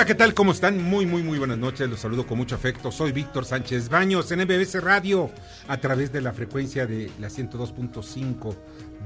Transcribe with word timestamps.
Hola, 0.00 0.06
¿qué 0.06 0.14
tal? 0.14 0.34
¿Cómo 0.34 0.52
están? 0.52 0.82
Muy, 0.82 1.04
muy, 1.04 1.22
muy 1.22 1.36
buenas 1.38 1.58
noches. 1.58 1.90
Los 1.90 2.00
saludo 2.00 2.26
con 2.26 2.38
mucho 2.38 2.54
afecto. 2.54 2.90
Soy 2.90 3.12
Víctor 3.12 3.44
Sánchez 3.44 3.88
Baños 3.88 4.30
en 4.30 4.40
MBS 4.40 4.80
Radio 4.82 5.30
a 5.68 5.76
través 5.78 6.12
de 6.12 6.20
la 6.20 6.32
frecuencia 6.32 6.86
de 6.86 7.10
la 7.18 7.28
102.5 7.28 8.54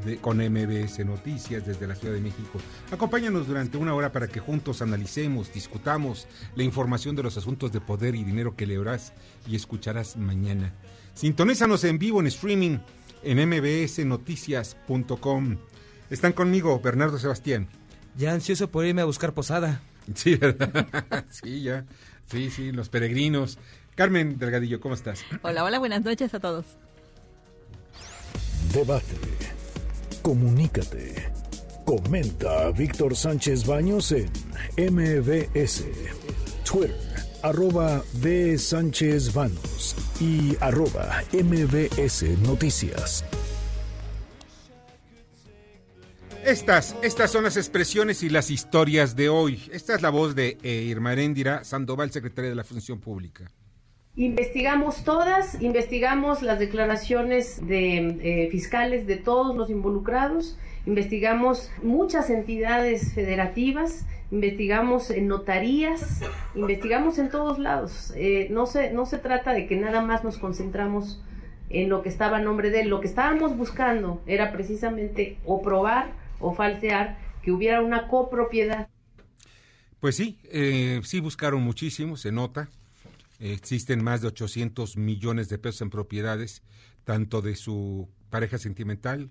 de- 0.04 0.18
con 0.18 0.40
MBS 0.40 1.04
Noticias 1.04 1.64
desde 1.66 1.86
la 1.86 1.94
Ciudad 1.94 2.14
de 2.14 2.20
México. 2.20 2.60
Acompáñanos 2.90 3.46
durante 3.46 3.76
una 3.78 3.94
hora 3.94 4.12
para 4.12 4.28
que 4.28 4.40
juntos 4.40 4.82
analicemos, 4.82 5.52
discutamos 5.52 6.26
la 6.56 6.62
información 6.62 7.16
de 7.16 7.22
los 7.22 7.36
asuntos 7.36 7.72
de 7.72 7.80
poder 7.80 8.14
y 8.14 8.24
dinero 8.24 8.56
que 8.56 8.66
leerás 8.66 9.12
y 9.46 9.56
escucharás 9.56 10.16
mañana. 10.16 10.72
Sintonízanos 11.14 11.84
en 11.84 11.98
vivo 11.98 12.20
en 12.20 12.26
streaming 12.26 12.78
en 13.22 13.48
mbsnoticias.com. 13.48 15.56
Están 16.10 16.32
conmigo 16.32 16.78
Bernardo 16.80 17.18
Sebastián. 17.18 17.68
Ya 18.16 18.32
ansioso 18.32 18.70
por 18.70 18.84
irme 18.84 19.02
a 19.02 19.06
buscar 19.06 19.32
posada. 19.32 19.80
Sí, 20.14 20.36
¿verdad? 20.36 21.24
sí, 21.30 21.62
ya. 21.62 21.84
Sí, 22.30 22.50
sí, 22.50 22.72
los 22.72 22.88
peregrinos. 22.88 23.58
Carmen 23.94 24.38
Delgadillo, 24.38 24.80
¿cómo 24.80 24.94
estás? 24.94 25.24
Hola, 25.42 25.62
hola, 25.64 25.78
buenas 25.78 26.04
noches 26.04 26.34
a 26.34 26.40
todos. 26.40 26.64
Debate. 28.72 29.14
Comunícate. 30.24 31.30
Comenta 31.84 32.68
a 32.68 32.70
Víctor 32.70 33.14
Sánchez 33.14 33.66
Baños 33.66 34.10
en 34.10 34.30
MBS. 34.78 35.84
Twitter, 36.64 36.96
arroba 37.42 38.02
B. 38.14 38.56
Sánchez 38.56 39.34
Baños 39.34 39.94
y 40.18 40.56
arroba 40.60 41.22
MBS 41.30 42.22
Noticias. 42.38 43.22
Estas, 46.42 46.96
estas 47.02 47.30
son 47.30 47.44
las 47.44 47.58
expresiones 47.58 48.22
y 48.22 48.30
las 48.30 48.50
historias 48.50 49.16
de 49.16 49.28
hoy. 49.28 49.68
Esta 49.72 49.94
es 49.94 50.00
la 50.00 50.08
voz 50.08 50.34
de 50.34 50.56
eh, 50.62 50.84
Irma 50.88 51.12
Heréndira 51.12 51.64
Sandoval, 51.64 52.10
secretaria 52.12 52.48
de 52.48 52.56
la 52.56 52.64
Función 52.64 52.98
Pública. 52.98 53.50
Investigamos 54.16 55.02
todas, 55.02 55.60
investigamos 55.60 56.40
las 56.42 56.60
declaraciones 56.60 57.66
de 57.66 58.44
eh, 58.44 58.48
fiscales 58.48 59.08
de 59.08 59.16
todos 59.16 59.56
los 59.56 59.70
involucrados, 59.70 60.56
investigamos 60.86 61.72
muchas 61.82 62.30
entidades 62.30 63.12
federativas, 63.12 64.06
investigamos 64.30 65.10
en 65.10 65.26
notarías, 65.26 66.20
investigamos 66.54 67.18
en 67.18 67.28
todos 67.28 67.58
lados. 67.58 68.12
Eh, 68.14 68.46
no, 68.52 68.66
se, 68.66 68.92
no 68.92 69.04
se 69.04 69.18
trata 69.18 69.52
de 69.52 69.66
que 69.66 69.74
nada 69.74 70.00
más 70.00 70.22
nos 70.22 70.38
concentramos 70.38 71.20
en 71.68 71.88
lo 71.88 72.02
que 72.02 72.08
estaba 72.08 72.36
a 72.36 72.40
nombre 72.40 72.70
de 72.70 72.82
él. 72.82 72.90
Lo 72.90 73.00
que 73.00 73.08
estábamos 73.08 73.56
buscando 73.56 74.22
era 74.26 74.52
precisamente 74.52 75.38
o 75.44 75.60
probar 75.60 76.12
o 76.38 76.54
falsear 76.54 77.18
que 77.42 77.50
hubiera 77.50 77.82
una 77.82 78.06
copropiedad. 78.06 78.88
Pues 79.98 80.14
sí, 80.14 80.38
eh, 80.52 81.00
sí 81.02 81.18
buscaron 81.18 81.62
muchísimo, 81.62 82.16
se 82.16 82.30
nota. 82.30 82.68
Existen 83.38 84.02
más 84.02 84.20
de 84.20 84.28
800 84.28 84.96
millones 84.96 85.48
de 85.48 85.58
pesos 85.58 85.82
en 85.82 85.90
propiedades, 85.90 86.62
tanto 87.04 87.42
de 87.42 87.56
su 87.56 88.08
pareja 88.30 88.58
sentimental, 88.58 89.30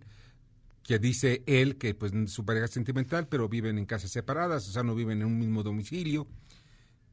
que 0.83 0.99
dice 0.99 1.43
él 1.47 1.77
que 1.77 1.95
pues 1.95 2.11
su 2.27 2.45
pareja 2.45 2.67
sentimental, 2.67 3.27
pero 3.27 3.47
viven 3.47 3.77
en 3.77 3.85
casas 3.85 4.11
separadas, 4.11 4.67
o 4.67 4.71
sea, 4.71 4.83
no 4.83 4.95
viven 4.95 5.21
en 5.21 5.27
un 5.27 5.39
mismo 5.39 5.63
domicilio. 5.63 6.27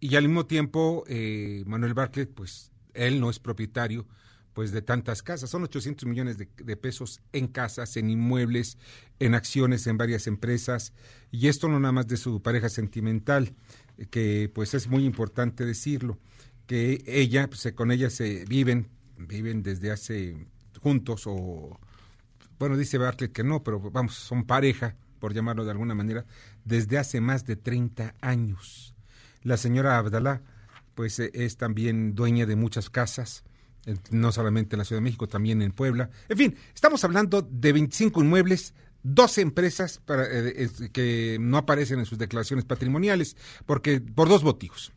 Y 0.00 0.16
al 0.16 0.24
mismo 0.24 0.46
tiempo, 0.46 1.04
eh, 1.08 1.62
Manuel 1.66 1.94
Bartlett, 1.94 2.32
pues 2.32 2.72
él 2.94 3.20
no 3.20 3.30
es 3.30 3.38
propietario 3.38 4.06
pues 4.52 4.72
de 4.72 4.82
tantas 4.82 5.22
casas. 5.22 5.48
Son 5.48 5.62
800 5.62 6.08
millones 6.08 6.36
de, 6.36 6.48
de, 6.56 6.76
pesos 6.76 7.20
en 7.32 7.46
casas, 7.46 7.96
en 7.96 8.10
inmuebles, 8.10 8.78
en 9.20 9.34
acciones 9.34 9.86
en 9.86 9.96
varias 9.96 10.26
empresas. 10.26 10.92
Y 11.30 11.48
esto 11.48 11.68
no 11.68 11.78
nada 11.78 11.92
más 11.92 12.08
de 12.08 12.16
su 12.16 12.42
pareja 12.42 12.68
sentimental, 12.68 13.54
que 14.10 14.50
pues 14.52 14.74
es 14.74 14.88
muy 14.88 15.04
importante 15.04 15.64
decirlo, 15.64 16.18
que 16.70 17.02
ella, 17.04 17.50
pues 17.50 17.68
con 17.74 17.90
ella 17.90 18.10
se 18.10 18.44
viven, 18.44 18.86
viven 19.18 19.64
desde 19.64 19.90
hace 19.90 20.46
juntos 20.80 21.24
o, 21.26 21.80
bueno, 22.60 22.76
dice 22.76 22.96
Bartlett 22.96 23.32
que 23.32 23.42
no, 23.42 23.64
pero 23.64 23.80
vamos, 23.80 24.14
son 24.14 24.44
pareja, 24.44 24.94
por 25.18 25.34
llamarlo 25.34 25.64
de 25.64 25.72
alguna 25.72 25.96
manera, 25.96 26.26
desde 26.64 26.96
hace 26.96 27.20
más 27.20 27.44
de 27.44 27.56
30 27.56 28.14
años. 28.20 28.94
La 29.42 29.56
señora 29.56 29.98
Abdalá, 29.98 30.42
pues 30.94 31.18
es 31.18 31.56
también 31.56 32.14
dueña 32.14 32.46
de 32.46 32.54
muchas 32.54 32.88
casas, 32.88 33.42
no 34.12 34.30
solamente 34.30 34.76
en 34.76 34.78
la 34.78 34.84
Ciudad 34.84 35.00
de 35.00 35.06
México, 35.06 35.26
también 35.26 35.62
en 35.62 35.72
Puebla. 35.72 36.08
En 36.28 36.38
fin, 36.38 36.56
estamos 36.72 37.02
hablando 37.02 37.42
de 37.42 37.72
25 37.72 38.22
inmuebles, 38.22 38.74
12 39.02 39.40
empresas 39.40 40.00
para, 40.06 40.24
eh, 40.30 40.70
que 40.92 41.36
no 41.40 41.58
aparecen 41.58 41.98
en 41.98 42.06
sus 42.06 42.18
declaraciones 42.18 42.64
patrimoniales, 42.64 43.36
porque 43.66 44.00
por 44.00 44.28
dos 44.28 44.44
motivos. 44.44 44.92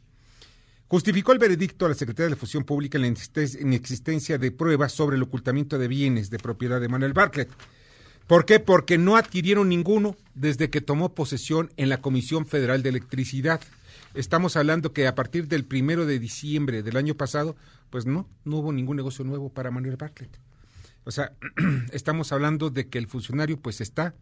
Justificó 0.93 1.31
el 1.31 1.39
veredicto 1.39 1.87
a 1.87 1.89
la 1.89 1.95
Secretaría 1.95 2.29
de 2.29 2.35
Fusión 2.35 2.65
Pública 2.65 2.99
en 2.99 3.01
la 3.01 3.07
inexistencia 3.07 4.37
de 4.37 4.51
pruebas 4.51 4.91
sobre 4.91 5.15
el 5.15 5.23
ocultamiento 5.23 5.79
de 5.79 5.87
bienes 5.87 6.29
de 6.29 6.37
propiedad 6.37 6.79
de 6.79 6.87
Manuel 6.87 7.13
Bartlett. 7.13 7.49
¿Por 8.27 8.45
qué? 8.45 8.59
Porque 8.59 8.99
no 8.99 9.15
adquirieron 9.15 9.69
ninguno 9.69 10.15
desde 10.35 10.69
que 10.69 10.81
tomó 10.81 11.15
posesión 11.15 11.71
en 11.77 11.89
la 11.89 11.99
Comisión 11.99 12.45
Federal 12.45 12.83
de 12.83 12.89
Electricidad. 12.89 13.59
Estamos 14.13 14.55
hablando 14.55 14.93
que 14.93 15.07
a 15.07 15.15
partir 15.15 15.47
del 15.47 15.65
primero 15.65 16.05
de 16.05 16.19
diciembre 16.19 16.83
del 16.83 16.95
año 16.95 17.15
pasado, 17.15 17.55
pues 17.89 18.05
no, 18.05 18.29
no 18.45 18.57
hubo 18.57 18.71
ningún 18.71 18.97
negocio 18.97 19.25
nuevo 19.25 19.49
para 19.49 19.71
Manuel 19.71 19.97
Bartlett. 19.97 20.39
O 21.05 21.09
sea, 21.09 21.33
estamos 21.91 22.31
hablando 22.31 22.69
de 22.69 22.87
que 22.89 22.99
el 22.99 23.07
funcionario 23.07 23.59
pues 23.59 23.81
está 23.81 24.13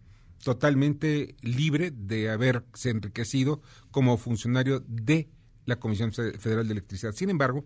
totalmente 0.42 1.36
libre 1.42 1.92
de 1.92 2.30
haberse 2.30 2.92
enriquecido 2.92 3.62
como 3.92 4.16
funcionario 4.16 4.82
de 4.88 5.28
la 5.72 5.80
Comisión 5.80 6.12
Federal 6.12 6.68
de 6.68 6.74
Electricidad. 6.74 7.14
Sin 7.14 7.30
embargo, 7.30 7.66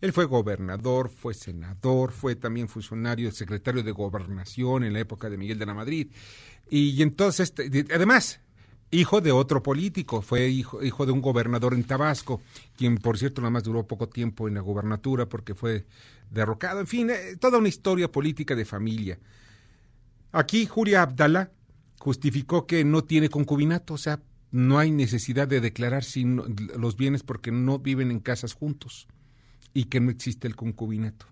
él 0.00 0.12
fue 0.12 0.24
gobernador, 0.26 1.10
fue 1.10 1.34
senador, 1.34 2.12
fue 2.12 2.36
también 2.36 2.68
funcionario, 2.68 3.30
secretario 3.32 3.82
de 3.82 3.92
gobernación 3.92 4.84
en 4.84 4.92
la 4.92 5.00
época 5.00 5.28
de 5.28 5.36
Miguel 5.36 5.58
de 5.58 5.66
la 5.66 5.74
Madrid. 5.74 6.08
Y 6.70 7.02
entonces, 7.02 7.52
además, 7.92 8.40
hijo 8.90 9.20
de 9.20 9.32
otro 9.32 9.62
político, 9.62 10.22
fue 10.22 10.48
hijo, 10.48 10.82
hijo 10.82 11.06
de 11.06 11.12
un 11.12 11.20
gobernador 11.20 11.74
en 11.74 11.84
Tabasco, 11.84 12.40
quien 12.76 12.98
por 12.98 13.18
cierto 13.18 13.40
nada 13.40 13.50
más 13.50 13.64
duró 13.64 13.86
poco 13.86 14.08
tiempo 14.08 14.48
en 14.48 14.54
la 14.54 14.60
gobernatura 14.60 15.26
porque 15.26 15.54
fue 15.54 15.86
derrocado. 16.30 16.80
En 16.80 16.86
fin, 16.86 17.10
eh, 17.10 17.36
toda 17.38 17.58
una 17.58 17.68
historia 17.68 18.10
política 18.10 18.54
de 18.54 18.64
familia. 18.64 19.18
Aquí 20.32 20.66
Julia 20.66 21.02
Abdala 21.02 21.50
justificó 21.98 22.66
que 22.66 22.84
no 22.84 23.04
tiene 23.04 23.28
concubinato, 23.28 23.94
o 23.94 23.98
sea, 23.98 24.20
no 24.56 24.78
hay 24.78 24.90
necesidad 24.90 25.46
de 25.46 25.60
declarar 25.60 26.02
sin 26.02 26.36
los 26.78 26.96
bienes 26.96 27.22
porque 27.22 27.52
no 27.52 27.78
viven 27.78 28.10
en 28.10 28.20
casas 28.20 28.54
juntos 28.54 29.06
y 29.74 29.84
que 29.84 30.00
no 30.00 30.10
existe 30.10 30.48
el 30.48 30.56
concubinato. 30.56 31.26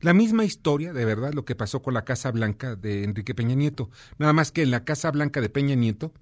La 0.00 0.14
misma 0.14 0.46
historia, 0.46 0.94
de 0.94 1.04
verdad, 1.04 1.34
lo 1.34 1.44
que 1.44 1.54
pasó 1.54 1.82
con 1.82 1.92
la 1.92 2.06
Casa 2.06 2.30
Blanca 2.30 2.74
de 2.74 3.04
Enrique 3.04 3.34
Peña 3.34 3.54
Nieto. 3.54 3.90
Nada 4.16 4.32
más 4.32 4.50
que 4.50 4.62
en 4.62 4.70
la 4.70 4.82
Casa 4.84 5.10
Blanca 5.10 5.42
de 5.42 5.50
Peña 5.50 5.74
Nieto, 5.74 6.14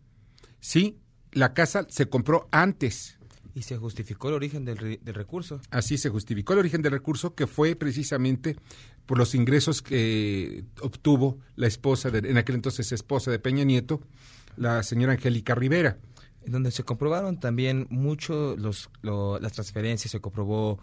sí, 0.58 0.98
la 1.30 1.54
casa 1.54 1.86
se 1.88 2.08
compró 2.08 2.48
antes. 2.50 3.16
Y 3.54 3.62
se 3.62 3.76
justificó 3.76 4.28
el 4.28 4.34
origen 4.34 4.64
del, 4.64 4.98
recurso. 5.04 5.60
Así 5.70 5.96
se 5.96 6.08
justificó 6.08 6.54
el 6.54 6.58
origen 6.58 6.82
del 6.82 6.90
recurso, 6.90 7.36
que 7.36 7.46
fue 7.46 7.76
precisamente 7.76 8.56
por 9.06 9.16
los 9.16 9.36
ingresos 9.36 9.80
que 9.80 10.64
obtuvo 10.82 11.38
la 11.54 11.68
esposa, 11.68 12.10
de, 12.10 12.28
en 12.28 12.36
aquel 12.36 12.56
entonces 12.56 12.90
esposa 12.90 13.30
de 13.30 13.38
Peña 13.38 13.62
Nieto, 13.62 14.00
la 14.58 14.82
señora 14.82 15.12
Angélica 15.14 15.54
Rivera. 15.54 15.98
Donde 16.46 16.70
se 16.70 16.82
comprobaron 16.82 17.38
también 17.40 17.86
mucho 17.90 18.56
los, 18.56 18.90
lo, 19.02 19.38
las 19.38 19.52
transferencias, 19.52 20.10
se 20.12 20.20
comprobó 20.20 20.78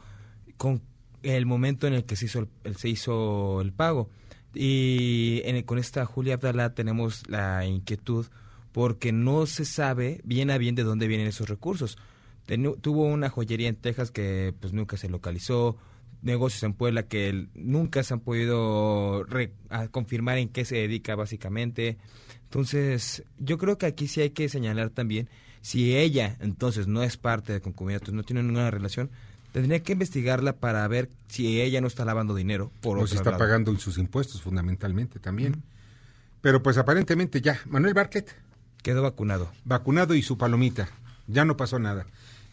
con 0.58 0.82
el 1.24 1.46
momento 1.46 1.88
en 1.88 1.94
el 1.94 2.06
que 2.06 2.16
se 2.16 2.26
hizo 2.26 2.48
el, 2.64 2.76
se 2.76 2.90
hizo 2.90 3.62
el 3.62 3.74
pago. 3.74 4.10
Y 4.54 5.42
en 5.46 5.56
el- 5.56 5.66
con 5.66 5.80
esta 5.80 6.06
Julia 6.06 6.36
Abdalá 6.36 6.74
tenemos 6.76 7.28
la 7.28 7.66
inquietud 7.66 8.28
porque 8.72 9.12
no 9.12 9.46
se 9.48 9.66
sabe 9.66 10.22
bien 10.24 10.52
a 10.52 10.58
bien 10.58 10.76
de 10.76 10.84
dónde 10.84 11.08
vienen 11.08 11.28
esos 11.28 11.50
recursos. 11.50 11.98
Tuvo 12.82 13.06
una 13.06 13.30
joyería 13.30 13.68
en 13.70 13.76
Texas 13.76 14.12
que 14.12 14.54
pues 14.60 14.72
nunca 14.72 14.98
se 14.98 15.10
localizó, 15.10 15.78
negocios 16.26 16.64
en 16.64 16.74
Puebla 16.74 17.04
que 17.04 17.30
el- 17.30 17.50
nunca 17.56 18.04
se 18.04 18.14
han 18.14 18.20
podido 18.20 19.24
re- 19.24 19.54
confirmar 19.92 20.38
en 20.38 20.50
qué 20.50 20.66
se 20.66 20.76
dedica 20.76 21.16
básicamente. 21.16 21.98
Entonces, 22.44 23.24
yo 23.38 23.58
creo 23.58 23.78
que 23.78 23.86
aquí 23.86 24.08
sí 24.08 24.22
hay 24.22 24.30
que 24.32 24.50
señalar 24.50 24.90
también 24.90 25.30
si 25.62 25.96
ella 25.96 26.38
entonces 26.42 26.88
no 26.88 27.02
es 27.04 27.18
parte 27.18 27.54
de 27.54 27.62
concubinato, 27.62 28.12
no 28.12 28.24
tiene 28.24 28.44
ninguna 28.44 28.70
relación, 28.72 29.10
tendría 29.52 29.82
que 29.82 29.94
investigarla 29.94 30.54
para 30.58 30.88
ver 30.88 31.10
si 31.28 31.62
ella 31.62 31.82
no 31.82 31.88
está 31.88 32.06
lavando 32.06 32.36
dinero 32.36 32.72
por 32.82 33.00
o 33.00 33.08
si 33.08 33.16
está 33.16 33.32
lado. 33.32 33.40
pagando 33.44 33.76
sus 33.78 33.98
impuestos 33.98 34.42
fundamentalmente 34.42 35.20
también. 35.20 35.64
Pero 36.42 36.62
pues 36.62 36.78
aparentemente 36.78 37.42
ya, 37.42 37.60
Manuel 37.68 37.94
Bartlett, 37.96 38.36
Quedó 38.84 39.02
vacunado. 39.02 39.52
vacunado 39.64 40.14
y 40.14 40.22
su 40.22 40.38
palomita, 40.38 40.88
ya 41.28 41.44
no 41.46 41.58
pasó 41.58 41.80
nada. 41.80 42.06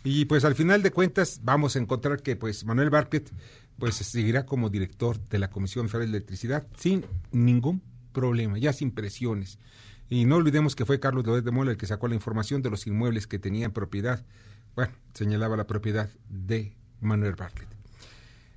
Y 0.05 0.25
pues 0.25 0.45
al 0.47 0.55
final 0.55 0.83
de 0.83 0.91
cuentas 0.91 1.41
vamos 1.45 1.77
a 1.77 1.79
encontrar 1.79 2.23
que 2.23 2.35
pues 2.35 2.65
Manuel 2.65 2.89
Bartlett 2.91 3.31
pues 3.79 3.97
seguirá 3.97 4.47
como 4.47 4.71
director 4.71 5.19
de 5.29 5.39
la 5.39 5.51
Comisión 5.51 5.89
Federal 5.89 6.11
de 6.13 6.19
Electricidad 6.19 6.67
sin 6.77 7.05
ningún 7.31 7.83
problema, 8.13 8.59
ya 8.59 8.73
sin 8.73 8.91
presiones. 8.91 9.59
Y 10.09 10.25
no 10.25 10.37
olvidemos 10.37 10.77
que 10.77 10.85
fue 10.85 11.01
Carlos 11.01 11.27
Loret 11.27 11.45
de 11.45 11.51
Mola 11.51 11.71
el 11.71 11.77
que 11.77 11.87
sacó 11.87 12.07
la 12.07 12.15
información 12.15 12.63
de 12.63 12.71
los 12.71 12.87
inmuebles 12.87 13.27
que 13.27 13.39
tenía 13.39 13.65
en 13.65 13.73
propiedad. 13.73 14.25
Bueno, 14.75 14.93
señalaba 15.15 15.57
la 15.57 15.67
propiedad 15.67 16.11
de 16.29 16.77
Manuel 17.01 17.35
Bartlett. 17.35 17.69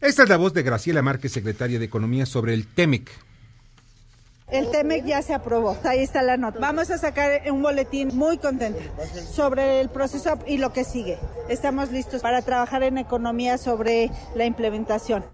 Esta 0.01 0.23
es 0.23 0.29
la 0.29 0.37
voz 0.37 0.53
de 0.53 0.63
Graciela 0.63 1.01
Márquez, 1.01 1.31
secretaria 1.31 1.79
de 1.79 1.85
Economía, 1.85 2.25
sobre 2.25 2.53
el 2.53 2.67
TEMEC. 2.67 3.09
El 4.47 4.69
TEMEC 4.69 5.05
ya 5.05 5.21
se 5.23 5.33
aprobó, 5.33 5.75
ahí 5.83 5.99
está 5.99 6.21
la 6.21 6.37
nota. 6.37 6.59
Vamos 6.59 6.91
a 6.91 6.99
sacar 6.99 7.41
un 7.51 7.63
boletín 7.63 8.15
muy 8.15 8.37
contenta 8.37 8.79
sobre 9.31 9.81
el 9.81 9.89
proceso 9.89 10.37
y 10.45 10.59
lo 10.59 10.71
que 10.71 10.83
sigue. 10.83 11.17
Estamos 11.49 11.91
listos 11.91 12.21
para 12.21 12.43
trabajar 12.43 12.83
en 12.83 12.99
economía 12.99 13.57
sobre 13.57 14.11
la 14.35 14.45
implementación. 14.45 15.25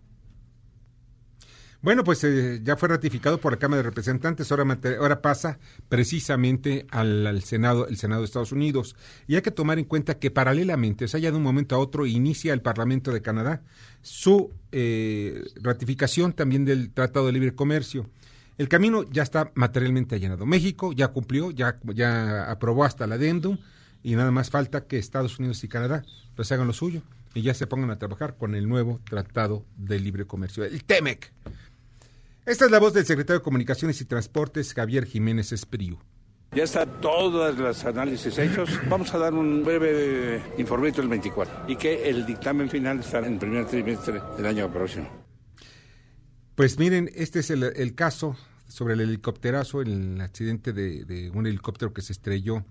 Bueno, 1.83 2.03
pues 2.03 2.23
eh, 2.23 2.61
ya 2.63 2.77
fue 2.77 2.89
ratificado 2.89 3.39
por 3.39 3.53
la 3.53 3.57
Cámara 3.57 3.77
de 3.77 3.89
Representantes, 3.89 4.51
ahora 4.51 5.21
pasa 5.23 5.57
precisamente 5.89 6.85
al, 6.91 7.25
al 7.25 7.41
Senado, 7.41 7.87
el 7.87 7.97
Senado 7.97 8.21
de 8.21 8.25
Estados 8.25 8.51
Unidos. 8.51 8.95
Y 9.27 9.35
hay 9.35 9.41
que 9.41 9.49
tomar 9.49 9.79
en 9.79 9.85
cuenta 9.85 10.19
que 10.19 10.29
paralelamente, 10.29 11.05
o 11.05 11.07
sea, 11.07 11.19
ya 11.19 11.31
de 11.31 11.37
un 11.37 11.43
momento 11.43 11.75
a 11.75 11.79
otro, 11.79 12.05
inicia 12.05 12.53
el 12.53 12.61
Parlamento 12.61 13.11
de 13.11 13.23
Canadá 13.23 13.63
su 14.03 14.53
eh, 14.71 15.43
ratificación 15.55 16.33
también 16.33 16.65
del 16.65 16.93
Tratado 16.93 17.25
de 17.25 17.31
Libre 17.31 17.55
Comercio. 17.55 18.07
El 18.61 18.69
camino 18.69 19.05
ya 19.09 19.23
está 19.23 19.51
materialmente 19.55 20.13
allanado. 20.13 20.45
México 20.45 20.93
ya 20.93 21.07
cumplió, 21.07 21.49
ya, 21.49 21.79
ya 21.95 22.43
aprobó 22.51 22.83
hasta 22.83 23.05
el 23.05 23.13
adendum 23.13 23.57
y 24.03 24.13
nada 24.13 24.29
más 24.29 24.51
falta 24.51 24.85
que 24.85 24.99
Estados 24.99 25.39
Unidos 25.39 25.63
y 25.63 25.67
Canadá 25.67 26.05
pues 26.35 26.51
hagan 26.51 26.67
lo 26.67 26.73
suyo 26.73 27.01
y 27.33 27.41
ya 27.41 27.55
se 27.55 27.65
pongan 27.65 27.89
a 27.89 27.97
trabajar 27.97 28.37
con 28.37 28.53
el 28.53 28.69
nuevo 28.69 28.99
Tratado 29.03 29.65
de 29.77 29.99
Libre 29.99 30.27
Comercio, 30.27 30.63
el 30.63 30.83
TEMEC. 30.83 31.33
Esta 32.45 32.65
es 32.65 32.69
la 32.69 32.77
voz 32.77 32.93
del 32.93 33.03
secretario 33.03 33.39
de 33.39 33.43
Comunicaciones 33.43 33.99
y 33.99 34.05
Transportes, 34.05 34.75
Javier 34.75 35.07
Jiménez 35.07 35.51
Espriu. 35.51 35.97
Ya 36.51 36.65
están 36.65 37.01
todos 37.01 37.57
los 37.57 37.83
análisis 37.85 38.37
hechos. 38.37 38.69
Vamos 38.87 39.11
a 39.15 39.17
dar 39.17 39.33
un 39.33 39.63
breve 39.63 40.39
informito 40.59 41.01
el 41.01 41.07
24 41.07 41.63
y 41.67 41.77
que 41.77 42.07
el 42.07 42.27
dictamen 42.27 42.69
final 42.69 42.99
estará 42.99 43.25
en 43.25 43.33
el 43.33 43.39
primer 43.39 43.65
trimestre 43.65 44.21
del 44.37 44.45
año 44.45 44.71
próximo. 44.71 45.09
Pues 46.53 46.77
miren, 46.77 47.09
este 47.15 47.39
es 47.39 47.49
el, 47.49 47.63
el 47.63 47.95
caso 47.95 48.37
sobre 48.71 48.93
el 48.93 49.01
helicópterazo, 49.01 49.81
el 49.81 50.19
accidente 50.21 50.71
de, 50.71 51.03
de 51.03 51.29
un 51.31 51.45
helicóptero 51.45 51.93
que 51.93 52.01
se 52.01 52.13
estrelló 52.13 52.63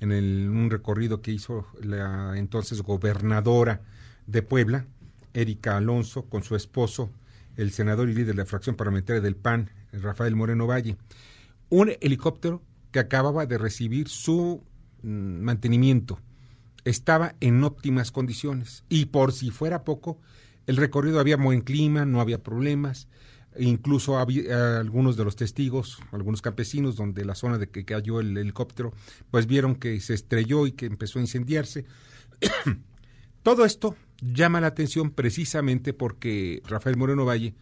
en 0.00 0.12
el- 0.12 0.50
un 0.50 0.70
recorrido 0.70 1.22
que 1.22 1.32
hizo 1.32 1.66
la 1.82 2.34
entonces 2.36 2.82
gobernadora 2.82 3.80
de 4.26 4.42
Puebla, 4.42 4.86
Erika 5.32 5.76
Alonso, 5.78 6.26
con 6.26 6.42
su 6.42 6.56
esposo, 6.56 7.10
el 7.56 7.70
senador 7.70 8.08
y 8.10 8.14
líder 8.14 8.34
de 8.34 8.42
la 8.42 8.46
fracción 8.46 8.76
parlamentaria 8.76 9.22
del 9.22 9.34
PAN, 9.36 9.70
Rafael 9.92 10.36
Moreno 10.36 10.66
Valle. 10.66 10.96
Un 11.70 11.92
helicóptero 12.00 12.62
que 12.92 12.98
acababa 12.98 13.46
de 13.46 13.56
recibir 13.56 14.08
su 14.08 14.62
mm, 15.02 15.40
mantenimiento. 15.40 16.20
Estaba 16.84 17.34
en 17.40 17.64
óptimas 17.64 18.12
condiciones 18.12 18.84
y 18.90 19.06
por 19.06 19.32
si 19.32 19.50
fuera 19.50 19.84
poco, 19.84 20.20
el 20.66 20.76
recorrido 20.76 21.18
había 21.18 21.36
buen 21.36 21.62
clima, 21.62 22.04
no 22.04 22.20
había 22.20 22.42
problemas. 22.42 23.08
Incluso 23.58 24.18
había 24.18 24.78
algunos 24.78 25.16
de 25.16 25.24
los 25.24 25.36
testigos, 25.36 25.98
algunos 26.12 26.42
campesinos, 26.42 26.96
donde 26.96 27.24
la 27.24 27.34
zona 27.34 27.58
de 27.58 27.68
que 27.68 27.84
cayó 27.84 28.20
el 28.20 28.36
helicóptero, 28.36 28.92
pues 29.30 29.46
vieron 29.46 29.76
que 29.76 30.00
se 30.00 30.14
estrelló 30.14 30.66
y 30.66 30.72
que 30.72 30.86
empezó 30.86 31.18
a 31.18 31.22
incendiarse. 31.22 31.84
Todo 33.42 33.64
esto 33.64 33.96
llama 34.20 34.60
la 34.60 34.68
atención 34.68 35.10
precisamente 35.10 35.92
porque 35.92 36.62
Rafael 36.66 36.96
Moreno 36.96 37.24
Valle, 37.24 37.54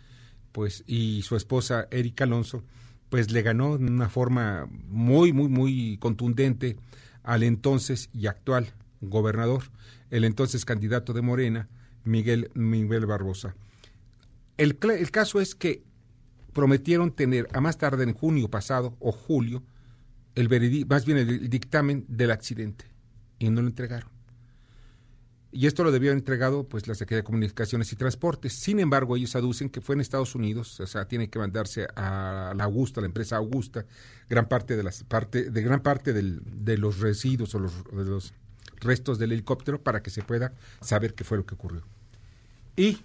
pues, 0.53 0.85
y 0.87 1.23
su 1.23 1.37
esposa 1.37 1.89
Erika 1.91 2.25
Alonso, 2.25 2.63
pues 3.09 3.31
le 3.31 3.43
ganó 3.43 3.79
de 3.79 3.87
una 3.87 4.09
forma 4.09 4.67
muy, 4.89 5.33
muy, 5.33 5.49
muy 5.49 5.99
contundente 5.99 6.77
al 7.23 7.43
entonces 7.43 8.11
y 8.13 8.27
actual 8.27 8.73
gobernador, 9.01 9.65
el 10.11 10.25
entonces 10.25 10.65
candidato 10.65 11.13
de 11.13 11.23
Morena, 11.23 11.69
Miguel, 12.05 12.51
Miguel 12.55 13.07
Barbosa. 13.07 13.55
El, 14.57 14.79
caso 15.11 15.41
es 15.41 15.55
que 15.55 15.83
prometieron 16.53 17.11
tener 17.13 17.49
a 17.53 17.61
más 17.61 17.79
tarde 17.79 18.05
en 18.05 18.15
junio 18.15 18.49
pasado 18.49 18.97
o 19.01 19.11
julio 19.13 19.63
el 20.35 20.49
veredi- 20.49 20.87
más 20.89 21.05
bien 21.05 21.19
el 21.19 21.49
dictamen 21.51 22.05
del 22.09 22.31
accidente 22.31 22.87
y 23.39 23.51
no 23.51 23.63
lo 23.63 23.69
entregaron. 23.69 24.11
Y 25.51 25.69
esto 25.69 25.85
lo 25.85 25.93
debió 25.93 26.11
haber 26.11 26.19
entregado 26.19 26.69
pues 26.69 26.89
la 26.89 26.95
Secretaría 26.97 27.23
de 27.23 27.25
Comunicaciones 27.27 27.93
y 27.93 27.97
Transportes. 27.97 28.55
Sin 28.55 28.81
embargo, 28.81 29.17
ellos 29.17 29.37
aducen 29.37 29.69
que 29.71 29.81
fue 29.81 29.95
en 29.95 30.01
Estados 30.01 30.35
Unidos, 30.35 30.81
o 30.81 30.87
sea, 30.89 31.07
tiene 31.07 31.31
que 31.31 31.39
mandarse 31.39 31.87
a 31.95 32.53
la 32.57 32.65
Augusta, 32.65 33.01
la 33.01 33.07
empresa 33.07 33.37
Augusta, 33.37 33.87
gran 34.29 34.49
parte 34.49 34.77
de 34.77 34.83
las 34.83 35.05
parte 35.05 35.51
de 35.51 35.63
gran 35.63 35.81
parte 35.81 36.13
del- 36.13 36.43
de 36.45 36.77
los 36.77 36.99
residuos 36.99 37.55
o 37.55 37.61
los, 37.61 37.85
de 37.85 38.05
los 38.05 38.35
restos 38.81 39.19
del 39.19 39.31
helicóptero 39.31 39.81
para 39.81 40.03
que 40.03 40.11
se 40.11 40.23
pueda 40.23 40.53
saber 40.81 41.15
qué 41.15 41.23
fue 41.23 41.39
lo 41.39 41.47
que 41.47 41.55
ocurrió. 41.55 41.83
Y 42.77 42.99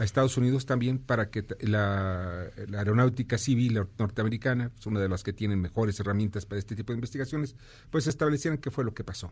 a 0.00 0.04
Estados 0.04 0.38
Unidos 0.38 0.64
también 0.64 0.98
para 0.98 1.28
que 1.28 1.44
la, 1.60 2.50
aeronáutica 2.72 3.36
civil 3.36 3.86
norteamericana, 3.98 4.72
es 4.78 4.86
una 4.86 4.98
de 4.98 5.10
las 5.10 5.22
que 5.22 5.34
tienen 5.34 5.60
mejores 5.60 6.00
herramientas 6.00 6.46
para 6.46 6.58
este 6.58 6.74
tipo 6.74 6.94
de 6.94 6.96
investigaciones, 6.96 7.54
pues 7.90 8.06
establecieran 8.06 8.56
qué 8.56 8.70
fue 8.70 8.82
lo 8.82 8.94
que 8.94 9.04
pasó. 9.04 9.30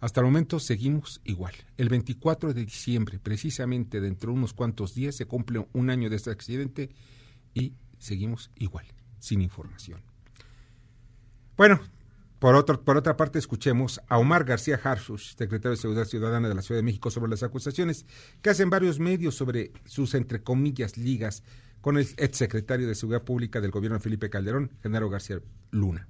Hasta 0.00 0.20
el 0.20 0.24
momento 0.24 0.60
seguimos 0.60 1.20
igual. 1.24 1.52
El 1.76 1.90
24 1.90 2.54
de 2.54 2.64
diciembre, 2.64 3.18
precisamente 3.22 4.00
dentro 4.00 4.32
de 4.32 4.38
unos 4.38 4.54
cuantos 4.54 4.94
días, 4.94 5.14
se 5.14 5.26
cumple 5.26 5.66
un 5.74 5.90
año 5.90 6.08
de 6.08 6.16
este 6.16 6.30
accidente 6.30 6.88
y 7.52 7.74
seguimos 7.98 8.50
igual, 8.56 8.86
sin 9.18 9.42
información. 9.42 10.00
Bueno, 11.54 11.82
por, 12.42 12.56
otro, 12.56 12.82
por 12.82 12.96
otra 12.96 13.16
parte, 13.16 13.38
escuchemos 13.38 14.00
a 14.08 14.18
Omar 14.18 14.42
García 14.42 14.80
Harsus, 14.82 15.36
secretario 15.38 15.70
de 15.70 15.76
Seguridad 15.76 16.06
Ciudadana 16.06 16.48
de 16.48 16.56
la 16.56 16.62
Ciudad 16.62 16.80
de 16.80 16.82
México, 16.82 17.08
sobre 17.08 17.30
las 17.30 17.44
acusaciones 17.44 18.04
que 18.42 18.50
hacen 18.50 18.68
varios 18.68 18.98
medios 18.98 19.36
sobre 19.36 19.70
sus, 19.84 20.12
entre 20.16 20.42
comillas, 20.42 20.98
ligas 20.98 21.44
con 21.80 21.98
el 21.98 22.08
exsecretario 22.16 22.88
de 22.88 22.96
Seguridad 22.96 23.22
Pública 23.22 23.60
del 23.60 23.70
gobierno 23.70 24.00
Felipe 24.00 24.28
Calderón, 24.28 24.72
Genaro 24.82 25.08
García 25.08 25.38
Luna. 25.70 26.08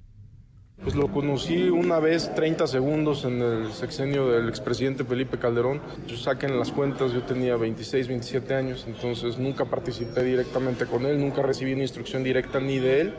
Pues 0.83 0.95
lo 0.95 1.13
conocí 1.13 1.69
una 1.69 1.99
vez 1.99 2.35
30 2.35 2.67
segundos 2.67 3.27
en 3.27 3.43
el 3.43 3.71
sexenio 3.75 4.31
del 4.31 4.49
expresidente 4.49 5.05
Felipe 5.05 5.39
Calderón. 5.39 5.83
Yo 6.07 6.17
saquen 6.17 6.59
las 6.59 6.73
cuentas, 6.73 7.13
yo 7.13 7.25
tenía 7.25 7.57
26, 7.57 8.09
27 8.09 8.55
años, 8.55 8.87
entonces 8.89 9.37
nunca 9.37 9.67
participé 9.67 10.23
directamente 10.23 10.87
con 10.87 11.05
él, 11.05 11.21
nunca 11.21 11.43
recibí 11.43 11.75
una 11.75 11.83
instrucción 11.83 12.25
directa 12.25 12.59
ni 12.59 12.79
de 12.79 13.03
él 13.03 13.15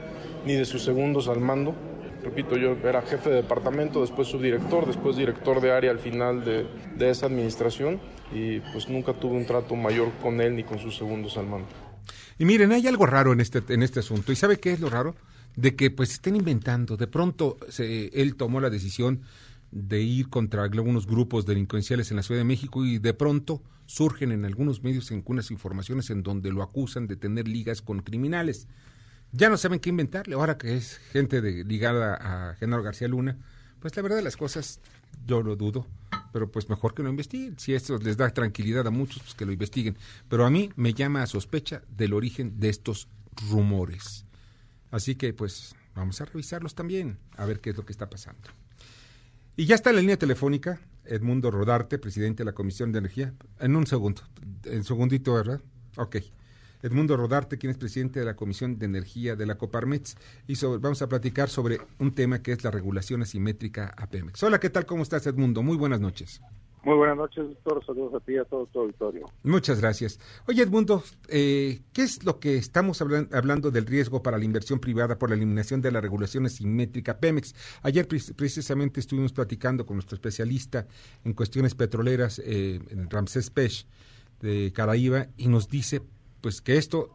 ni 0.47 0.55
de 0.55 0.65
sus 0.65 0.83
segundos 0.83 1.27
al 1.27 1.41
mando. 1.41 1.75
Repito, 2.23 2.55
yo 2.57 2.71
era 2.87 3.01
jefe 3.01 3.29
de 3.29 3.35
departamento, 3.37 4.01
después 4.01 4.27
subdirector, 4.29 4.85
después 4.87 5.17
director 5.17 5.59
de 5.61 5.71
área 5.71 5.91
al 5.91 5.99
final 5.99 6.45
de, 6.45 6.65
de 6.97 7.09
esa 7.09 7.25
administración 7.25 7.99
y 8.33 8.59
pues 8.71 8.87
nunca 8.89 9.13
tuve 9.13 9.35
un 9.37 9.45
trato 9.45 9.75
mayor 9.75 10.09
con 10.21 10.39
él 10.41 10.55
ni 10.55 10.63
con 10.63 10.79
sus 10.79 10.95
segundos 10.95 11.37
al 11.37 11.47
mando. 11.47 11.67
Y 12.39 12.45
miren, 12.45 12.71
hay 12.71 12.87
algo 12.87 13.05
raro 13.05 13.33
en 13.33 13.41
este, 13.41 13.61
en 13.73 13.83
este 13.83 13.99
asunto. 13.99 14.31
¿Y 14.31 14.35
sabe 14.35 14.59
qué 14.59 14.71
es 14.71 14.79
lo 14.79 14.89
raro? 14.89 15.15
De 15.55 15.75
que 15.75 15.91
pues 15.91 16.11
estén 16.13 16.35
inventando. 16.35 16.97
De 16.97 17.07
pronto 17.07 17.57
se- 17.69 18.07
él 18.19 18.35
tomó 18.35 18.59
la 18.59 18.69
decisión 18.69 19.21
de 19.71 20.01
ir 20.01 20.29
contra 20.29 20.63
algunos 20.63 21.05
grupos 21.07 21.45
delincuenciales 21.45 22.09
en 22.11 22.17
la 22.17 22.23
Ciudad 22.23 22.39
de 22.41 22.45
México 22.45 22.85
y 22.85 22.99
de 22.99 23.13
pronto 23.13 23.61
surgen 23.85 24.31
en 24.31 24.45
algunos 24.45 24.81
medios 24.81 25.11
en 25.11 25.23
unas 25.25 25.51
informaciones 25.51 26.09
en 26.09 26.23
donde 26.23 26.51
lo 26.51 26.63
acusan 26.63 27.05
de 27.07 27.17
tener 27.17 27.47
ligas 27.47 27.81
con 27.81 27.99
criminales. 28.01 28.67
Ya 29.33 29.49
no 29.49 29.57
saben 29.57 29.79
qué 29.79 29.89
inventarle. 29.89 30.35
Ahora 30.35 30.57
que 30.57 30.77
es 30.77 30.97
gente 31.11 31.41
de, 31.41 31.65
ligada 31.65 32.15
a 32.15 32.55
Genaro 32.55 32.83
García 32.83 33.07
Luna, 33.07 33.37
pues 33.81 33.95
la 33.95 34.01
verdad 34.01 34.17
de 34.17 34.23
las 34.23 34.37
cosas 34.37 34.79
yo 35.25 35.43
lo 35.43 35.55
dudo 35.55 35.85
pero 36.33 36.51
pues 36.51 36.67
mejor 36.67 36.93
que 36.93 37.03
lo 37.03 37.09
investiguen. 37.09 37.57
Si 37.59 37.73
esto 37.73 37.97
les 37.99 38.17
da 38.17 38.29
tranquilidad 38.31 38.85
a 38.87 38.89
muchos, 38.89 39.21
pues 39.21 39.35
que 39.35 39.45
lo 39.45 39.53
investiguen. 39.53 39.95
Pero 40.27 40.45
a 40.45 40.49
mí 40.49 40.71
me 40.75 40.93
llama 40.93 41.21
a 41.21 41.27
sospecha 41.27 41.83
del 41.95 42.13
origen 42.13 42.59
de 42.59 42.69
estos 42.69 43.07
rumores. 43.49 44.25
Así 44.91 45.15
que 45.15 45.31
pues 45.31 45.75
vamos 45.95 46.19
a 46.19 46.25
revisarlos 46.25 46.73
también, 46.75 47.19
a 47.37 47.45
ver 47.45 47.61
qué 47.61 47.69
es 47.69 47.77
lo 47.77 47.85
que 47.85 47.93
está 47.93 48.09
pasando. 48.09 48.49
Y 49.55 49.65
ya 49.65 49.75
está 49.75 49.91
en 49.91 49.97
la 49.97 50.01
línea 50.01 50.17
telefónica 50.17 50.81
Edmundo 51.05 51.51
Rodarte, 51.51 51.99
presidente 51.99 52.41
de 52.41 52.45
la 52.45 52.53
Comisión 52.53 52.91
de 52.91 52.99
Energía. 52.99 53.33
En 53.59 53.75
un 53.75 53.85
segundo, 53.85 54.23
en 54.65 54.83
segundito, 54.83 55.35
¿verdad? 55.35 55.61
Ok. 55.97 56.17
Edmundo 56.83 57.17
Rodarte, 57.17 57.57
quien 57.57 57.71
es 57.71 57.77
presidente 57.77 58.19
de 58.19 58.25
la 58.25 58.35
Comisión 58.35 58.77
de 58.77 58.85
Energía 58.85 59.35
de 59.35 59.45
la 59.47 59.55
Coparmex, 59.55 60.15
y 60.47 60.55
sobre- 60.57 60.79
vamos 60.79 61.01
a 61.01 61.07
platicar 61.09 61.49
sobre 61.49 61.79
un 61.97 62.13
tema 62.13 62.43
que 62.43 62.51
es 62.51 62.63
la 62.63 62.69
regulación 62.71 63.21
asimétrica 63.23 63.93
a 63.97 64.07
Pemex. 64.07 64.43
Hola, 64.43 64.59
¿qué 64.59 64.69
tal? 64.69 64.85
¿Cómo 64.85 65.01
estás, 65.01 65.25
Edmundo? 65.25 65.63
Muy 65.63 65.77
buenas 65.77 66.01
noches. 66.01 66.41
Muy 66.83 66.95
buenas 66.97 67.15
noches, 67.15 67.47
doctor. 67.47 67.85
Saludos 67.85 68.13
a 68.15 68.19
ti 68.19 68.33
y 68.33 68.37
a 68.37 68.43
todo 68.43 68.65
tu 68.65 68.81
auditorio. 68.81 69.25
Muchas 69.43 69.79
gracias. 69.79 70.19
Oye, 70.49 70.63
Edmundo, 70.63 71.01
eh, 71.29 71.79
¿qué 71.93 72.01
es 72.01 72.25
lo 72.25 72.41
que 72.41 72.57
estamos 72.57 73.01
hablan- 73.01 73.29
hablando 73.31 73.71
del 73.71 73.85
riesgo 73.85 74.21
para 74.21 74.37
la 74.37 74.43
inversión 74.43 74.79
privada 74.79 75.17
por 75.17 75.29
la 75.29 75.35
eliminación 75.37 75.81
de 75.81 75.93
la 75.93 76.01
regulación 76.01 76.45
asimétrica 76.45 77.17
Pemex? 77.19 77.55
Ayer 77.83 78.05
pre- 78.05 78.19
precisamente 78.35 78.99
estuvimos 78.99 79.31
platicando 79.31 79.85
con 79.85 79.95
nuestro 79.95 80.15
especialista 80.15 80.85
en 81.23 81.31
cuestiones 81.31 81.73
petroleras, 81.73 82.39
eh, 82.43 82.81
en 82.89 83.09
Ramsés 83.09 83.49
Pech, 83.49 83.87
de 84.41 84.73
Caraíba, 84.75 85.27
y 85.37 85.47
nos 85.47 85.69
dice 85.69 86.01
pues 86.43 86.61
que 86.61 86.75
esto, 86.75 87.09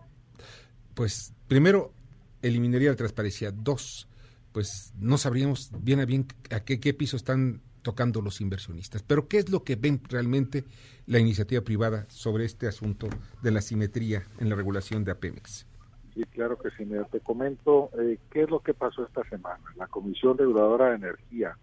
pues 0.95 1.35
primero, 1.49 1.93
eliminaría 2.41 2.89
la 2.89 2.97
transparencia. 2.97 3.53
Dos, 3.53 4.09
pues 4.53 4.95
no 4.99 5.19
sabríamos 5.19 5.71
bien 5.83 6.01
a 6.01 6.07
bien 6.07 6.27
a 6.51 6.61
qué, 6.61 6.81
qué 6.81 6.95
piso 6.95 7.19
están 7.19 7.61
tocando 7.83 8.23
los 8.23 8.41
inversionistas. 8.41 9.03
Pero 9.03 9.29
¿qué 9.29 9.37
es 9.37 9.51
lo 9.51 9.65
que 9.65 9.77
ven 9.77 10.01
realmente 10.09 10.65
la 11.07 11.19
iniciativa 11.19 11.61
privada 11.61 12.07
sobre 12.09 12.47
este 12.47 12.69
asunto 12.69 13.09
de 13.43 13.51
la 13.51 13.61
simetría 13.61 14.23
en 14.39 14.49
la 14.49 14.57
regulación 14.57 15.05
de 15.05 15.13
Apemex? 15.13 15.67
Sí, 16.15 16.25
claro 16.33 16.59
que 16.59 16.71
sí. 16.71 16.87
Mira, 16.87 17.05
te 17.05 17.21
comento 17.21 17.91
eh, 18.01 18.19
qué 18.31 18.45
es 18.45 18.51
lo 18.51 18.61
que 18.61 18.73
pasó 18.73 19.05
esta 19.05 19.29
semana. 19.29 19.63
La 19.77 19.89
Comisión 19.89 20.39
Reguladora 20.39 20.89
de 20.89 20.97
Energía 20.97 21.55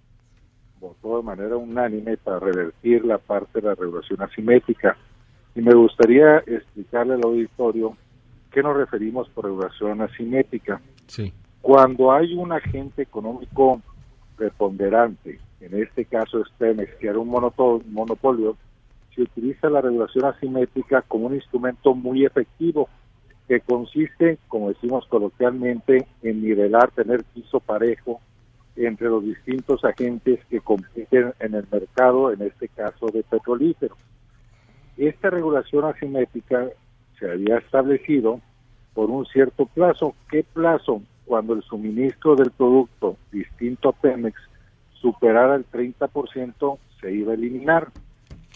votó 0.80 1.18
de 1.18 1.24
manera 1.24 1.58
unánime 1.58 2.16
para 2.18 2.40
revertir 2.40 3.06
la 3.06 3.18
parte 3.18 3.60
de 3.60 3.70
la 3.70 3.74
regulación 3.74 4.22
asimétrica. 4.22 4.96
Y 5.56 5.62
me 5.62 5.74
gustaría 5.74 6.40
explicarle 6.40 7.14
al 7.14 7.24
auditorio 7.24 7.96
qué 8.52 8.62
nos 8.62 8.76
referimos 8.76 9.30
por 9.30 9.46
regulación 9.46 10.02
asimétrica. 10.02 10.82
Sí. 11.08 11.34
Cuando 11.62 12.12
hay 12.12 12.36
un 12.36 12.52
agente 12.52 13.02
económico 13.02 13.82
preponderante, 14.36 15.40
en 15.62 15.82
este 15.82 16.06
caso 16.06 16.42
es 16.42 16.50
Pemex, 16.58 16.96
que 16.96 17.08
era 17.08 17.18
un 17.18 17.30
monopolio, 17.30 18.58
se 19.16 19.22
utiliza 19.22 19.70
la 19.70 19.82
regulación 19.82 20.26
asimétrica 20.26 21.02
como 21.02 21.28
un 21.28 21.36
instrumento 21.36 21.96
muy 21.96 22.26
efectivo 22.26 22.90
que 23.48 23.62
consiste, 23.62 24.38
como 24.48 24.70
decimos 24.70 25.06
coloquialmente, 25.08 26.06
en 26.22 26.42
nivelar, 26.42 26.92
tener 26.92 27.24
piso 27.24 27.60
parejo 27.60 28.20
entre 28.76 29.08
los 29.08 29.24
distintos 29.24 29.86
agentes 29.86 30.40
que 30.50 30.60
compiten 30.60 31.34
en 31.40 31.56
el 31.56 31.66
mercado, 31.72 32.32
en 32.32 32.42
este 32.42 32.68
caso 32.68 33.08
de 33.08 33.24
petrolíferos. 33.24 33.98
Esta 34.98 35.30
regulación 35.30 35.86
asimétrica 35.86 36.68
se 37.20 37.30
había 37.30 37.58
establecido 37.58 38.40
por 38.94 39.10
un 39.10 39.26
cierto 39.26 39.66
plazo. 39.66 40.16
¿Qué 40.30 40.44
plazo? 40.44 41.02
Cuando 41.26 41.54
el 41.54 41.64
suministro 41.64 42.36
del 42.36 42.52
producto 42.52 43.18
distinto 43.32 43.90
a 43.90 43.94
Pemex 43.94 44.36
superara 44.94 45.56
el 45.56 45.70
30%, 45.70 46.78
se 47.02 47.12
iba 47.12 47.32
a 47.32 47.36
eliminar. 47.36 47.90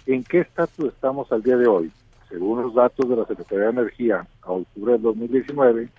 ¿En 0.06 0.24
qué 0.24 0.40
estatus 0.40 0.94
estamos 0.94 1.32
al 1.32 1.44
día 1.44 1.58
de 1.58 1.68
hoy? 1.68 1.92
Según 2.30 2.62
los 2.62 2.74
datos 2.74 3.10
de 3.10 3.16
la 3.16 3.26
Secretaría 3.26 3.66
de 3.66 3.72
Energía 3.72 4.28
a 4.44 4.52
octubre 4.52 4.94
del 4.94 5.02
2019, 5.02 5.90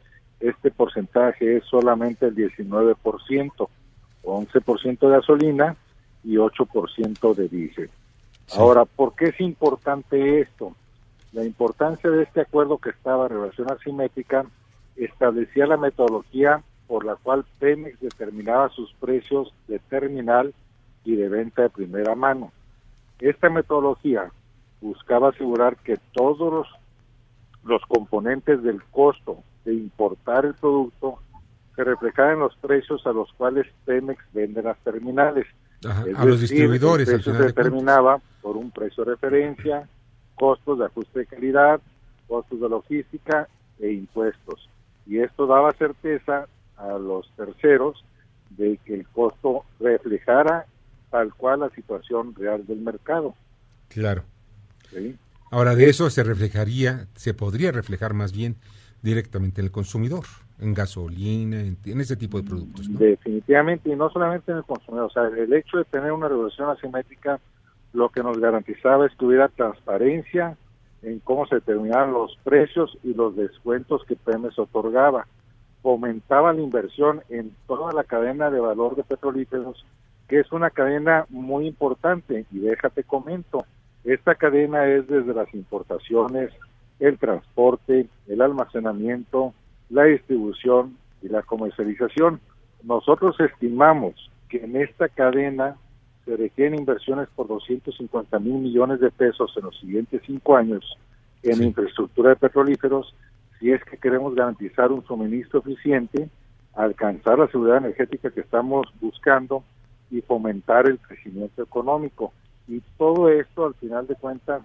este 0.41 0.71
porcentaje 0.71 1.59
es 1.59 1.65
solamente 1.65 2.27
el 2.27 2.35
19%, 2.35 3.69
11% 4.23 4.99
de 4.99 5.09
gasolina 5.09 5.77
y 6.25 6.37
8% 6.37 7.35
de 7.35 7.49
diésel. 7.49 7.91
Ahora, 8.57 8.85
¿por 8.85 9.15
qué 9.15 9.27
es 9.27 9.41
importante 9.41 10.41
esto? 10.41 10.75
La 11.33 11.45
importancia 11.45 12.11
de 12.11 12.25
este 12.25 12.41
acuerdo 12.41 12.79
que 12.79 12.91
estaba 12.91 13.27
en 13.27 13.33
relación 13.33 13.71
asimétrica 13.71 14.45
establecía 14.97 15.67
la 15.67 15.77
metodología 15.77 16.63
por 16.89 17.05
la 17.05 17.15
cual 17.15 17.45
Pemex 17.61 18.01
determinaba 18.01 18.69
sus 18.71 18.93
precios 18.95 19.55
de 19.69 19.79
terminal 19.79 20.53
y 21.05 21.15
de 21.15 21.29
venta 21.29 21.63
de 21.63 21.71
primera 21.71 22.17
mano. 22.17 22.51
Esta 23.21 23.49
metodología 23.49 24.33
buscaba 24.81 25.29
asegurar 25.29 25.77
que 25.77 25.99
todos 26.13 26.53
los, 26.53 26.67
los 27.63 27.83
componentes 27.87 28.63
del 28.65 28.83
costo 28.91 29.39
de 29.65 29.75
importar 29.75 30.45
el 30.45 30.55
producto 30.55 31.21
se 31.77 31.85
reflejaran 31.85 32.35
en 32.35 32.41
los 32.41 32.57
precios 32.57 33.07
a 33.07 33.13
los 33.13 33.33
cuales 33.35 33.67
Pemex 33.85 34.21
vende 34.33 34.63
las 34.63 34.79
terminales. 34.79 35.47
Ajá, 35.87 36.05
Es 36.09 36.17
a 36.17 36.25
los 36.25 36.41
distribuidores, 36.41 37.09
El 37.09 37.15
al 37.15 37.21
precio 37.21 37.33
final 37.33 37.43
se 37.43 37.49
de 37.49 37.55
cuentas. 37.55 37.65
determinaba 37.65 38.21
por 38.43 38.57
un 38.57 38.71
precio 38.71 39.05
de 39.05 39.11
referencia, 39.13 39.89
costos 40.35 40.79
de 40.79 40.85
ajuste 40.87 41.19
de 41.21 41.27
calidad, 41.27 41.81
costos 42.29 42.61
de 42.61 42.69
logística 42.69 43.49
e 43.79 43.93
impuestos. 43.93 44.69
Y 45.07 45.19
esto 45.19 45.47
daba 45.47 45.73
certeza 45.73 46.47
a 46.77 46.99
los 46.99 47.31
terceros 47.37 48.05
de 48.51 48.79
que 48.85 48.95
el 48.95 49.07
costo 49.09 49.65
reflejara 49.79 50.67
tal 51.11 51.35
cual 51.35 51.61
la 51.61 51.71
situación 51.71 52.35
real 52.35 52.67
del 52.67 52.81
mercado. 52.81 53.35
Claro. 53.89 54.23
¿sí? 54.91 55.17
Ahora, 55.51 55.75
de 55.75 55.91
eso 55.91 56.09
se 56.11 56.23
reflejaría, 56.23 57.07
se 57.17 57.35
podría 57.35 57.73
reflejar 57.73 58.15
más 58.15 58.33
bien 58.33 58.57
directamente 59.03 59.61
en 59.61 59.67
el 59.67 59.73
consumidor, 59.73 60.25
en 60.59 60.75
gasolina, 60.75 61.61
en, 61.61 62.01
ese 62.01 62.17
tipo 62.17 62.41
de 62.41 62.49
productos. 62.49 62.87
Definitivamente, 62.99 63.91
y 63.91 63.97
no 63.97 64.11
solamente 64.11 64.53
en 64.53 64.59
el 64.59 64.65
consumidor. 64.65 65.07
O 65.07 65.11
sea, 65.11 65.27
el 65.27 65.53
hecho 65.53 65.79
de 65.79 65.85
tener 65.85 66.13
una 66.13 66.29
regulación 66.29 66.69
asimétrica 66.71 67.41
lo 67.93 68.09
que 68.11 68.23
nos 68.23 68.39
garantizaba 68.39 69.07
es 69.07 69.15
que 69.17 69.25
hubiera 69.25 69.49
transparencia 69.49 70.57
en 71.03 71.19
cómo 71.21 71.47
se 71.47 71.57
determinaban 71.57 72.13
los 72.13 72.37
precios 72.45 72.97
y 73.03 73.15
los 73.15 73.35
descuentos 73.35 74.05
que 74.05 74.17
Pemex 74.17 74.59
otorgaba. 74.59 75.27
Fomentaba 75.83 76.53
la 76.53 76.61
inversión 76.61 77.23
en 77.31 77.53
toda 77.67 77.93
la 77.93 78.05
cadena 78.05 78.51
de 78.51 78.61
valor 78.61 78.97
de 78.97 79.03
petrolíferos, 79.03 79.85
que 80.29 80.41
es 80.41 80.53
una 80.53 80.71
cadena 80.71 81.27
muy 81.31 81.67
importante. 81.67 82.45
Y 82.53 82.59
déjate 82.61 83.03
comento, 83.03 83.65
esta 84.05 84.35
cadena 84.35 84.87
es 84.87 85.09
desde 85.09 85.35
las 85.35 85.53
importaciones, 85.55 86.51
el 87.01 87.19
transporte, 87.19 88.07
el 88.29 88.41
almacenamiento, 88.43 89.55
la 89.89 90.05
distribución 90.05 90.97
y 91.23 91.29
la 91.29 91.43
comercialización. 91.43 92.41
Nosotros 92.83 93.39
estimamos 93.41 94.15
que 94.49 94.59
en 94.65 94.77
esta 94.77 95.09
cadena 95.09 95.77
se 96.25 96.37
requieren 96.37 96.79
inversiones 96.79 97.29
por 97.35 97.49
250 97.49 98.39
mil 98.39 98.55
millones 98.55 99.01
de 99.01 99.11
pesos 99.11 99.53
en 99.57 99.65
los 99.65 99.79
siguientes 99.81 100.23
cinco 100.27 100.57
años 100.57 100.97
en 101.43 101.57
Sí. 101.57 101.65
infraestructura 101.65 102.31
de 102.31 102.37
petrolíferos 102.37 103.15
si 103.59 103.73
es 103.73 103.83
que 103.85 103.97
queremos 103.99 104.35
garantizar 104.35 104.91
un 104.91 105.05
suministro 105.05 105.61
eficiente, 105.61 106.29
alcanzar 106.75 107.39
la 107.39 107.49
seguridad 107.49 107.79
energética 107.79 108.31
que 108.31 108.41
estamos 108.41 108.87
buscando 109.01 109.63
y 110.11 110.23
fomentar 110.23 110.87
el 110.87 110.99
crecimiento 110.99 111.63
económico. 111.63 112.33
Y 112.69 112.81
todo 112.97 113.29
esto, 113.29 113.67
al 113.67 113.75
final 113.75 114.07
de 114.07 114.15
cuentas, 114.15 114.63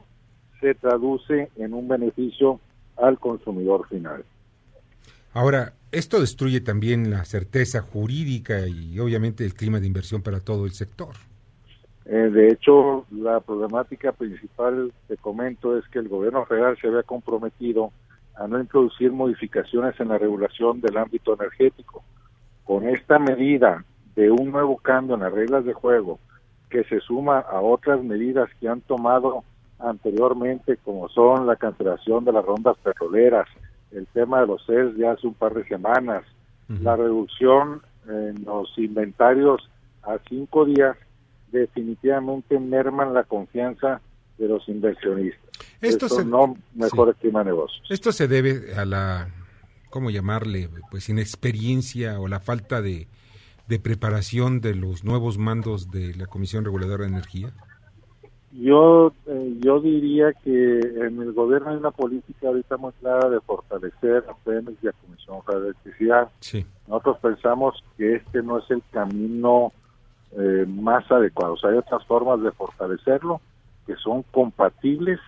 se 0.60 0.76
traduce 0.76 1.50
en 1.56 1.74
un 1.74 1.88
beneficio 1.88 2.60
al 2.98 3.20
consumidor 3.20 3.88
final. 3.88 4.24
Ahora, 5.34 5.74
esto 5.92 6.20
destruye 6.20 6.62
también 6.62 7.10
la 7.12 7.26
certeza 7.26 7.82
jurídica 7.82 8.68
y 8.68 9.00
obviamente 9.00 9.46
el 9.46 9.54
clima 9.54 9.80
de 9.80 9.88
inversión 9.88 10.22
para 10.22 10.40
todo 10.40 10.66
el 10.66 10.72
sector. 10.72 11.16
Eh, 12.06 12.30
de 12.32 12.50
hecho, 12.50 13.06
la 13.12 13.40
problemática 13.40 14.12
principal, 14.12 14.94
te 15.08 15.18
comento, 15.18 15.78
es 15.78 15.88
que 15.90 16.00
el 16.00 16.08
gobierno 16.08 16.46
federal 16.46 16.78
se 16.80 16.88
había 16.88 17.04
comprometido 17.04 17.92
a 18.36 18.48
no 18.48 18.60
introducir 18.60 19.12
modificaciones 19.12 20.00
en 20.00 20.10
la 20.10 20.18
regulación 20.18 20.82
del 20.82 20.98
ámbito 20.98 21.34
energético. 21.34 22.04
Con 22.64 22.88
esta 22.88 23.18
medida 23.18 23.84
de 24.16 24.32
un 24.32 24.52
nuevo 24.52 24.78
cambio 24.78 25.16
en 25.16 25.22
las 25.22 25.34
reglas 25.34 25.66
de 25.66 25.74
juego, 25.74 26.20
que 26.70 26.84
se 26.84 27.00
suma 27.00 27.40
a 27.40 27.62
otras 27.62 28.04
medidas 28.04 28.50
que 28.60 28.68
han 28.68 28.82
tomado 28.82 29.44
anteriormente, 29.80 30.78
como 30.78 31.10
son 31.10 31.48
la 31.48 31.56
cancelación 31.56 32.26
de 32.26 32.32
las 32.34 32.46
rondas 32.46 32.78
petroleras, 32.84 33.48
el 33.92 34.08
tema 34.08 34.42
de 34.42 34.48
los 34.48 34.66
CES 34.66 34.96
de 34.98 35.08
hace 35.08 35.28
un 35.28 35.34
par 35.34 35.54
de 35.54 35.66
semanas, 35.68 36.24
la 36.68 36.96
reducción 36.96 37.82
en 38.08 38.44
los 38.44 38.70
inventarios 38.78 39.70
a 40.04 40.18
cinco 40.28 40.66
días, 40.66 40.98
definitivamente 41.52 42.60
merman 42.60 43.14
la 43.14 43.24
confianza 43.24 44.02
de 44.38 44.48
los 44.48 44.68
inversionistas. 44.68 45.42
Esto 45.82 46.06
Esto 46.08 46.10
se- 46.20 46.26
no 46.26 46.58
mejora 46.74 47.12
sí. 47.12 47.18
el 47.18 47.22
clima 47.22 47.40
de 47.44 47.52
negocios. 47.52 47.86
Esto 47.90 48.12
se 48.12 48.28
debe 48.28 48.76
a 48.76 48.84
la, 48.86 49.30
¿cómo 49.90 50.10
llamarle? 50.10 50.70
Pues 50.92 51.08
inexperiencia 51.10 52.20
o 52.20 52.28
la 52.28 52.40
falta 52.40 52.82
de, 52.82 53.08
de 53.68 53.80
preparación 53.80 54.60
de 54.60 54.76
los 54.76 55.04
nuevos 55.04 55.38
mandos 55.38 55.92
de 55.92 56.14
la 56.16 56.26
Comisión 56.28 56.66
Reguladora 56.66 57.04
de 57.06 57.12
Energía. 57.12 57.54
Yo, 58.58 59.12
eh, 59.28 59.58
yo 59.60 59.82
diría 59.82 60.32
que 60.32 60.80
en 60.80 61.22
el 61.22 61.34
gobierno 61.34 61.72
hay 61.72 61.78
una 61.78 61.92
política 61.92 62.48
ahorita 62.48 62.78
muy 62.78 62.94
clara 62.94 63.30
de 63.30 63.42
fortalecer 63.42 64.24
a 64.30 64.34
Pemex 64.46 64.82
y 64.82 64.88
a 64.88 64.94
Comisión 64.94 65.44
Federal 65.44 65.64
de 65.64 65.70
Electricidad. 65.70 66.30
Sí. 66.40 66.66
Nosotros 66.88 67.18
pensamos 67.20 67.84
que 67.98 68.16
este 68.16 68.42
no 68.42 68.60
es 68.60 68.72
el 68.72 68.82
camino 68.92 69.74
eh, 70.38 70.66
más 70.68 71.10
adecuado. 71.12 71.54
O 71.54 71.58
sea, 71.58 71.72
hay 71.72 71.78
otras 71.78 72.06
formas 72.06 72.42
de 72.42 72.52
fortalecerlo 72.52 73.42
que 73.86 73.96
son 73.98 74.24
compatibles 74.24 75.20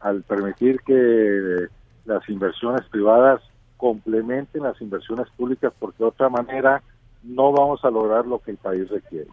al 0.00 0.22
permitir 0.22 0.80
que 0.80 1.66
las 2.04 2.28
inversiones 2.28 2.82
privadas 2.90 3.40
complementen 3.76 4.64
las 4.64 4.80
inversiones 4.80 5.28
públicas, 5.36 5.72
porque 5.78 5.98
de 5.98 6.08
otra 6.08 6.28
manera 6.28 6.82
no 7.22 7.52
vamos 7.52 7.84
a 7.84 7.90
lograr 7.90 8.26
lo 8.26 8.40
que 8.40 8.50
el 8.50 8.56
país 8.56 8.88
requiere. 8.88 9.30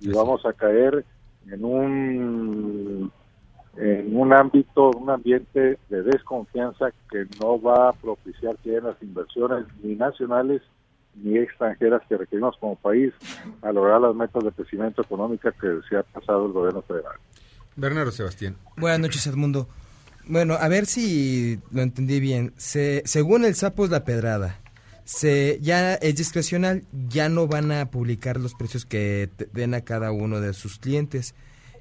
Y 0.00 0.12
vamos 0.12 0.44
a 0.44 0.52
caer 0.52 1.04
en 1.50 1.64
un 1.64 3.12
en 3.76 4.14
un 4.14 4.32
ámbito, 4.34 4.90
un 4.90 5.08
ambiente 5.08 5.78
de 5.88 6.02
desconfianza 6.02 6.90
que 7.10 7.26
no 7.40 7.60
va 7.60 7.88
a 7.88 7.92
propiciar 7.92 8.56
que 8.58 8.70
haya 8.70 8.88
las 8.88 9.02
inversiones 9.02 9.64
ni 9.82 9.94
nacionales 9.94 10.60
ni 11.14 11.38
extranjeras 11.38 12.02
que 12.08 12.16
requerimos 12.16 12.56
como 12.58 12.76
país 12.76 13.12
a 13.62 13.72
lograr 13.72 14.00
las 14.00 14.14
metas 14.14 14.44
de 14.44 14.52
crecimiento 14.52 15.02
económico 15.02 15.50
que 15.60 15.80
se 15.88 15.96
ha 15.96 16.02
pasado 16.02 16.46
el 16.46 16.52
gobierno 16.52 16.82
federal. 16.82 17.16
Bernardo 17.76 18.10
Sebastián. 18.10 18.56
Buenas 18.76 19.00
noches, 19.00 19.26
Edmundo. 19.26 19.68
Bueno, 20.26 20.54
a 20.54 20.68
ver 20.68 20.86
si 20.86 21.58
lo 21.70 21.82
entendí 21.82 22.20
bien. 22.20 22.52
Se, 22.56 23.02
según 23.06 23.44
el 23.44 23.54
sapo 23.54 23.84
es 23.84 23.90
la 23.90 24.04
pedrada. 24.04 24.61
Se, 25.14 25.58
ya 25.60 25.94
es 25.94 26.16
discrecional, 26.16 26.84
ya 27.08 27.28
no 27.28 27.46
van 27.46 27.70
a 27.70 27.90
publicar 27.90 28.40
los 28.40 28.54
precios 28.54 28.86
que 28.86 29.28
den 29.52 29.74
a 29.74 29.82
cada 29.82 30.10
uno 30.10 30.40
de 30.40 30.54
sus 30.54 30.78
clientes. 30.78 31.34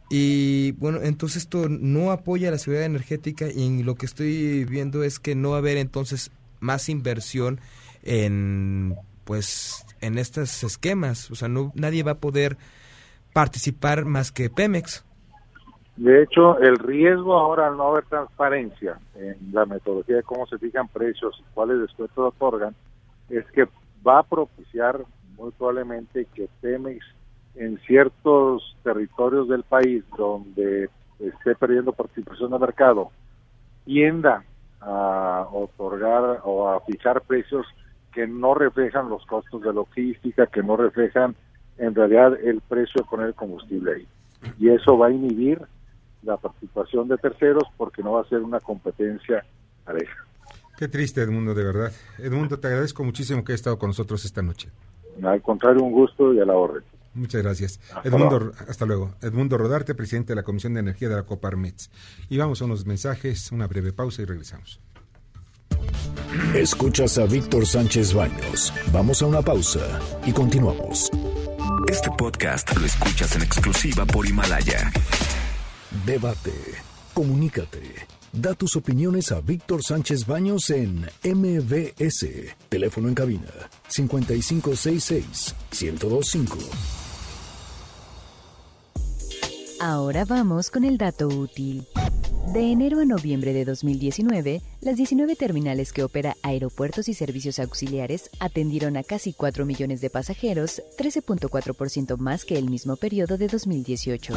Y 0.10 0.74
bueno, 0.74 1.00
entonces 1.02 1.44
esto 1.44 1.70
no 1.70 2.12
apoya 2.12 2.52
la 2.52 2.58
seguridad 2.58 2.86
energética 2.86 3.48
y 3.48 3.84
lo 3.84 3.96
que 3.96 4.06
estoy 4.06 4.66
viendo 4.66 5.04
es 5.04 5.20
que 5.20 5.34
no 5.36 5.52
va 5.52 5.56
a 5.56 5.60
haber 5.60 5.78
entonces 5.78 6.30
más 6.60 6.90
inversión 6.90 7.62
en 8.04 8.96
pues 9.24 9.86
en 10.02 10.18
estos 10.18 10.62
esquemas, 10.66 11.32
o 11.32 11.36
sea, 11.36 11.48
no 11.48 11.72
nadie 11.74 12.04
va 12.04 12.12
a 12.12 12.20
poder 12.20 12.58
participar 13.34 14.04
más 14.04 14.34
que 14.34 14.50
Pemex. 14.50 15.06
De 15.96 16.24
hecho, 16.24 16.60
el 16.60 16.78
riesgo 16.78 17.38
ahora 17.38 17.68
al 17.68 17.78
no 17.78 17.92
haber 17.92 18.04
transparencia 18.06 19.00
en 19.16 19.38
la 19.54 19.66
metodología 19.66 20.18
de 20.18 20.24
cómo 20.24 20.46
se 20.48 20.58
fijan 20.58 20.90
precios 20.90 21.38
y 21.40 21.54
cuáles 21.54 21.80
descuentos 21.80 22.34
otorgan, 22.36 22.76
es 23.32 23.46
que 23.52 23.68
va 24.06 24.20
a 24.20 24.24
propiciar 24.24 25.00
muy 25.38 25.52
probablemente 25.52 26.28
que 26.34 26.50
Pemex 26.62 27.06
en 27.56 27.78
ciertos 27.80 28.78
territorios 28.84 29.48
del 29.48 29.64
país 29.64 30.04
donde 30.18 30.90
esté 31.20 31.56
perdiendo 31.56 31.94
participación 31.94 32.52
de 32.52 32.60
mercado 32.60 33.12
tienda 33.86 34.44
a 34.80 35.48
otorgar 35.52 36.42
o 36.44 36.70
a 36.70 36.80
fijar 36.82 37.22
precios 37.22 37.66
que 38.14 38.28
no 38.28 38.54
reflejan 38.54 39.10
los 39.10 39.26
costos 39.26 39.62
de 39.62 39.74
logística, 39.74 40.48
que 40.48 40.64
no 40.64 40.76
reflejan 40.76 41.36
en 41.78 41.96
realidad 41.96 42.38
el 42.44 42.62
precio 42.62 43.06
con 43.06 43.22
el 43.22 43.34
combustible 43.34 43.94
ahí. 43.96 44.08
Y 44.60 44.70
eso 44.70 44.98
va 44.98 45.08
a 45.08 45.12
inhibir 45.12 45.62
la 46.24 46.38
participación 46.38 47.08
de 47.08 47.18
terceros 47.18 47.64
porque 47.78 48.04
no 48.04 48.14
va 48.14 48.22
a 48.22 48.30
ser 48.30 48.40
una 48.40 48.60
competencia 48.60 49.44
pareja. 49.86 50.26
Qué 50.82 50.88
triste, 50.88 51.22
Edmundo, 51.22 51.54
de 51.54 51.64
verdad. 51.64 51.92
Edmundo, 52.18 52.58
te 52.58 52.66
agradezco 52.66 53.04
muchísimo 53.04 53.44
que 53.44 53.52
hayas 53.52 53.60
estado 53.60 53.78
con 53.78 53.90
nosotros 53.90 54.26
esta 54.26 54.42
noche. 54.42 54.70
Al 55.22 55.40
contrario, 55.40 55.84
un 55.84 55.92
gusto 55.92 56.34
y 56.34 56.40
a 56.40 56.46
la 56.46 56.56
orden. 56.56 56.82
Muchas 57.14 57.44
gracias. 57.44 57.80
Hasta 57.94 58.10
Edmundo, 58.10 58.40
luego. 58.40 58.56
hasta 58.68 58.86
luego. 58.88 59.14
Edmundo 59.22 59.60
Rodarte, 59.60 59.94
presidente 59.94 60.32
de 60.32 60.38
la 60.38 60.44
Comisión 60.44 60.74
de 60.74 60.80
Energía 60.80 61.08
de 61.08 61.18
la 61.18 61.22
Coparmex. 61.22 61.92
Y 62.30 62.40
vamos 62.40 62.64
a 62.64 62.66
unos 62.66 62.88
mensajes, 62.88 63.52
una 63.52 63.68
breve 63.68 63.94
pausa 63.94 64.24
y 64.24 64.26
regresamos. 64.26 64.80
Escuchas 66.56 67.20
a 67.20 67.28
Víctor 67.28 67.68
Sánchez 67.68 68.16
Baños. 68.16 68.74
Vamos 68.92 69.22
a 69.22 69.28
una 69.28 69.44
pausa 69.44 70.00
y 70.26 70.32
continuamos. 70.32 71.12
Este 71.90 72.10
podcast 72.18 72.75
lo 72.75 72.88
escuchas 72.88 73.36
en 73.36 73.44
exclusiva 73.44 74.03
por 74.08 74.25
Himalaya. 74.25 74.92
Debate. 76.08 76.53
Comunícate. 77.14 78.08
Da 78.33 78.53
tus 78.53 78.77
opiniones 78.77 79.31
a 79.33 79.41
Víctor 79.41 79.83
Sánchez 79.83 80.25
Baños 80.25 80.70
en 80.70 81.05
MBS. 81.24 82.27
Teléfono 82.70 83.09
en 83.09 83.13
cabina 83.13 83.50
5566 83.89 85.53
1025. 85.72 86.57
Ahora 89.81 90.24
vamos 90.24 90.72
con 90.72 90.85
el 90.85 90.98
dato 90.98 91.27
útil. 91.27 91.85
De 92.53 92.72
enero 92.72 93.01
a 93.01 93.05
noviembre 93.05 93.51
de 93.51 93.65
2019, 93.65 94.61
las 94.79 94.96
19 94.96 95.35
terminales 95.35 95.91
que 95.91 96.03
opera 96.03 96.37
aeropuertos 96.41 97.09
y 97.09 97.13
servicios 97.13 97.59
auxiliares 97.59 98.29
atendieron 98.39 98.96
a 98.96 99.03
casi 99.03 99.33
4 99.33 99.65
millones 99.65 100.00
de 100.00 100.09
pasajeros, 100.09 100.81
13.4% 100.98 102.17
más 102.17 102.46
que 102.46 102.57
el 102.57 102.70
mismo 102.70 102.96
periodo 102.96 103.37
de 103.37 103.48
2018. 103.48 104.33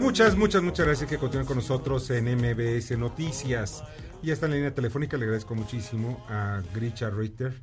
Muchas, 0.00 0.36
muchas, 0.36 0.62
muchas 0.62 0.86
gracias 0.86 1.08
que 1.08 1.16
continúen 1.16 1.46
con 1.46 1.56
nosotros 1.56 2.10
en 2.10 2.24
MBS 2.36 2.98
Noticias. 2.98 3.84
Y 4.22 4.30
esta 4.30 4.46
en 4.46 4.52
la 4.52 4.56
línea 4.56 4.74
telefónica 4.74 5.16
le 5.16 5.24
agradezco 5.24 5.54
muchísimo 5.54 6.24
a 6.28 6.62
Gricha 6.74 7.10
Reiter, 7.10 7.54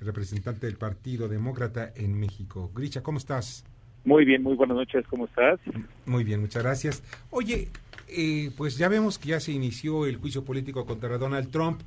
representante 0.00 0.66
del 0.66 0.76
Partido 0.76 1.26
Demócrata 1.26 1.92
en 1.96 2.18
México. 2.18 2.70
Gricha, 2.74 3.02
¿cómo 3.02 3.18
estás? 3.18 3.64
Muy 4.04 4.24
bien, 4.24 4.42
muy 4.42 4.54
buenas 4.54 4.76
noches, 4.76 5.04
¿cómo 5.08 5.24
estás? 5.24 5.58
Muy 6.04 6.22
bien, 6.22 6.40
muchas 6.40 6.62
gracias. 6.62 7.02
Oye, 7.30 7.70
eh, 8.08 8.52
pues 8.56 8.78
ya 8.78 8.88
vemos 8.88 9.18
que 9.18 9.30
ya 9.30 9.40
se 9.40 9.50
inició 9.50 10.06
el 10.06 10.16
juicio 10.16 10.44
político 10.44 10.86
contra 10.86 11.18
Donald 11.18 11.50
Trump, 11.50 11.80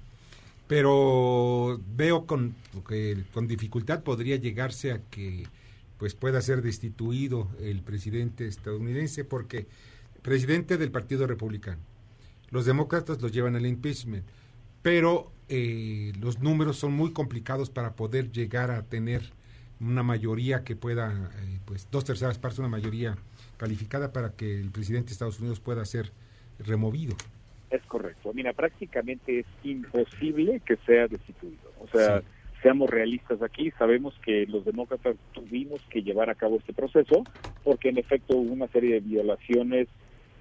pero 0.67 1.79
veo 1.95 2.25
con, 2.25 2.55
que 2.87 3.23
con 3.33 3.47
dificultad 3.47 4.03
podría 4.03 4.35
llegarse 4.35 4.91
a 4.91 5.01
que 5.09 5.47
pues 5.99 6.15
pueda 6.15 6.41
ser 6.41 6.61
destituido 6.61 7.49
el 7.59 7.83
presidente 7.83 8.47
estadounidense 8.47 9.25
porque 9.25 9.67
presidente 10.23 10.77
del 10.77 10.91
Partido 10.91 11.27
Republicano. 11.27 11.81
Los 12.49 12.65
demócratas 12.65 13.21
los 13.21 13.31
llevan 13.31 13.55
al 13.55 13.65
impeachment, 13.65 14.25
pero 14.81 15.31
eh, 15.49 16.13
los 16.19 16.39
números 16.39 16.77
son 16.77 16.93
muy 16.93 17.11
complicados 17.11 17.69
para 17.69 17.93
poder 17.93 18.31
llegar 18.31 18.71
a 18.71 18.83
tener 18.83 19.21
una 19.81 20.01
mayoría 20.01 20.63
que 20.63 20.75
pueda, 20.75 21.31
eh, 21.35 21.59
pues 21.65 21.87
dos 21.91 22.05
terceras 22.05 22.39
partes, 22.39 22.59
una 22.59 22.69
mayoría 22.69 23.17
calificada 23.57 24.13
para 24.13 24.31
que 24.31 24.59
el 24.59 24.71
presidente 24.71 25.09
de 25.09 25.13
Estados 25.13 25.39
Unidos 25.39 25.59
pueda 25.59 25.83
ser 25.85 26.11
removido. 26.59 27.15
Es 27.69 27.83
correcto. 27.83 28.31
Mira, 28.33 28.53
prácticamente 28.53 29.39
es 29.39 29.45
imposible 29.63 30.61
que 30.65 30.77
sea 30.85 31.07
destituido. 31.07 31.71
O 31.79 31.87
sea, 31.87 32.23
seamos 32.61 32.89
realistas 32.89 33.41
aquí, 33.41 33.71
sabemos 33.71 34.13
que 34.23 34.45
los 34.47 34.65
demócratas 34.65 35.15
tuvimos 35.33 35.81
que 35.89 36.01
llevar 36.01 36.29
a 36.29 36.35
cabo 36.35 36.57
este 36.57 36.73
proceso 36.73 37.23
porque 37.63 37.89
en 37.89 37.97
efecto 37.97 38.37
hubo 38.37 38.53
una 38.53 38.67
serie 38.67 38.95
de 38.95 38.99
violaciones 38.99 39.87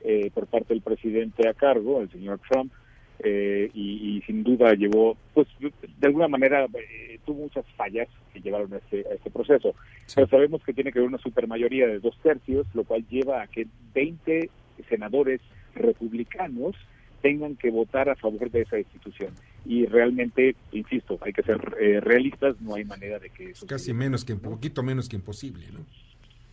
eh, 0.04 0.30
por 0.32 0.46
parte 0.46 0.74
del 0.74 0.82
presidente 0.82 1.48
a 1.48 1.54
cargo, 1.54 2.00
el 2.00 2.10
señor 2.10 2.40
Trump, 2.48 2.72
eh, 3.20 3.68
y, 3.74 4.16
y 4.16 4.22
sin 4.22 4.44
duda 4.44 4.74
llevó, 4.74 5.16
pues 5.34 5.48
de 5.58 6.06
alguna 6.06 6.28
manera 6.28 6.66
eh, 6.66 7.18
tuvo 7.26 7.42
muchas 7.42 7.66
fallas 7.76 8.08
que 8.32 8.40
llevaron 8.40 8.72
a 8.74 8.76
este, 8.76 9.04
a 9.08 9.14
este 9.14 9.30
proceso. 9.30 9.74
Pero 10.14 10.28
sabemos 10.28 10.62
que 10.62 10.72
tiene 10.72 10.92
que 10.92 11.00
haber 11.00 11.08
una 11.08 11.18
supermayoría 11.18 11.88
de 11.88 11.98
dos 11.98 12.16
tercios, 12.22 12.66
lo 12.74 12.84
cual 12.84 13.04
lleva 13.08 13.42
a 13.42 13.48
que 13.48 13.66
20 13.92 14.50
senadores 14.88 15.40
republicanos 15.74 16.76
tengan 17.20 17.56
que 17.56 17.70
votar 17.70 18.08
a 18.08 18.14
favor 18.14 18.50
de 18.50 18.62
esa 18.62 18.76
destitución. 18.76 19.34
Y 19.68 19.84
realmente, 19.84 20.56
insisto, 20.72 21.18
hay 21.20 21.32
que 21.34 21.42
ser 21.42 21.76
eh, 21.78 22.00
realistas, 22.00 22.58
no 22.62 22.74
hay 22.74 22.84
manera 22.84 23.18
de 23.18 23.28
que 23.28 23.50
eso 23.50 23.66
Casi 23.66 23.92
menos 23.92 24.24
que, 24.24 24.32
un 24.32 24.40
poquito 24.40 24.82
menos 24.82 25.08
que 25.10 25.16
imposible, 25.16 25.66
¿no? 25.72 25.80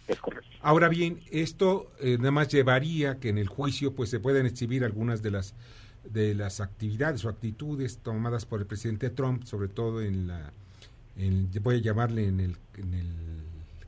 es 0.07 0.19
correcto. 0.19 0.49
Ahora 0.61 0.89
bien, 0.89 1.19
esto 1.31 1.91
eh, 2.01 2.17
nada 2.17 2.31
más 2.31 2.49
llevaría 2.49 3.19
que 3.19 3.29
en 3.29 3.37
el 3.37 3.47
juicio 3.47 3.93
pues 3.95 4.09
se 4.09 4.19
puedan 4.19 4.45
exhibir 4.45 4.83
algunas 4.83 5.23
de 5.23 5.31
las 5.31 5.55
de 6.03 6.35
las 6.35 6.59
actividades 6.59 7.25
o 7.25 7.29
actitudes 7.29 7.97
tomadas 7.99 8.45
por 8.45 8.59
el 8.59 8.67
presidente 8.67 9.09
Trump, 9.09 9.43
sobre 9.45 9.69
todo 9.69 10.01
en 10.03 10.27
la, 10.27 10.51
en- 11.17 11.49
voy 11.63 11.77
a 11.77 11.79
llamarle 11.79 12.27
en 12.27 12.39
el, 12.41 12.57
en 12.77 12.93
el 12.93 13.07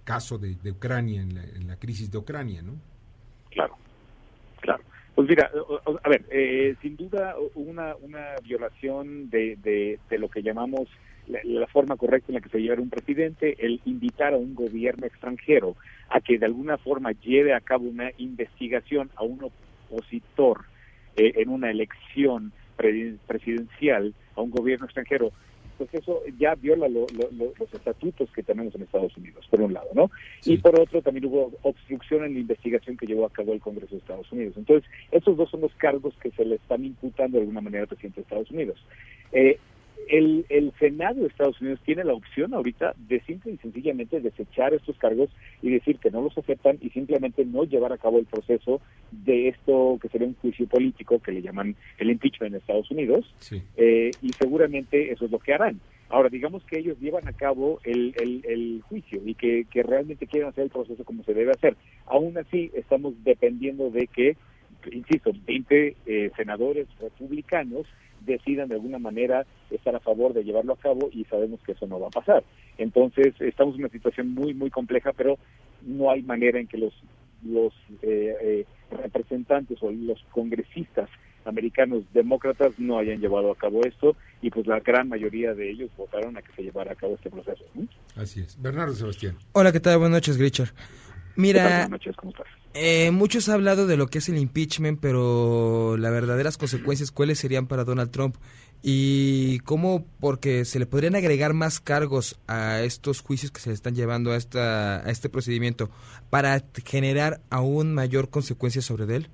caso 0.03 0.37
de, 0.39 0.55
de 0.55 0.71
Ucrania, 0.71 1.21
en 1.21 1.35
la, 1.35 1.43
en 1.43 1.67
la 1.67 1.75
crisis 1.75 2.09
de 2.09 2.17
Ucrania, 2.17 2.61
¿no? 2.63 2.73
Claro, 3.51 3.77
claro. 4.61 4.83
Pues 5.17 5.29
mira, 5.29 5.49
a 6.03 6.09
ver, 6.09 6.25
eh, 6.29 6.75
sin 6.79 6.95
duda 6.95 7.35
una, 7.55 7.95
una 7.95 8.35
violación 8.43 9.31
de, 9.31 9.57
de, 9.63 10.17
lo 10.19 10.29
que 10.29 10.43
llamamos 10.43 10.87
la, 11.25 11.39
la 11.43 11.65
forma 11.65 11.95
correcta 11.97 12.27
en 12.31 12.35
la 12.35 12.41
que 12.41 12.49
se 12.49 12.59
lleva 12.61 12.79
un 12.79 12.91
presidente, 12.91 13.55
el 13.57 13.81
invitar 13.85 14.35
a 14.35 14.37
un 14.37 14.53
gobierno 14.53 15.07
extranjero 15.07 15.75
a 16.09 16.21
que 16.21 16.37
de 16.37 16.45
alguna 16.45 16.77
forma 16.77 17.13
lleve 17.13 17.55
a 17.55 17.61
cabo 17.61 17.85
una 17.89 18.11
investigación 18.19 19.09
a 19.15 19.23
un 19.23 19.51
opositor 19.89 20.65
eh, 21.15 21.33
en 21.37 21.49
una 21.49 21.71
elección 21.71 22.53
pre- 22.75 23.15
presidencial, 23.25 24.13
a 24.35 24.41
un 24.41 24.51
gobierno 24.51 24.85
extranjero, 24.85 25.31
pues 25.77 25.93
eso 25.93 26.21
ya 26.39 26.55
viola 26.55 26.87
lo- 26.87 27.07
lo- 27.11 27.29
lo- 27.31 27.53
los 27.59 27.73
estatutos 27.73 28.29
que 28.31 28.43
tenemos 28.43 28.73
en 28.75 28.81
Estados 28.83 29.15
Unidos, 29.17 29.45
por 29.49 29.61
un 29.61 29.73
lado, 29.73 29.87
¿no? 29.93 30.09
Y 30.45 30.57
por 30.57 30.79
otro, 30.79 31.01
también 31.01 31.25
hubo 31.25 31.51
obstrucción 31.61 32.25
en 32.25 32.33
la 32.33 32.39
investigación 32.39 32.97
que 32.97 33.05
llevó 33.05 33.25
a 33.25 33.29
cabo 33.31 33.53
el 33.53 33.59
Congreso 33.61 33.91
de 33.95 33.99
Estados 33.99 34.31
Unidos. 34.31 34.55
Entonces, 34.57 34.89
esos 35.11 35.37
dos 35.37 35.49
son 35.49 35.61
los 35.61 35.73
cargos 35.75 36.13
que 36.21 36.31
se 36.31 36.43
le 36.45 36.55
están 36.55 36.83
imputando 36.83 37.37
de 37.37 37.41
alguna 37.41 37.61
manera 37.61 37.83
al 37.83 37.87
presidente 37.87 38.21
de 38.21 38.23
Estados 38.23 38.51
Unidos. 38.51 38.83
Eh, 39.31 39.59
el, 40.09 40.45
el 40.49 40.71
Senado 40.79 41.21
de 41.21 41.27
Estados 41.27 41.59
Unidos 41.61 41.79
tiene 41.85 42.03
la 42.03 42.13
opción 42.13 42.53
ahorita 42.53 42.93
de 42.97 43.19
simple 43.21 43.53
y 43.53 43.57
sencillamente 43.57 44.19
desechar 44.19 44.73
estos 44.73 44.97
cargos 44.97 45.29
y 45.61 45.69
decir 45.71 45.97
que 45.99 46.11
no 46.11 46.21
los 46.21 46.37
aceptan 46.37 46.77
y 46.81 46.89
simplemente 46.89 47.45
no 47.45 47.63
llevar 47.63 47.93
a 47.93 47.97
cabo 47.97 48.19
el 48.19 48.25
proceso 48.25 48.81
de 49.11 49.49
esto 49.49 49.97
que 50.01 50.09
sería 50.09 50.27
un 50.27 50.35
juicio 50.35 50.67
político 50.67 51.19
que 51.19 51.31
le 51.31 51.41
llaman 51.41 51.75
el 51.97 52.09
impeachment 52.11 52.53
en 52.53 52.59
Estados 52.59 52.89
Unidos 52.91 53.25
Sí. 53.39 53.61
eh, 53.77 54.11
y 54.21 54.31
seguramente 54.33 55.11
eso 55.11 55.25
es 55.25 55.31
lo 55.31 55.39
que 55.39 55.53
harán. 55.53 55.79
Ahora, 56.09 56.29
digamos 56.29 56.63
que 56.63 56.79
ellos 56.79 56.97
llevan 57.01 57.27
a 57.27 57.33
cabo 57.33 57.81
el, 57.83 58.13
el, 58.21 58.41
el 58.45 58.81
juicio 58.87 59.21
y 59.25 59.35
que, 59.35 59.65
que 59.69 59.83
realmente 59.83 60.25
quieren 60.25 60.47
hacer 60.49 60.63
el 60.63 60.69
proceso 60.69 61.03
como 61.03 61.23
se 61.23 61.33
debe 61.33 61.51
hacer. 61.51 61.75
Aún 62.05 62.37
así, 62.37 62.71
estamos 62.75 63.13
dependiendo 63.25 63.89
de 63.89 64.07
que, 64.07 64.37
insisto, 64.89 65.31
20 65.45 65.95
eh, 66.05 66.31
senadores 66.37 66.87
republicanos 67.01 67.85
decidan 68.27 68.69
de 68.69 68.75
alguna 68.75 68.99
manera 68.99 69.45
estar 69.71 69.95
a 69.95 69.99
favor 69.99 70.33
de 70.33 70.43
llevarlo 70.43 70.73
a 70.73 70.77
cabo 70.77 71.09
y 71.11 71.23
sabemos 71.25 71.59
que 71.65 71.71
eso 71.71 71.87
no 71.87 71.99
va 71.99 72.07
a 72.07 72.11
pasar. 72.11 72.43
Entonces, 72.77 73.33
estamos 73.39 73.75
en 73.75 73.81
una 73.81 73.89
situación 73.89 74.33
muy, 74.33 74.53
muy 74.53 74.69
compleja, 74.69 75.13
pero 75.13 75.37
no 75.81 76.11
hay 76.11 76.21
manera 76.21 76.59
en 76.59 76.67
que 76.67 76.77
los, 76.77 76.93
los 77.43 77.73
eh, 78.03 78.35
eh, 78.41 78.65
representantes 78.91 79.81
o 79.81 79.91
los 79.91 80.23
congresistas 80.31 81.09
americanos 81.45 82.03
demócratas 82.13 82.77
no 82.77 82.99
hayan 82.99 83.19
llevado 83.19 83.51
a 83.51 83.55
cabo 83.55 83.81
esto 83.85 84.15
y 84.41 84.49
pues 84.49 84.67
la 84.67 84.81
gran 84.81 85.07
mayoría 85.07 85.53
de 85.53 85.71
ellos 85.71 85.89
votaron 85.97 86.35
a 86.37 86.41
que 86.41 86.51
se 86.53 86.63
llevara 86.63 86.91
a 86.91 86.95
cabo 86.95 87.15
este 87.15 87.29
proceso. 87.29 87.63
¿no? 87.73 87.87
Así 88.15 88.41
es. 88.41 88.61
Bernardo 88.61 88.93
Sebastián. 88.93 89.37
Hola, 89.53 89.71
¿qué 89.71 89.79
tal? 89.79 89.97
Buenas 89.97 90.17
noches, 90.17 90.37
Grichard. 90.37 90.69
¿Qué 90.69 90.73
tal? 90.75 91.33
Mira, 91.37 91.63
Buenas 91.63 91.89
noches, 91.89 92.15
¿cómo 92.17 92.31
estás? 92.31 92.47
Eh, 92.77 93.11
muchos 93.11 93.49
han 93.49 93.55
hablado 93.55 93.87
de 93.87 93.97
lo 93.97 94.07
que 94.07 94.19
es 94.19 94.29
el 94.29 94.37
impeachment, 94.37 94.99
pero 95.01 95.97
las 95.97 96.11
verdaderas 96.11 96.57
consecuencias, 96.57 97.11
¿cuáles 97.11 97.39
serían 97.39 97.67
para 97.67 97.83
Donald 97.83 98.11
Trump? 98.11 98.35
Y 98.83 99.59
cómo, 99.59 100.05
porque 100.19 100.63
se 100.63 100.77
le 100.79 100.85
podrían 100.85 101.15
agregar 101.15 101.53
más 101.53 101.79
cargos 101.79 102.39
a 102.47 102.81
estos 102.81 103.21
juicios 103.21 103.51
que 103.51 103.59
se 103.59 103.69
le 103.69 103.73
están 103.73 103.95
llevando 103.95 104.31
a, 104.31 104.35
a 104.35 105.09
este 105.09 105.29
procedimiento 105.29 105.89
para 106.29 106.61
generar 106.85 107.41
aún 107.49 107.93
mayor 107.93 108.29
consecuencia 108.29 108.81
sobre 108.81 109.15
él. 109.15 109.27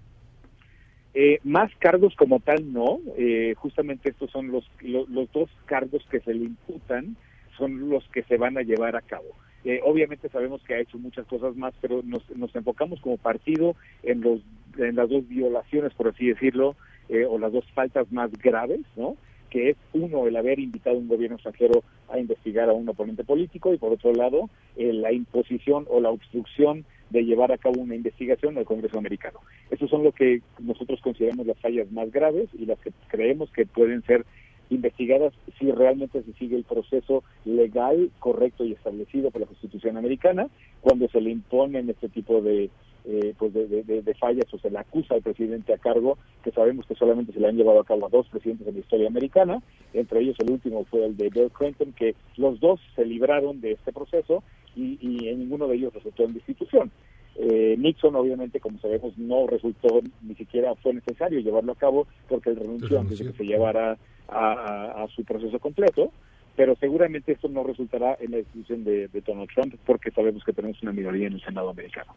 Eh, 1.13 1.39
más 1.43 1.71
cargos 1.77 2.15
como 2.15 2.39
tal 2.39 2.73
no, 2.73 2.99
eh, 3.17 3.53
justamente 3.57 4.09
estos 4.09 4.31
son 4.31 4.51
los, 4.51 4.69
lo- 4.81 5.05
los 5.07 5.31
dos 5.31 5.49
cargos 5.65 6.01
que 6.09 6.19
se 6.21 6.33
le 6.33 6.45
imputan, 6.45 7.15
son 7.57 7.89
los 7.89 8.03
que 8.09 8.23
se 8.23 8.37
van 8.37 8.57
a 8.57 8.61
llevar 8.61 8.95
a 8.95 9.01
cabo. 9.01 9.27
Eh, 9.65 9.79
obviamente 9.83 10.29
sabemos 10.29 10.61
que 10.63 10.75
ha 10.75 10.79
hecho 10.79 10.97
muchas 10.97 11.25
cosas 11.27 11.55
más, 11.55 11.73
pero 11.81 12.01
nos, 12.03 12.29
nos 12.35 12.55
enfocamos 12.55 12.99
como 13.01 13.17
partido 13.17 13.75
en, 14.03 14.21
los, 14.21 14.41
en 14.77 14.95
las 14.95 15.09
dos 15.09 15.27
violaciones, 15.27 15.93
por 15.93 16.09
así 16.09 16.27
decirlo, 16.27 16.75
eh, 17.09 17.25
o 17.25 17.37
las 17.37 17.51
dos 17.51 17.65
faltas 17.73 18.11
más 18.11 18.31
graves, 18.31 18.81
¿no? 18.95 19.15
que 19.53 19.69
es 19.69 19.77
uno, 19.93 20.25
el 20.25 20.35
haber 20.35 20.59
invitado 20.59 20.95
a 20.95 20.99
un 20.99 21.07
gobierno 21.07 21.35
extranjero 21.35 21.83
a 22.09 22.17
investigar 22.17 22.69
a 22.69 22.73
un 22.73 22.89
oponente 22.89 23.23
político 23.23 23.71
y 23.71 23.77
por 23.77 23.93
otro 23.93 24.11
lado, 24.11 24.49
eh, 24.75 24.91
la 24.91 25.11
imposición 25.11 25.85
o 25.91 26.01
la 26.01 26.09
obstrucción 26.09 26.85
de 27.11 27.23
llevar 27.23 27.51
a 27.51 27.59
cabo 27.59 27.79
una 27.79 27.93
investigación 27.93 28.57
al 28.57 28.65
Congreso 28.65 28.97
americano. 28.97 29.41
Esos 29.69 29.91
son 29.91 30.03
lo 30.03 30.11
que 30.11 30.41
nosotros 30.57 30.99
consideramos 31.01 31.45
las 31.45 31.59
fallas 31.59 31.91
más 31.91 32.11
graves 32.11 32.49
y 32.57 32.65
las 32.65 32.79
que 32.79 32.91
creemos 33.09 33.51
que 33.51 33.67
pueden 33.67 34.01
ser 34.05 34.25
investigadas 34.73 35.33
si 35.59 35.71
realmente 35.71 36.21
se 36.23 36.33
sigue 36.33 36.55
el 36.55 36.63
proceso 36.63 37.23
legal, 37.45 38.11
correcto 38.19 38.63
y 38.65 38.73
establecido 38.73 39.31
por 39.31 39.41
la 39.41 39.47
Constitución 39.47 39.97
americana, 39.97 40.47
cuando 40.81 41.07
se 41.09 41.21
le 41.21 41.29
imponen 41.31 41.89
este 41.89 42.09
tipo 42.09 42.41
de, 42.41 42.69
eh, 43.05 43.33
pues 43.37 43.53
de, 43.53 43.67
de- 43.83 44.13
fallas 44.15 44.45
o 44.53 44.57
se 44.57 44.69
le 44.69 44.77
acusa 44.79 45.15
al 45.15 45.21
presidente 45.21 45.73
a 45.73 45.77
cargo, 45.77 46.17
que 46.43 46.51
sabemos 46.51 46.85
que 46.85 46.95
solamente 46.95 47.33
se 47.33 47.39
le 47.39 47.47
han 47.47 47.57
llevado 47.57 47.79
a 47.79 47.85
cabo 47.85 48.05
a 48.05 48.09
dos 48.09 48.27
presidentes 48.29 48.67
en 48.67 48.75
la 48.75 48.79
historia 48.79 49.07
americana, 49.07 49.61
entre 49.93 50.21
ellos 50.21 50.35
el 50.39 50.51
último 50.51 50.85
fue 50.85 51.05
el 51.05 51.17
de 51.17 51.29
Bill 51.29 51.51
Clinton, 51.51 51.93
que 51.93 52.15
los 52.37 52.59
dos 52.59 52.79
se 52.95 53.05
libraron 53.05 53.59
de 53.61 53.73
este 53.73 53.91
proceso 53.91 54.43
y, 54.75 54.97
y 55.01 55.27
en 55.27 55.39
ninguno 55.39 55.67
de 55.67 55.75
ellos 55.75 55.93
resultó 55.93 56.23
en 56.23 56.33
destitución. 56.33 56.91
Eh, 57.35 57.75
Nixon, 57.79 58.15
obviamente, 58.15 58.59
como 58.59 58.79
sabemos, 58.79 59.17
no 59.17 59.47
resultó, 59.47 60.01
ni 60.21 60.35
siquiera 60.35 60.75
fue 60.75 60.93
necesario 60.93 61.39
llevarlo 61.39 61.71
a 61.71 61.75
cabo 61.75 62.07
porque 62.29 62.51
él 62.51 62.57
renunció 62.57 62.99
antes 62.99 63.19
de 63.19 63.31
que 63.31 63.37
se 63.37 63.43
llevara 63.43 63.97
a, 64.27 64.53
a- 64.53 65.03
a 65.03 65.07
su 65.09 65.23
proceso 65.23 65.57
completo, 65.59 66.11
pero 66.55 66.75
seguramente 66.75 67.31
esto 67.31 67.49
no 67.49 67.63
resultará 67.63 68.15
en 68.21 68.31
la 68.31 68.37
destitución 68.37 68.83
de, 68.83 69.07
de 69.07 69.21
Donald 69.21 69.49
Trump 69.53 69.73
porque 69.85 70.11
sabemos 70.11 70.43
que 70.43 70.53
tenemos 70.53 70.81
una 70.83 70.91
minoría 70.91 71.25
en 71.27 71.33
el 71.33 71.41
Senado 71.41 71.69
americano. 71.71 72.13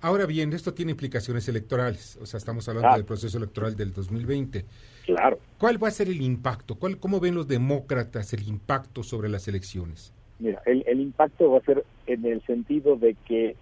Ahora 0.00 0.26
bien, 0.26 0.52
esto 0.52 0.74
tiene 0.74 0.90
implicaciones 0.90 1.48
electorales. 1.48 2.18
O 2.20 2.26
sea, 2.26 2.38
estamos 2.38 2.68
hablando 2.68 2.88
Ah. 2.90 2.96
del 2.96 3.04
proceso 3.04 3.38
electoral 3.38 3.76
del 3.76 3.92
2020. 3.92 4.64
Claro. 5.06 5.38
¿Cuál 5.58 5.82
va 5.82 5.88
a 5.88 5.92
ser 5.92 6.08
el 6.08 6.20
impacto? 6.20 6.74
¿Cuál, 6.74 6.98
¿Cómo 6.98 7.20
ven 7.20 7.36
los 7.36 7.46
demócratas 7.46 8.32
el 8.32 8.42
impacto 8.48 9.04
sobre 9.04 9.28
las 9.28 9.46
elecciones? 9.46 10.12
Mira, 10.40 10.60
el, 10.66 10.82
el 10.86 11.00
impacto 11.00 11.50
va 11.52 11.58
a 11.58 11.62
ser 11.62 11.84
en 12.08 12.26
el 12.26 12.42
sentido 12.42 12.96
de 12.96 13.14
que 13.26 13.54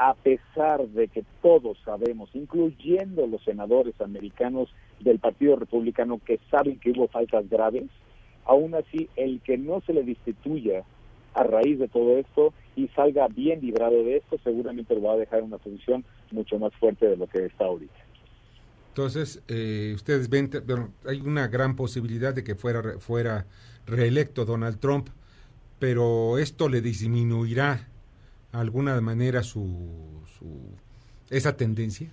a 0.00 0.14
pesar 0.14 0.88
de 0.88 1.08
que 1.08 1.26
todos 1.42 1.76
sabemos, 1.84 2.30
incluyendo 2.32 3.26
los 3.26 3.44
senadores 3.44 4.00
americanos 4.00 4.70
del 4.98 5.18
Partido 5.18 5.56
Republicano 5.56 6.18
que 6.24 6.40
saben 6.50 6.80
que 6.80 6.92
hubo 6.92 7.06
faltas 7.08 7.46
graves, 7.50 7.84
aún 8.46 8.74
así 8.74 9.10
el 9.16 9.42
que 9.42 9.58
no 9.58 9.82
se 9.82 9.92
le 9.92 10.02
destituya 10.02 10.84
a 11.34 11.42
raíz 11.42 11.78
de 11.78 11.88
todo 11.88 12.16
esto 12.16 12.54
y 12.76 12.88
salga 12.88 13.28
bien 13.28 13.60
librado 13.60 14.02
de 14.02 14.16
esto, 14.16 14.38
seguramente 14.42 14.94
lo 14.94 15.02
va 15.02 15.12
a 15.12 15.18
dejar 15.18 15.40
en 15.40 15.44
una 15.46 15.58
posición 15.58 16.02
mucho 16.30 16.58
más 16.58 16.72
fuerte 16.76 17.06
de 17.06 17.18
lo 17.18 17.26
que 17.26 17.44
está 17.44 17.66
ahorita. 17.66 18.00
Entonces, 18.88 19.42
eh, 19.48 19.92
ustedes 19.94 20.30
ven, 20.30 20.48
hay 21.06 21.20
una 21.20 21.46
gran 21.48 21.76
posibilidad 21.76 22.32
de 22.32 22.42
que 22.42 22.54
fuera, 22.54 22.98
fuera 23.00 23.44
reelecto 23.84 24.46
Donald 24.46 24.80
Trump, 24.80 25.10
pero 25.78 26.38
esto 26.38 26.70
le 26.70 26.80
disminuirá 26.80 27.86
alguna 28.52 29.00
manera 29.00 29.42
su, 29.42 30.22
su- 30.38 30.74
esa 31.34 31.56
tendencia. 31.56 32.08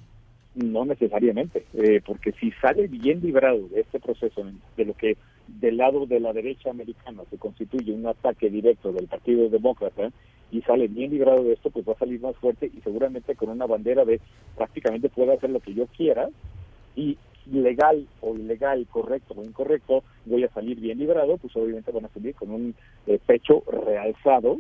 No 0.56 0.86
necesariamente, 0.86 1.66
eh, 1.74 2.02
porque 2.06 2.32
si 2.34 2.52
sale 2.62 2.88
bien 2.88 3.22
librado 3.22 3.68
de 3.68 3.82
este 3.82 4.00
proceso, 4.00 4.44
de 4.76 4.86
lo 4.86 4.94
que 4.96 5.16
del 5.48 5.78
lado 5.78 6.06
de 6.08 6.20
la 6.20 6.34
derecha 6.34 6.72
americana 6.72 7.24
se 7.30 7.38
constituye 7.38 7.94
un 7.94 8.08
ataque 8.08 8.50
directo 8.50 8.92
del 8.92 9.08
Partido 9.08 9.50
Demócrata 9.50 10.12
y 10.52 10.62
sale 10.62 10.88
bien 10.88 11.12
librado 11.12 11.44
de 11.44 11.54
esto, 11.54 11.70
pues 11.70 11.88
va 11.88 11.94
a 11.94 12.00
salir 12.00 12.20
más 12.22 12.36
fuerte 12.38 12.72
y 12.76 12.82
seguramente 12.82 13.36
con 13.36 13.50
una 13.50 13.66
bandera 13.68 14.04
de 14.04 14.20
prácticamente 14.56 15.10
puedo 15.10 15.32
hacer 15.34 15.52
lo 15.52 15.60
que 15.60 15.74
yo 15.74 15.86
quiera 15.88 16.28
y 16.96 17.18
legal 17.52 18.08
o 18.22 18.36
ilegal, 18.36 18.88
correcto 18.90 19.36
o 19.38 19.44
incorrecto, 19.44 20.04
voy 20.26 20.44
a 20.44 20.50
salir 20.50 20.80
bien 20.80 20.98
librado, 20.98 21.38
pues 21.38 21.56
obviamente 21.56 21.92
van 21.92 22.06
a 22.06 22.10
salir 22.10 22.34
con 22.36 22.50
un 22.52 22.76
eh, 23.06 23.20
pecho 23.26 23.64
realzado 23.72 24.58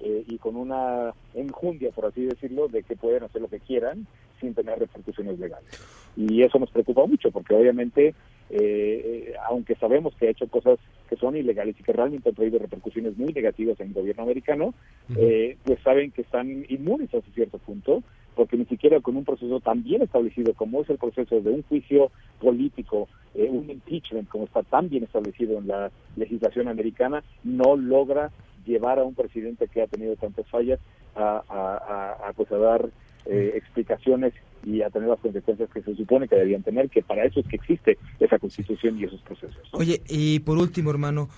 eh, 0.00 0.24
y 0.26 0.38
con 0.38 0.56
una 0.56 1.12
enjundia, 1.34 1.90
por 1.90 2.06
así 2.06 2.24
decirlo, 2.24 2.68
de 2.68 2.82
que 2.82 2.96
pueden 2.96 3.22
hacer 3.24 3.40
lo 3.40 3.48
que 3.48 3.60
quieran 3.60 4.06
sin 4.40 4.54
tener 4.54 4.78
repercusiones 4.78 5.38
legales. 5.38 5.70
Y 6.16 6.42
eso 6.42 6.58
nos 6.58 6.70
preocupa 6.70 7.06
mucho, 7.06 7.30
porque 7.30 7.54
obviamente, 7.54 8.14
eh, 8.50 9.34
aunque 9.48 9.74
sabemos 9.76 10.14
que 10.16 10.28
ha 10.28 10.30
hecho 10.30 10.48
cosas 10.48 10.78
que 11.08 11.16
son 11.16 11.36
ilegales 11.36 11.76
y 11.78 11.82
que 11.82 11.92
realmente 11.92 12.28
han 12.28 12.34
traído 12.34 12.58
repercusiones 12.58 13.16
muy 13.16 13.32
negativas 13.32 13.78
en 13.80 13.88
el 13.88 13.94
gobierno 13.94 14.22
americano, 14.22 14.74
eh, 15.16 15.56
pues 15.64 15.80
saben 15.80 16.10
que 16.10 16.22
están 16.22 16.64
inmunes 16.68 17.12
hasta 17.14 17.30
cierto 17.32 17.58
punto, 17.58 18.02
porque 18.34 18.56
ni 18.56 18.64
siquiera 18.66 19.00
con 19.00 19.16
un 19.16 19.24
proceso 19.24 19.60
tan 19.60 19.82
bien 19.82 20.02
establecido 20.02 20.54
como 20.54 20.82
es 20.82 20.90
el 20.90 20.98
proceso 20.98 21.40
de 21.40 21.50
un 21.50 21.62
juicio 21.64 22.10
político, 22.40 23.08
eh, 23.34 23.48
un 23.50 23.68
impeachment 23.70 24.28
como 24.28 24.44
está 24.44 24.62
tan 24.62 24.88
bien 24.88 25.04
establecido 25.04 25.58
en 25.58 25.68
la 25.68 25.90
legislación 26.16 26.68
americana, 26.68 27.22
no 27.44 27.76
logra 27.76 28.30
llevar 28.64 28.98
a 28.98 29.04
un 29.04 29.14
presidente 29.14 29.68
que 29.68 29.82
ha 29.82 29.86
tenido 29.86 30.16
tantas 30.16 30.46
fallas 30.48 30.78
a, 31.16 31.42
a- 31.48 31.76
a- 32.24 32.28
a, 32.28 32.32
pues 32.32 32.50
a 32.52 32.56
dar 32.56 32.88
eh, 33.26 33.52
explicaciones 33.54 34.32
y 34.64 34.82
a 34.82 34.90
tener 34.90 35.08
las 35.08 35.20
consecuencias 35.20 35.70
que 35.70 35.82
se 35.82 35.94
supone 35.96 36.28
que 36.28 36.36
debían 36.36 36.62
tener, 36.62 36.88
que 36.90 37.02
para 37.02 37.24
eso 37.24 37.40
es 37.40 37.46
que 37.48 37.56
existe 37.56 37.98
esa 38.18 38.38
constitución 38.38 38.98
y 38.98 39.04
esos 39.04 39.20
procesos. 39.22 39.56
¿no? 39.72 39.78
Oye, 39.78 40.02
y 40.08 40.40
por 40.40 40.58
último, 40.58 40.90
hermano, 40.90 41.28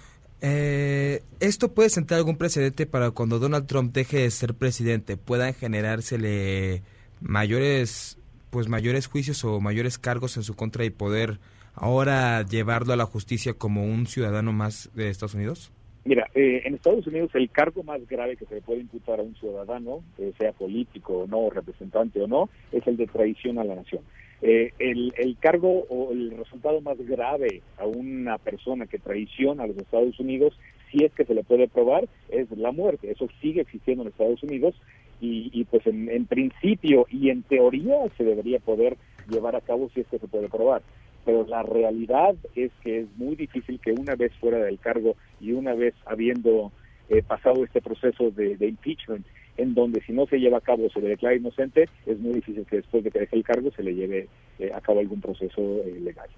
eh, 0.40 1.22
¿esto 1.40 1.72
puede 1.72 1.88
sentar 1.88 2.18
algún 2.18 2.36
precedente 2.36 2.86
para 2.86 3.10
cuando 3.12 3.38
Donald 3.38 3.66
Trump 3.66 3.92
deje 3.94 4.18
de 4.18 4.30
ser 4.30 4.54
presidente? 4.54 5.16
¿Puedan 5.16 5.54
generársele 5.54 6.82
mayores, 7.20 8.18
pues 8.50 8.68
mayores 8.68 9.06
juicios 9.06 9.44
o 9.44 9.60
mayores 9.60 9.98
cargos 9.98 10.36
en 10.36 10.42
su 10.42 10.54
contra 10.54 10.84
y 10.84 10.90
poder 10.90 11.38
ahora 11.74 12.42
llevarlo 12.42 12.92
a 12.92 12.96
la 12.96 13.06
justicia 13.06 13.54
como 13.54 13.84
un 13.84 14.06
ciudadano 14.06 14.52
más 14.52 14.90
de 14.94 15.08
Estados 15.10 15.34
Unidos? 15.34 15.70
Mira, 16.04 16.28
eh, 16.34 16.62
en 16.64 16.74
Estados 16.74 17.06
Unidos 17.06 17.30
el 17.34 17.48
cargo 17.50 17.84
más 17.84 18.06
grave 18.08 18.36
que 18.36 18.44
se 18.46 18.56
le 18.56 18.60
puede 18.60 18.80
imputar 18.80 19.20
a 19.20 19.22
un 19.22 19.36
ciudadano, 19.36 20.02
eh, 20.18 20.32
sea 20.36 20.52
político 20.52 21.18
o 21.18 21.26
no, 21.28 21.48
representante 21.48 22.20
o 22.20 22.26
no, 22.26 22.50
es 22.72 22.84
el 22.88 22.96
de 22.96 23.06
traición 23.06 23.58
a 23.58 23.64
la 23.64 23.76
nación. 23.76 24.02
Eh, 24.40 24.72
el, 24.80 25.14
el 25.16 25.36
cargo 25.38 25.84
o 25.88 26.10
el 26.10 26.36
resultado 26.36 26.80
más 26.80 26.98
grave 26.98 27.62
a 27.78 27.86
una 27.86 28.38
persona 28.38 28.86
que 28.86 28.98
traiciona 28.98 29.62
a 29.62 29.66
los 29.68 29.76
Estados 29.76 30.18
Unidos 30.18 30.58
si 30.90 31.04
es 31.04 31.12
que 31.12 31.24
se 31.24 31.34
le 31.34 31.44
puede 31.44 31.68
probar, 31.68 32.08
es 32.28 32.50
la 32.50 32.72
muerte. 32.72 33.12
Eso 33.12 33.28
sigue 33.40 33.60
existiendo 33.60 34.02
en 34.02 34.08
Estados 34.08 34.42
Unidos 34.42 34.74
y, 35.20 35.50
y 35.52 35.64
pues 35.64 35.86
en, 35.86 36.10
en 36.10 36.26
principio 36.26 37.06
y 37.10 37.30
en 37.30 37.44
teoría 37.44 37.94
se 38.18 38.24
debería 38.24 38.58
poder 38.58 38.96
llevar 39.30 39.54
a 39.54 39.60
cabo 39.60 39.88
si 39.94 40.00
es 40.00 40.08
que 40.08 40.18
se 40.18 40.26
puede 40.26 40.48
probar 40.48 40.82
pero 41.24 41.46
la 41.46 41.62
realidad 41.62 42.34
es 42.54 42.70
que 42.82 43.00
es 43.00 43.06
muy 43.16 43.36
difícil 43.36 43.80
que 43.80 43.92
una 43.92 44.14
vez 44.14 44.32
fuera 44.40 44.58
del 44.58 44.78
cargo 44.78 45.16
y 45.40 45.52
una 45.52 45.74
vez 45.74 45.94
habiendo 46.06 46.72
eh, 47.08 47.22
pasado 47.22 47.64
este 47.64 47.80
proceso 47.80 48.30
de, 48.30 48.56
de 48.56 48.68
impeachment, 48.68 49.26
en 49.56 49.74
donde 49.74 50.02
si 50.02 50.12
no 50.12 50.26
se 50.26 50.38
lleva 50.38 50.58
a 50.58 50.62
cabo 50.62 50.88
se 50.90 51.00
le 51.00 51.08
declara 51.08 51.36
inocente, 51.36 51.88
es 52.06 52.18
muy 52.18 52.34
difícil 52.34 52.64
que 52.66 52.76
después 52.76 53.04
de 53.04 53.10
que 53.10 53.20
deje 53.20 53.36
el 53.36 53.44
cargo 53.44 53.70
se 53.74 53.82
le 53.82 53.94
lleve 53.94 54.28
eh, 54.58 54.70
a 54.74 54.80
cabo 54.80 55.00
algún 55.00 55.20
proceso 55.20 55.60
eh, 55.84 56.00
legal. 56.00 56.28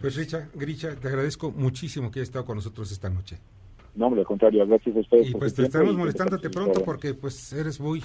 Pues 0.00 0.16
Richa, 0.16 0.48
Gricha, 0.54 0.94
te 0.94 1.08
agradezco 1.08 1.50
muchísimo 1.50 2.10
que 2.10 2.20
hayas 2.20 2.28
estado 2.28 2.44
con 2.44 2.56
nosotros 2.56 2.90
esta 2.92 3.10
noche. 3.10 3.38
No, 3.94 4.06
hombre, 4.06 4.20
al 4.20 4.26
contrario, 4.26 4.64
gracias 4.66 4.96
a 4.96 5.00
ustedes. 5.00 5.28
Y 5.28 5.32
por 5.32 5.40
pues 5.40 5.54
te 5.54 5.68
por 5.68 5.92
molestándote 5.92 6.48
pronto 6.48 6.82
porque 6.84 7.12
pues 7.14 7.52
eres 7.52 7.80
muy, 7.80 8.02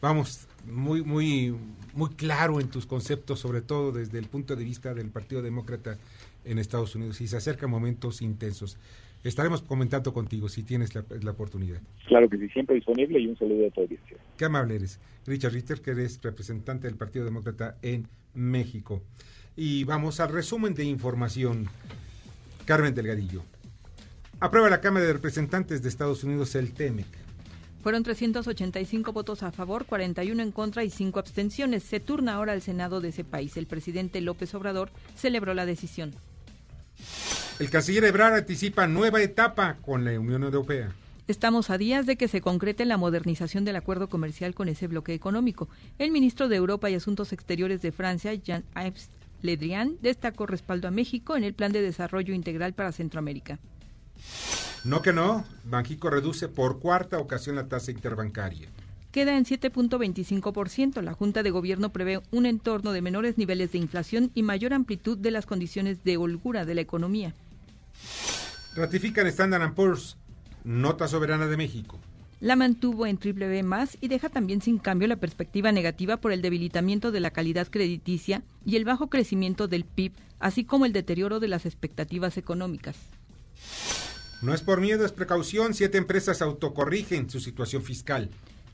vamos, 0.00 0.48
muy, 0.66 1.02
muy, 1.02 1.54
muy 1.94 2.10
claro 2.10 2.60
en 2.60 2.68
tus 2.68 2.86
conceptos, 2.86 3.40
sobre 3.40 3.62
todo 3.62 3.92
desde 3.92 4.18
el 4.18 4.26
punto 4.26 4.56
de 4.56 4.64
vista 4.64 4.94
del 4.94 5.10
Partido 5.10 5.42
Demócrata 5.42 5.98
en 6.44 6.58
Estados 6.58 6.94
Unidos 6.94 7.20
y 7.20 7.28
se 7.28 7.36
acercan 7.36 7.70
momentos 7.70 8.22
intensos. 8.22 8.78
Estaremos 9.22 9.60
comentando 9.60 10.14
contigo 10.14 10.48
si 10.48 10.62
tienes 10.62 10.94
la, 10.94 11.04
la 11.22 11.32
oportunidad. 11.32 11.80
Claro 12.08 12.28
que 12.28 12.38
sí, 12.38 12.48
siempre 12.48 12.76
disponible 12.76 13.20
y 13.20 13.26
un 13.26 13.36
saludo 13.36 13.66
a 13.66 13.70
tu 13.70 13.82
audiencia. 13.82 14.16
Qué 14.36 14.46
amable 14.46 14.76
eres. 14.76 14.98
Richard 15.26 15.52
Ritter, 15.52 15.80
que 15.82 15.90
eres 15.90 16.20
representante 16.22 16.86
del 16.86 16.96
Partido 16.96 17.26
Demócrata 17.26 17.76
en 17.82 18.08
México. 18.32 19.02
Y 19.56 19.84
vamos 19.84 20.20
al 20.20 20.32
resumen 20.32 20.74
de 20.74 20.84
información. 20.84 21.66
Carmen 22.64 22.94
Delgadillo. 22.94 23.42
Aprueba 24.38 24.70
la 24.70 24.80
Cámara 24.80 25.04
de 25.04 25.12
Representantes 25.12 25.82
de 25.82 25.88
Estados 25.90 26.24
Unidos 26.24 26.54
el 26.54 26.72
TEMEC. 26.72 27.06
Fueron 27.82 28.02
385 28.02 29.12
votos 29.12 29.42
a 29.42 29.52
favor, 29.52 29.86
41 29.86 30.42
en 30.42 30.52
contra 30.52 30.84
y 30.84 30.90
5 30.90 31.18
abstenciones. 31.18 31.82
Se 31.82 31.98
turna 32.00 32.34
ahora 32.34 32.52
al 32.52 32.62
Senado 32.62 33.00
de 33.00 33.08
ese 33.08 33.24
país. 33.24 33.56
El 33.56 33.66
presidente 33.66 34.20
López 34.20 34.54
Obrador 34.54 34.90
celebró 35.16 35.54
la 35.54 35.66
decisión. 35.66 36.14
El 37.58 37.70
canciller 37.70 38.04
Ebrard 38.04 38.34
anticipa 38.34 38.86
nueva 38.86 39.22
etapa 39.22 39.76
con 39.82 40.04
la 40.04 40.18
Unión 40.18 40.42
Europea. 40.42 40.92
Estamos 41.26 41.70
a 41.70 41.78
días 41.78 42.06
de 42.06 42.16
que 42.16 42.26
se 42.26 42.40
concrete 42.40 42.84
la 42.84 42.96
modernización 42.96 43.64
del 43.64 43.76
acuerdo 43.76 44.08
comercial 44.08 44.54
con 44.54 44.68
ese 44.68 44.88
bloque 44.88 45.14
económico. 45.14 45.68
El 45.98 46.10
ministro 46.10 46.48
de 46.48 46.56
Europa 46.56 46.90
y 46.90 46.96
Asuntos 46.96 47.32
Exteriores 47.32 47.82
de 47.82 47.92
Francia, 47.92 48.34
Jean-Yves 48.34 49.10
Le 49.40 49.56
Drian, 49.56 49.96
destacó 50.02 50.46
respaldo 50.46 50.88
a 50.88 50.90
México 50.90 51.36
en 51.36 51.44
el 51.44 51.54
Plan 51.54 51.70
de 51.70 51.82
Desarrollo 51.82 52.34
Integral 52.34 52.74
para 52.74 52.92
Centroamérica. 52.92 53.60
No 54.84 55.02
que 55.02 55.12
no, 55.12 55.44
Banjico 55.64 56.08
reduce 56.08 56.48
por 56.48 56.80
cuarta 56.80 57.18
ocasión 57.18 57.56
la 57.56 57.68
tasa 57.68 57.90
interbancaria. 57.90 58.68
Queda 59.12 59.36
en 59.36 59.44
7.25%. 59.44 61.02
La 61.02 61.12
Junta 61.12 61.42
de 61.42 61.50
Gobierno 61.50 61.90
prevé 61.90 62.20
un 62.30 62.46
entorno 62.46 62.92
de 62.92 63.02
menores 63.02 63.36
niveles 63.36 63.72
de 63.72 63.78
inflación 63.78 64.30
y 64.34 64.42
mayor 64.42 64.72
amplitud 64.72 65.18
de 65.18 65.32
las 65.32 65.46
condiciones 65.46 66.02
de 66.04 66.16
holgura 66.16 66.64
de 66.64 66.74
la 66.74 66.80
economía. 66.80 67.34
Ratifican 68.74 69.26
Standard 69.26 69.74
Poor's, 69.74 70.16
nota 70.64 71.08
soberana 71.08 71.46
de 71.46 71.56
México. 71.56 71.98
La 72.40 72.56
mantuvo 72.56 73.04
en 73.04 73.18
triple 73.18 73.48
B 73.48 73.62
más 73.62 73.98
y 74.00 74.08
deja 74.08 74.30
también 74.30 74.62
sin 74.62 74.78
cambio 74.78 75.08
la 75.08 75.16
perspectiva 75.16 75.72
negativa 75.72 76.16
por 76.16 76.32
el 76.32 76.40
debilitamiento 76.40 77.10
de 77.10 77.20
la 77.20 77.32
calidad 77.32 77.68
crediticia 77.68 78.42
y 78.64 78.76
el 78.76 78.86
bajo 78.86 79.10
crecimiento 79.10 79.68
del 79.68 79.84
PIB, 79.84 80.12
así 80.38 80.64
como 80.64 80.86
el 80.86 80.94
deterioro 80.94 81.38
de 81.38 81.48
las 81.48 81.66
expectativas 81.66 82.38
económicas. 82.38 82.96
No 84.42 84.54
es 84.54 84.62
por 84.62 84.80
miedo, 84.80 85.04
es 85.04 85.12
precaución. 85.12 85.74
Siete 85.74 85.98
empresas 85.98 86.40
autocorrigen 86.40 87.28
su 87.28 87.40
situación 87.40 87.82
fiscal. 87.82 88.30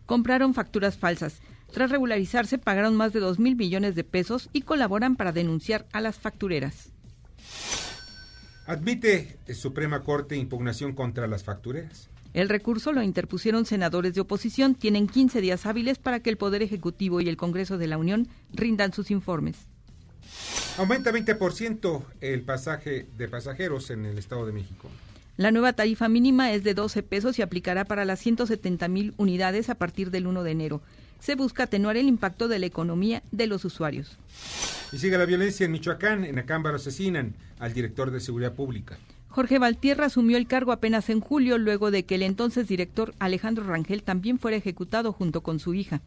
Compraron 0.06 0.54
facturas 0.54 0.96
falsas. 0.96 1.40
Tras 1.72 1.90
regularizarse, 1.90 2.58
pagaron 2.58 2.94
más 2.94 3.12
de 3.12 3.20
2 3.20 3.40
mil 3.40 3.56
millones 3.56 3.94
de 3.96 4.04
pesos 4.04 4.48
y 4.52 4.62
colaboran 4.62 5.16
para 5.16 5.32
denunciar 5.32 5.86
a 5.92 6.00
las 6.00 6.16
factureras. 6.16 6.90
Admite 8.66 9.38
Suprema 9.54 10.02
Corte 10.02 10.36
impugnación 10.36 10.92
contra 10.92 11.26
las 11.26 11.44
factureras. 11.44 12.08
El 12.32 12.48
recurso 12.48 12.92
lo 12.92 13.02
interpusieron 13.02 13.64
senadores 13.64 14.14
de 14.14 14.20
oposición. 14.20 14.74
Tienen 14.74 15.08
15 15.08 15.40
días 15.40 15.66
hábiles 15.66 15.98
para 15.98 16.20
que 16.20 16.30
el 16.30 16.36
Poder 16.36 16.62
Ejecutivo 16.62 17.20
y 17.20 17.28
el 17.28 17.36
Congreso 17.36 17.78
de 17.78 17.86
la 17.86 17.98
Unión 17.98 18.28
rindan 18.52 18.92
sus 18.92 19.10
informes. 19.10 19.56
Aumenta 20.76 21.12
20% 21.12 22.02
el 22.20 22.42
pasaje 22.42 23.06
de 23.16 23.28
pasajeros 23.28 23.90
en 23.90 24.04
el 24.04 24.18
Estado 24.18 24.44
de 24.44 24.52
México. 24.52 24.90
La 25.36 25.50
nueva 25.50 25.74
tarifa 25.74 26.08
mínima 26.08 26.52
es 26.52 26.64
de 26.64 26.72
12 26.72 27.02
pesos 27.02 27.38
y 27.38 27.42
aplicará 27.42 27.84
para 27.84 28.06
las 28.06 28.20
170 28.20 28.88
mil 28.88 29.12
unidades 29.18 29.68
a 29.68 29.74
partir 29.74 30.10
del 30.10 30.26
1 30.26 30.42
de 30.42 30.50
enero. 30.50 30.80
Se 31.20 31.34
busca 31.34 31.64
atenuar 31.64 31.98
el 31.98 32.08
impacto 32.08 32.48
de 32.48 32.58
la 32.58 32.64
economía 32.64 33.22
de 33.32 33.46
los 33.46 33.66
usuarios. 33.66 34.16
Y 34.92 34.98
sigue 34.98 35.18
la 35.18 35.26
violencia 35.26 35.66
en 35.66 35.72
Michoacán. 35.72 36.24
En 36.24 36.38
Acámbaro 36.38 36.76
asesinan 36.76 37.34
al 37.58 37.74
director 37.74 38.10
de 38.10 38.20
Seguridad 38.20 38.54
Pública. 38.54 38.96
Jorge 39.28 39.58
Valtierra 39.58 40.06
asumió 40.06 40.38
el 40.38 40.46
cargo 40.46 40.72
apenas 40.72 41.10
en 41.10 41.20
julio, 41.20 41.58
luego 41.58 41.90
de 41.90 42.06
que 42.06 42.14
el 42.14 42.22
entonces 42.22 42.66
director 42.66 43.14
Alejandro 43.18 43.64
Rangel 43.64 44.02
también 44.02 44.38
fuera 44.38 44.56
ejecutado 44.56 45.12
junto 45.12 45.42
con 45.42 45.58
su 45.58 45.74
hija. 45.74 46.00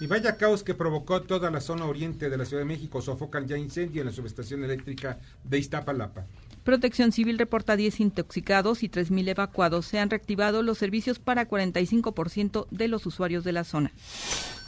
Y 0.00 0.08
vaya 0.08 0.36
caos 0.36 0.64
que 0.64 0.74
provocó 0.74 1.22
toda 1.22 1.52
la 1.52 1.60
zona 1.60 1.84
oriente 1.84 2.28
de 2.28 2.36
la 2.36 2.44
Ciudad 2.44 2.62
de 2.62 2.66
México. 2.68 3.00
Sofocan 3.00 3.46
ya 3.46 3.56
incendio 3.56 4.02
en 4.02 4.08
la 4.08 4.12
subestación 4.12 4.64
eléctrica 4.64 5.20
de 5.44 5.58
Iztapalapa. 5.58 6.26
Protección 6.64 7.12
Civil 7.12 7.38
reporta 7.38 7.76
10 7.76 8.00
intoxicados 8.00 8.82
y 8.82 8.88
3.000 8.88 9.28
evacuados. 9.28 9.84
Se 9.84 9.98
han 9.98 10.08
reactivado 10.08 10.62
los 10.62 10.78
servicios 10.78 11.18
para 11.18 11.46
45% 11.46 12.66
de 12.70 12.88
los 12.88 13.04
usuarios 13.04 13.44
de 13.44 13.52
la 13.52 13.64
zona. 13.64 13.90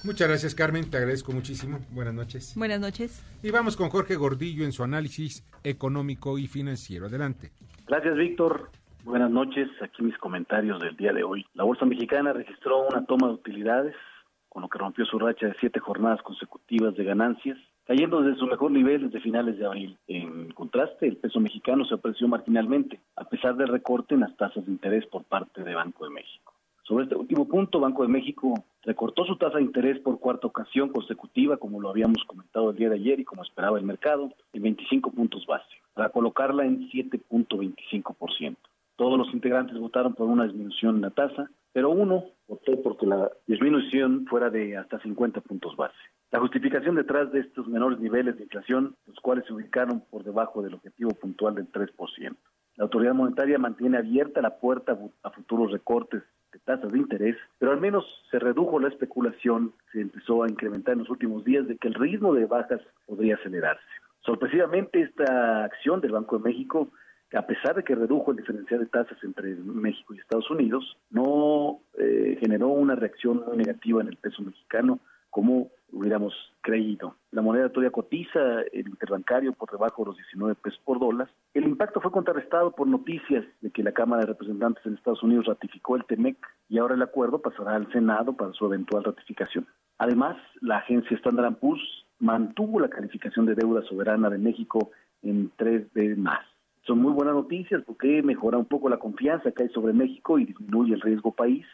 Muchas 0.05 0.29
gracias, 0.29 0.55
Carmen. 0.55 0.91
Te 0.91 0.99
agradezco 0.99 1.33
muchísimo. 1.33 1.81
Buenas 1.91 2.13
noches. 2.13 2.53
Buenas 2.55 2.81
noches. 2.81 3.25
Y 3.43 3.51
vamos 3.51 3.77
con 3.77 3.89
Jorge 3.89 4.15
Gordillo 4.17 4.65
en 4.65 4.73
su 4.73 4.85
análisis 4.85 5.45
económico 5.65 6.39
y 6.39 6.47
financiero. 6.47 7.07
Adelante. 7.07 7.51
Gracias, 7.87 8.15
Víctor. 8.15 8.71
Buenas 9.05 9.31
noches. 9.31 9.69
Aquí 9.81 10.03
mis 10.03 10.19
comentarios 10.19 10.81
del 10.81 10.97
día 10.97 11.13
de 11.13 11.25
hoy. 11.25 11.47
La 11.55 11.65
Bolsa 11.65 11.87
Mexicana 11.87 12.35
registró 12.35 12.87
una 12.87 13.07
toma 13.07 13.29
de 13.29 13.35
utilidades, 13.35 13.95
con 14.51 14.63
lo 14.63 14.69
que 14.69 14.79
rompió 14.79 15.07
su 15.07 15.19
racha 15.19 15.47
de 15.47 15.57
siete 15.61 15.81
jornadas 15.81 16.21
consecutivas 16.23 16.95
de 16.95 17.05
ganancias, 17.05 17.57
cayendo 17.87 18.21
desde 18.21 18.39
su 18.39 18.47
mejor 18.47 18.73
nivel 18.73 19.03
desde 19.03 19.21
finales 19.21 19.59
de 19.59 19.67
abril. 19.67 19.97
En 20.09 20.51
contraste, 20.51 21.07
el 21.07 21.17
peso 21.17 21.41
mexicano 21.41 21.85
se 21.85 21.95
apreció 21.95 22.29
marginalmente, 22.29 23.01
a 23.17 23.25
pesar 23.25 23.57
del 23.57 23.69
recorte 23.69 24.15
en 24.15 24.21
las 24.21 24.37
tasas 24.37 24.67
de 24.67 24.73
interés 24.73 25.07
por 25.07 25.25
parte 25.25 25.63
de 25.63 25.75
Banco 25.75 26.05
de 26.05 26.11
México. 26.11 26.53
Sobre 26.83 27.05
este 27.05 27.17
último 27.17 27.49
punto, 27.49 27.81
Banco 27.81 28.03
de 28.03 28.09
México 28.09 28.55
recortó 28.83 29.25
su 29.25 29.37
tasa 29.37 29.57
de 29.57 29.65
interés 29.65 29.99
por 30.01 30.21
cuarta 30.21 30.47
ocasión 30.47 30.91
consecutiva, 30.91 31.57
como 31.57 31.81
lo 31.81 31.91
habíamos 31.91 32.23
comentado 32.25 32.71
el 32.71 32.77
día 32.77 32.89
de 32.89 32.97
ayer 32.97 33.19
y 33.19 33.25
como 33.25 33.43
esperaba 33.43 33.79
el 33.79 33.85
mercado, 33.85 34.33
en 34.53 34.63
25 34.63 35.11
puntos 35.11 35.47
base, 35.47 35.67
para 35.95 36.11
colocarla 36.11 36.65
en 36.65 36.89
7.25%. 36.91 38.57
Todos 38.97 39.19
los 39.19 39.33
integrantes 39.35 39.79
votaron 39.79 40.15
por 40.15 40.29
una 40.29 40.45
disminución 40.45 40.97
en 40.97 41.03
la 41.03 41.11
tasa, 41.11 41.51
pero 41.73 41.91
uno 41.91 42.25
votó 42.49 42.81
porque 42.83 43.05
la 43.05 43.31
disminución 43.47 44.25
fuera 44.27 44.49
de 44.49 44.77
hasta 44.77 45.01
50 45.01 45.41
puntos 45.41 45.77
base. 45.77 45.97
La 46.37 46.43
justificación 46.43 46.97
detrás 46.97 47.33
de 47.33 47.41
estos 47.41 47.67
menores 47.67 47.99
niveles 47.99 48.37
de 48.37 48.43
inflación, 48.43 48.95
los 49.07 49.19
cuales 49.21 49.47
se 49.47 49.55
ubicaron 49.55 50.03
por 50.11 50.23
debajo 50.23 50.61
del 50.61 50.75
objetivo 50.75 51.13
puntual 51.13 51.55
del 51.55 51.73
3%. 51.73 52.37
La 52.77 52.85
autoridad 52.85 53.15
monetaria 53.15 53.59
mantiene 53.59 53.97
abierta 53.97 54.43
la 54.43 54.59
puerta 54.59 54.99
a 55.23 55.31
futuros 55.31 55.73
recortes 55.73 56.23
de 56.53 56.59
tasas 56.59 56.93
de 56.93 56.99
interés, 56.99 57.39
pero 57.59 57.73
al 57.73 57.81
menos 57.81 58.05
se 58.31 58.39
redujo 58.39 58.79
la 58.79 58.89
especulación, 58.89 59.73
se 59.93 60.03
empezó 60.03 60.43
a 60.43 60.51
incrementar 60.51 60.93
en 60.93 60.99
los 60.99 61.09
últimos 61.09 61.43
días 61.43 61.67
de 61.67 61.79
que 61.79 61.89
el 61.89 61.95
ritmo 61.95 62.35
de 62.35 62.45
bajas 62.45 62.83
podría 63.07 63.37
acelerarse. 63.37 63.83
Sorpresivamente, 64.21 65.01
esta 65.01 65.65
acción 65.65 66.03
del 66.03 66.13
Banco 66.13 66.37
de 66.37 66.45
México 66.45 66.91
a 67.35 67.47
pesar 67.47 67.75
de 67.75 67.83
que 67.83 67.95
redujo 67.95 68.31
el 68.31 68.37
diferencial 68.37 68.81
de 68.81 68.87
tasas 68.87 69.19
entre 69.25 69.57
México 69.57 70.15
y 70.15 70.19
Estados 70.19 70.49
Unidos, 70.51 70.97
no 71.11 71.81
eh, 71.99 72.37
generó 72.41 72.69
una 72.69 72.95
reacción 72.95 73.43
muy 73.47 73.57
negativa 73.57 74.03
en 74.03 74.09
el 74.09 74.17
peso 74.17 74.43
mexicano 74.43 75.01
como 75.37 75.69
hubiéramos 75.93 76.33
creído. 76.63 77.15
La 77.31 77.43
moneda 77.43 77.69
todavía 77.69 77.91
cotiza 77.91 78.63
el 78.73 78.89
interbancario 78.89 79.53
por 79.53 79.71
debajo 79.71 80.03
de 80.03 80.07
los 80.07 80.17
19 80.17 80.55
pesos 80.55 80.81
por 80.83 80.99
dólar. 80.99 81.29
El 81.53 81.65
impacto 81.65 82.01
fue 82.01 82.11
contrarrestado 82.11 82.71
por 82.71 82.89
noticias 82.89 83.45
de 83.61 83.71
que 83.71 83.83
la 83.83 83.93
Cámara 83.93 84.23
de 84.23 84.29
Representantes 84.29 84.87
en 84.87 84.95
Estados 84.95 85.23
Unidos 85.23 85.45
ratificó 85.45 85.95
el 85.97 86.07
TEMEC 86.07 86.39
y 86.71 86.79
ahora 86.79 86.95
el 86.95 87.03
acuerdo 87.03 87.43
pasará 87.43 87.75
al 87.75 87.93
Senado 87.93 88.33
para 88.33 88.55
su 88.55 88.65
eventual 88.65 89.05
ratificación. 89.05 89.67
Además, 89.99 90.39
la 90.63 90.79
agencia 90.79 91.15
Standard 91.19 91.57
Poor's 91.57 92.07
mantuvo 92.19 92.81
la 92.81 92.89
calificación 92.89 93.45
de 93.45 93.57
deuda 93.57 93.83
soberana 93.83 94.31
de 94.31 94.39
México 94.39 94.91
en 95.23 95.53
3D 95.59 96.17
más 96.17 96.47
son 96.87 97.03
muy 97.03 97.13
buenas 97.13 97.35
noticias 97.35 97.83
porque 97.85 98.23
mejora 98.23 98.57
un 98.57 98.65
poco 98.65 98.89
la 98.89 98.99
confianza 98.99 99.51
que 99.51 99.65
hay 99.65 99.69
sobre 99.71 99.93
México 99.93 100.39
y 100.39 100.47
disminuye 100.47 100.95
el 100.95 101.01
riesgo 101.01 101.33
país 101.33 101.67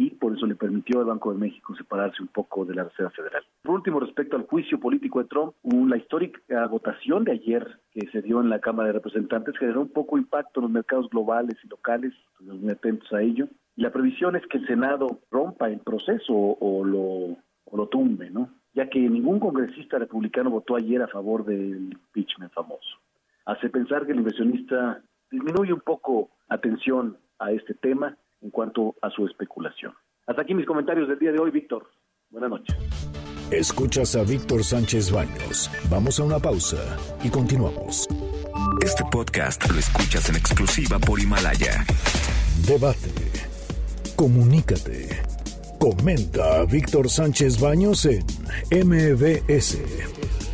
y 0.00 0.08
por 0.08 0.34
eso 0.34 0.46
le 0.46 0.54
permitió 0.54 1.00
al 1.00 1.04
Banco 1.04 1.30
de 1.30 1.38
México 1.38 1.76
separarse 1.76 2.22
un 2.22 2.28
poco 2.28 2.64
de 2.64 2.74
la 2.74 2.84
Reserva 2.84 3.10
Federal. 3.10 3.42
Por 3.62 3.74
último, 3.74 4.00
respecto 4.00 4.34
al 4.34 4.46
juicio 4.46 4.80
político 4.80 5.22
de 5.22 5.28
Trump, 5.28 5.52
la 5.62 5.98
histórica 5.98 6.66
votación 6.68 7.24
de 7.24 7.32
ayer 7.32 7.78
que 7.92 8.08
se 8.10 8.22
dio 8.22 8.40
en 8.40 8.48
la 8.48 8.60
Cámara 8.60 8.86
de 8.86 8.94
Representantes 8.94 9.58
generó 9.58 9.82
un 9.82 9.92
poco 9.92 10.16
impacto 10.16 10.60
en 10.60 10.62
los 10.62 10.72
mercados 10.72 11.10
globales 11.10 11.58
y 11.62 11.68
locales, 11.68 12.14
los 12.38 12.58
muy 12.58 12.72
atentos 12.72 13.12
a 13.12 13.20
ello. 13.20 13.46
Y 13.76 13.82
la 13.82 13.92
previsión 13.92 14.36
es 14.36 14.46
que 14.46 14.56
el 14.56 14.66
Senado 14.66 15.20
rompa 15.30 15.68
el 15.68 15.80
proceso 15.80 16.32
o 16.32 16.82
lo, 16.82 17.36
o 17.64 17.76
lo 17.76 17.88
tumbe, 17.88 18.30
¿no? 18.30 18.48
Ya 18.72 18.88
que 18.88 19.00
ningún 19.00 19.38
congresista 19.38 19.98
republicano 19.98 20.48
votó 20.48 20.76
ayer 20.76 21.02
a 21.02 21.08
favor 21.08 21.44
del 21.44 21.92
impeachment 21.92 22.54
famoso. 22.54 22.96
Hace 23.44 23.68
pensar 23.68 24.06
que 24.06 24.12
el 24.12 24.20
inversionista 24.20 25.02
disminuye 25.30 25.74
un 25.74 25.80
poco 25.80 26.30
atención 26.48 27.18
a 27.38 27.52
este 27.52 27.74
tema 27.74 28.16
en 28.40 28.50
cuanto 28.50 28.94
a 29.02 29.10
su 29.10 29.26
especulación. 29.26 29.92
Hasta 30.26 30.42
aquí 30.42 30.54
mis 30.54 30.66
comentarios 30.66 31.08
del 31.08 31.18
día 31.18 31.32
de 31.32 31.38
hoy, 31.38 31.50
Víctor. 31.50 31.86
Buenas 32.30 32.50
noches. 32.50 32.76
Escuchas 33.50 34.14
a 34.14 34.22
Víctor 34.22 34.62
Sánchez 34.62 35.10
Baños. 35.10 35.70
Vamos 35.90 36.20
a 36.20 36.24
una 36.24 36.38
pausa 36.38 36.78
y 37.22 37.30
continuamos. 37.30 38.08
Este 38.80 39.02
podcast 39.10 39.68
lo 39.70 39.78
escuchas 39.78 40.28
en 40.28 40.36
exclusiva 40.36 40.98
por 41.00 41.18
Himalaya. 41.18 41.84
Debate. 42.66 43.10
Comunícate. 44.14 45.08
Comenta 45.80 46.60
a 46.60 46.64
Víctor 46.66 47.08
Sánchez 47.08 47.58
Baños 47.58 48.04
en 48.04 48.22
MBS, 48.70 49.78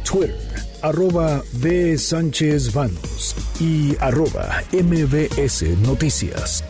Twitter, 0.09 0.37
arroba 0.83 1.43
B. 1.61 1.99
Sánchez 1.99 2.73
Baños 2.73 3.35
y 3.61 3.97
arroba 4.01 4.63
MBS 4.73 5.65
Noticias. 5.83 6.65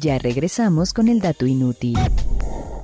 Ya 0.00 0.18
regresamos 0.18 0.92
con 0.94 1.08
el 1.08 1.20
dato 1.20 1.46
inútil. 1.46 1.98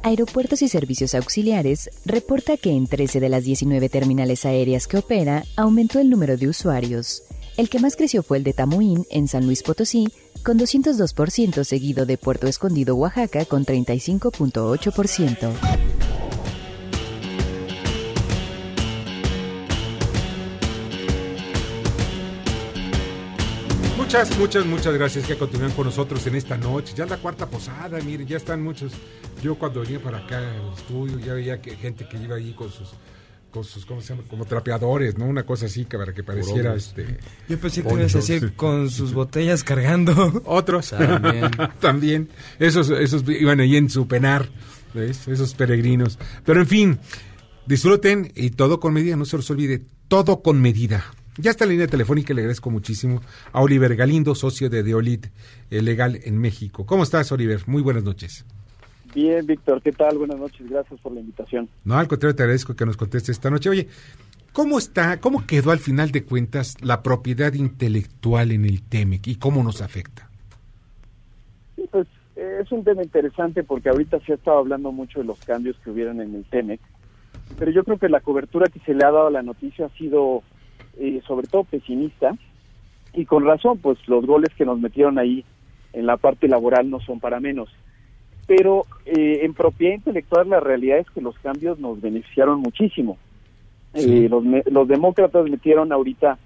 Aeropuertos 0.02 0.60
y 0.60 0.68
Servicios 0.68 1.14
Auxiliares 1.14 1.88
reporta 2.04 2.58
que 2.58 2.72
en 2.72 2.86
13 2.86 3.20
de 3.20 3.30
las 3.30 3.44
19 3.44 3.88
terminales 3.88 4.44
aéreas 4.44 4.86
que 4.86 4.98
opera 4.98 5.44
aumentó 5.56 5.98
el 5.98 6.10
número 6.10 6.36
de 6.36 6.48
usuarios. 6.48 7.22
El 7.56 7.70
que 7.70 7.78
más 7.78 7.96
creció 7.96 8.22
fue 8.22 8.36
el 8.36 8.44
de 8.44 8.52
Tamuín, 8.52 9.06
en 9.08 9.28
San 9.28 9.46
Luis 9.46 9.62
Potosí, 9.62 10.08
con 10.44 10.58
202%, 10.58 11.64
seguido 11.64 12.04
de 12.04 12.18
Puerto 12.18 12.48
Escondido, 12.48 12.96
Oaxaca, 12.96 13.46
con 13.46 13.64
35.8%. 13.64 15.95
Muchas, 24.16 24.38
muchas, 24.38 24.64
muchas 24.64 24.94
gracias 24.94 25.26
que 25.26 25.36
continúan 25.36 25.72
con 25.72 25.84
nosotros 25.84 26.26
en 26.26 26.36
esta 26.36 26.56
noche. 26.56 26.94
Ya 26.96 27.04
es 27.04 27.10
la 27.10 27.18
cuarta 27.18 27.50
posada, 27.50 28.00
miren, 28.00 28.26
ya 28.26 28.38
están 28.38 28.62
muchos. 28.62 28.92
Yo 29.42 29.56
cuando 29.56 29.82
venía 29.82 30.00
para 30.00 30.16
acá 30.16 30.38
al 30.38 30.72
estudio 30.72 31.18
ya 31.18 31.34
veía 31.34 31.60
que 31.60 31.76
gente 31.76 32.08
que 32.08 32.16
iba 32.16 32.36
ahí 32.36 32.54
con 32.54 32.70
sus 32.70 32.94
con 33.50 33.62
sus, 33.62 33.84
¿cómo 33.84 34.00
se 34.00 34.14
llama? 34.14 34.26
Como 34.26 34.46
trapeadores, 34.46 35.18
¿no? 35.18 35.26
Una 35.26 35.44
cosa 35.44 35.66
así 35.66 35.84
que 35.84 35.98
para 35.98 36.14
que 36.14 36.22
pareciera 36.22 36.74
este. 36.74 37.18
Yo 37.46 37.60
pensé 37.60 37.82
que 37.82 37.92
ibas 37.92 38.14
a 38.14 38.18
decir 38.18 38.52
con 38.56 38.88
sus 38.88 39.12
botellas 39.12 39.62
cargando. 39.62 40.40
Otros 40.46 40.90
También. 40.90 41.50
también. 41.80 42.28
Esos, 42.58 42.88
esos 42.88 43.22
iban 43.28 43.60
ahí 43.60 43.76
en 43.76 43.90
su 43.90 44.08
penar, 44.08 44.48
¿ves? 44.94 45.28
Esos 45.28 45.52
peregrinos. 45.52 46.18
Pero 46.42 46.60
en 46.60 46.66
fin, 46.66 46.98
disfruten 47.66 48.32
y 48.34 48.48
todo 48.48 48.80
con 48.80 48.94
medida, 48.94 49.14
no 49.16 49.26
se 49.26 49.36
los 49.36 49.50
olvide, 49.50 49.82
todo 50.08 50.40
con 50.40 50.62
medida. 50.62 51.04
Ya 51.38 51.50
está 51.50 51.64
en 51.64 51.68
la 51.68 51.72
línea 51.72 51.86
telefónica 51.86 52.32
y 52.32 52.36
le 52.36 52.42
agradezco 52.42 52.70
muchísimo 52.70 53.20
a 53.52 53.60
Oliver 53.60 53.94
Galindo, 53.94 54.34
socio 54.34 54.70
de 54.70 54.82
Deolit 54.82 55.26
eh, 55.70 55.82
Legal 55.82 56.18
en 56.24 56.38
México. 56.38 56.86
¿Cómo 56.86 57.02
estás, 57.02 57.30
Oliver? 57.30 57.60
Muy 57.66 57.82
buenas 57.82 58.04
noches. 58.04 58.46
Bien, 59.14 59.46
Víctor, 59.46 59.82
¿qué 59.82 59.92
tal? 59.92 60.18
Buenas 60.18 60.38
noches, 60.38 60.68
gracias 60.68 60.98
por 61.00 61.12
la 61.12 61.20
invitación. 61.20 61.68
No, 61.84 61.96
al 61.96 62.08
contrario, 62.08 62.34
te 62.34 62.42
agradezco 62.42 62.74
que 62.74 62.86
nos 62.86 62.96
contestes 62.96 63.30
esta 63.30 63.50
noche. 63.50 63.68
Oye, 63.68 63.88
¿cómo 64.52 64.78
está, 64.78 65.20
cómo 65.20 65.46
quedó 65.46 65.70
al 65.72 65.78
final 65.78 66.10
de 66.10 66.24
cuentas 66.24 66.76
la 66.82 67.02
propiedad 67.02 67.52
intelectual 67.52 68.52
en 68.52 68.64
el 68.64 68.82
TEMEC 68.82 69.26
y 69.28 69.36
cómo 69.36 69.62
nos 69.62 69.82
afecta? 69.82 70.30
Sí, 71.76 71.84
pues 71.90 72.06
eh, 72.36 72.60
es 72.62 72.72
un 72.72 72.82
tema 72.82 73.02
interesante 73.02 73.62
porque 73.62 73.90
ahorita 73.90 74.20
se 74.20 74.32
ha 74.32 74.36
estado 74.36 74.58
hablando 74.58 74.90
mucho 74.90 75.20
de 75.20 75.26
los 75.26 75.38
cambios 75.40 75.76
que 75.84 75.90
hubieran 75.90 76.20
en 76.20 76.34
el 76.34 76.44
TEMEC, 76.44 76.80
pero 77.58 77.70
yo 77.70 77.84
creo 77.84 77.98
que 77.98 78.08
la 78.08 78.20
cobertura 78.20 78.68
que 78.68 78.80
se 78.80 78.94
le 78.94 79.04
ha 79.04 79.10
dado 79.10 79.28
a 79.28 79.30
la 79.30 79.42
noticia 79.42 79.86
ha 79.86 79.98
sido 79.98 80.42
eh, 80.98 81.20
sobre 81.26 81.46
todo 81.48 81.64
pesimista 81.64 82.36
y 83.12 83.24
con 83.24 83.44
razón, 83.44 83.78
pues 83.78 83.98
los 84.08 84.26
goles 84.26 84.50
que 84.56 84.64
nos 84.64 84.78
metieron 84.80 85.18
ahí 85.18 85.44
en 85.92 86.06
la 86.06 86.16
parte 86.16 86.48
laboral 86.48 86.90
no 86.90 87.00
son 87.00 87.20
para 87.20 87.40
menos. 87.40 87.68
Pero 88.46 88.84
eh, 89.06 89.40
en 89.42 89.54
propiedad 89.54 89.94
intelectual 89.94 90.48
la 90.50 90.60
realidad 90.60 90.98
es 90.98 91.10
que 91.10 91.20
los 91.20 91.36
cambios 91.38 91.78
nos 91.78 92.00
beneficiaron 92.00 92.60
muchísimo. 92.60 93.16
Eh, 93.94 94.28
los, 94.28 94.44
me- 94.44 94.62
los 94.70 94.86
demócratas 94.86 95.48
metieron 95.48 95.90
ahorita 95.92 96.38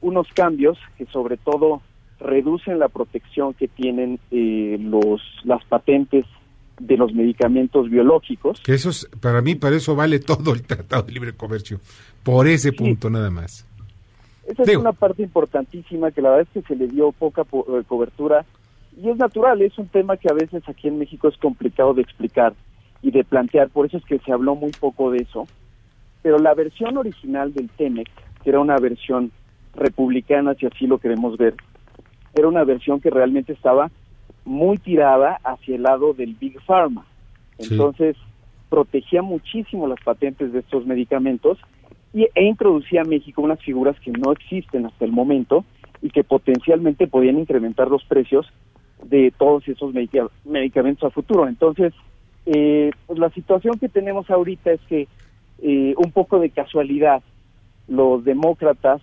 unos 0.00 0.28
cambios 0.34 0.78
que 0.96 1.06
sobre 1.06 1.36
todo 1.36 1.82
reducen 2.20 2.78
la 2.78 2.88
protección 2.88 3.52
que 3.54 3.66
tienen 3.68 4.20
eh, 4.30 4.78
los 4.80 5.20
las 5.44 5.64
patentes 5.64 6.24
de 6.78 6.96
los 6.96 7.12
medicamentos 7.12 7.90
biológicos. 7.90 8.60
Que 8.60 8.74
eso 8.74 8.90
es, 8.90 9.08
para 9.20 9.42
mí, 9.42 9.54
para 9.56 9.76
eso 9.76 9.94
vale 9.96 10.18
todo 10.20 10.52
el 10.54 10.62
Tratado 10.62 11.02
de 11.02 11.12
Libre 11.12 11.32
Comercio. 11.34 11.80
Por 12.22 12.46
ese 12.48 12.72
punto 12.72 13.10
nada 13.10 13.30
más. 13.30 13.66
Esa 14.46 14.62
es 14.62 14.76
una 14.80 14.92
parte 14.92 15.22
importantísima 15.22 16.10
que 16.10 16.20
la 16.22 16.30
verdad 16.30 16.46
es 16.54 16.62
que 16.62 16.68
se 16.68 16.76
le 16.76 16.88
dio 16.88 17.12
poca 17.12 17.44
po- 17.44 17.66
eh, 17.78 17.82
cobertura 17.86 18.44
y 19.00 19.08
es 19.08 19.16
natural, 19.16 19.62
es 19.62 19.76
un 19.78 19.88
tema 19.88 20.16
que 20.16 20.28
a 20.30 20.34
veces 20.34 20.62
aquí 20.68 20.88
en 20.88 20.98
México 20.98 21.28
es 21.28 21.36
complicado 21.38 21.94
de 21.94 22.02
explicar 22.02 22.52
y 23.02 23.10
de 23.10 23.24
plantear, 23.24 23.68
por 23.70 23.86
eso 23.86 23.96
es 23.96 24.04
que 24.04 24.18
se 24.20 24.32
habló 24.32 24.54
muy 24.54 24.70
poco 24.72 25.10
de 25.10 25.18
eso. 25.18 25.46
Pero 26.22 26.38
la 26.38 26.54
versión 26.54 26.96
original 26.96 27.52
del 27.52 27.68
TEMEC, 27.70 28.08
que 28.42 28.50
era 28.50 28.60
una 28.60 28.78
versión 28.78 29.30
republicana, 29.74 30.54
si 30.54 30.66
así 30.66 30.86
lo 30.86 30.98
queremos 30.98 31.36
ver, 31.36 31.54
era 32.34 32.48
una 32.48 32.64
versión 32.64 33.00
que 33.00 33.10
realmente 33.10 33.52
estaba 33.52 33.90
muy 34.44 34.78
tirada 34.78 35.38
hacia 35.44 35.76
el 35.76 35.82
lado 35.82 36.14
del 36.14 36.34
Big 36.34 36.60
Pharma. 36.62 37.04
Entonces, 37.58 38.16
protegía 38.68 39.22
muchísimo 39.22 39.86
las 39.86 40.00
patentes 40.02 40.52
de 40.52 40.60
estos 40.60 40.86
medicamentos 40.86 41.58
y, 42.14 42.28
e 42.34 42.44
introducía 42.44 43.02
a 43.02 43.04
México 43.04 43.42
unas 43.42 43.60
figuras 43.60 43.98
que 44.00 44.12
no 44.12 44.32
existen 44.32 44.86
hasta 44.86 45.04
el 45.04 45.12
momento 45.12 45.64
y 46.00 46.10
que 46.10 46.24
potencialmente 46.24 47.06
podían 47.06 47.38
incrementar 47.38 47.88
los 47.88 48.04
precios 48.04 48.46
de 49.02 49.32
todos 49.36 49.66
esos 49.68 49.92
medica- 49.92 50.30
medicamentos 50.44 51.04
a 51.04 51.10
futuro. 51.10 51.46
Entonces, 51.48 51.92
eh, 52.46 52.90
pues 53.06 53.18
la 53.18 53.30
situación 53.30 53.78
que 53.78 53.88
tenemos 53.88 54.30
ahorita 54.30 54.72
es 54.72 54.80
que 54.82 55.08
eh, 55.62 55.94
un 55.96 56.12
poco 56.12 56.38
de 56.38 56.50
casualidad, 56.50 57.22
los 57.88 58.24
demócratas 58.24 59.02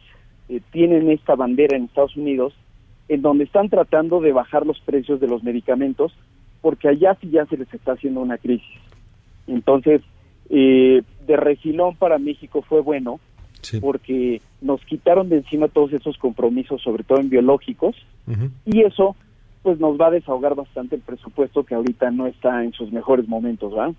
eh, 0.49 0.61
tienen 0.71 1.09
esta 1.11 1.35
bandera 1.35 1.77
en 1.77 1.85
Estados 1.85 2.15
Unidos 2.15 2.53
en 3.09 3.21
donde 3.21 3.43
están 3.43 3.69
tratando 3.69 4.21
de 4.21 4.31
bajar 4.31 4.65
los 4.65 4.79
precios 4.79 5.19
de 5.19 5.27
los 5.27 5.43
medicamentos 5.43 6.13
porque 6.61 6.87
allá 6.87 7.17
sí 7.19 7.29
ya 7.29 7.45
se 7.47 7.57
les 7.57 7.71
está 7.73 7.93
haciendo 7.93 8.21
una 8.21 8.37
crisis. 8.37 8.79
Entonces, 9.47 10.01
eh, 10.51 11.01
de 11.25 11.37
refilón 11.37 11.95
para 11.95 12.19
México 12.19 12.61
fue 12.61 12.81
bueno 12.81 13.19
porque 13.79 14.41
nos 14.59 14.83
quitaron 14.85 15.29
de 15.29 15.37
encima 15.37 15.67
todos 15.67 15.93
esos 15.93 16.17
compromisos, 16.17 16.81
sobre 16.81 17.03
todo 17.03 17.19
en 17.19 17.29
biológicos, 17.29 17.95
y 18.65 18.81
eso 18.81 19.15
pues 19.61 19.79
nos 19.79 19.99
va 19.99 20.07
a 20.07 20.11
desahogar 20.11 20.55
bastante 20.55 20.95
el 20.95 21.01
presupuesto 21.01 21.63
que 21.63 21.75
ahorita 21.75 22.09
no 22.09 22.25
está 22.25 22.63
en 22.63 22.73
sus 22.73 22.91
mejores 22.91 23.27
momentos, 23.27 23.71
¿verdad? 23.71 23.93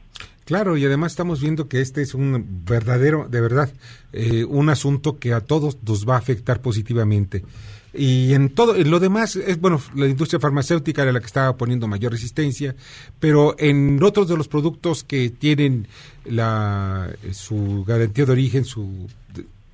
Claro, 0.44 0.76
y 0.76 0.84
además 0.84 1.12
estamos 1.12 1.40
viendo 1.40 1.68
que 1.68 1.80
este 1.80 2.02
es 2.02 2.14
un 2.14 2.64
verdadero, 2.64 3.28
de 3.28 3.40
verdad, 3.40 3.70
eh, 4.12 4.44
un 4.44 4.68
asunto 4.70 5.18
que 5.18 5.32
a 5.32 5.40
todos 5.40 5.78
nos 5.84 6.08
va 6.08 6.16
a 6.16 6.18
afectar 6.18 6.60
positivamente. 6.60 7.44
Y 7.94 8.32
en 8.32 8.54
todo, 8.54 8.74
en 8.74 8.90
lo 8.90 9.00
demás, 9.00 9.36
es 9.36 9.60
bueno, 9.60 9.78
la 9.94 10.06
industria 10.06 10.40
farmacéutica 10.40 11.02
era 11.02 11.12
la 11.12 11.20
que 11.20 11.26
estaba 11.26 11.56
poniendo 11.56 11.86
mayor 11.86 12.12
resistencia, 12.12 12.74
pero 13.20 13.54
en 13.58 14.02
otros 14.02 14.28
de 14.28 14.36
los 14.36 14.48
productos 14.48 15.04
que 15.04 15.28
tienen 15.28 15.86
la, 16.24 17.10
eh, 17.22 17.34
su 17.34 17.84
garantía 17.86 18.24
de 18.24 18.32
origen, 18.32 18.64
su, 18.64 19.08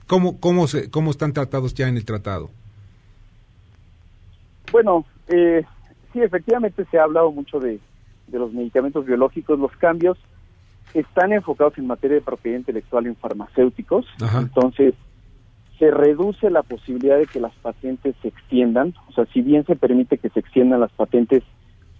¿cómo, 0.06 0.40
cómo, 0.40 0.66
se, 0.66 0.90
¿cómo 0.90 1.12
están 1.12 1.32
tratados 1.32 1.74
ya 1.74 1.86
en 1.86 1.96
el 1.96 2.04
tratado? 2.04 2.50
Bueno, 4.72 5.04
eh, 5.28 5.64
sí, 6.12 6.20
efectivamente 6.20 6.84
se 6.90 6.98
ha 6.98 7.04
hablado 7.04 7.30
mucho 7.30 7.60
de, 7.60 7.78
de 8.26 8.38
los 8.38 8.52
medicamentos 8.52 9.06
biológicos. 9.06 9.58
Los 9.58 9.72
cambios 9.76 10.18
están 10.94 11.32
enfocados 11.32 11.76
en 11.78 11.86
materia 11.86 12.16
de 12.16 12.22
propiedad 12.22 12.58
intelectual 12.58 13.06
en 13.06 13.16
farmacéuticos. 13.16 14.06
Ajá. 14.20 14.40
Entonces, 14.40 14.94
se 15.78 15.90
reduce 15.90 16.50
la 16.50 16.62
posibilidad 16.62 17.18
de 17.18 17.26
que 17.26 17.40
las 17.40 17.54
patentes 17.56 18.16
se 18.22 18.28
extiendan. 18.28 18.94
O 19.08 19.12
sea, 19.12 19.26
si 19.26 19.42
bien 19.42 19.64
se 19.64 19.76
permite 19.76 20.18
que 20.18 20.28
se 20.28 20.40
extiendan 20.40 20.80
las 20.80 20.92
patentes, 20.92 21.42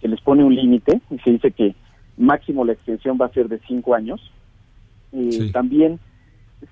se 0.01 0.07
les 0.07 0.19
pone 0.21 0.43
un 0.43 0.55
límite 0.55 1.01
y 1.09 1.17
se 1.19 1.31
dice 1.31 1.51
que 1.51 1.75
máximo 2.17 2.65
la 2.65 2.73
extensión 2.73 3.17
va 3.19 3.27
a 3.27 3.33
ser 3.33 3.47
de 3.47 3.59
cinco 3.67 3.95
años. 3.95 4.31
Eh, 5.13 5.51
También 5.51 5.99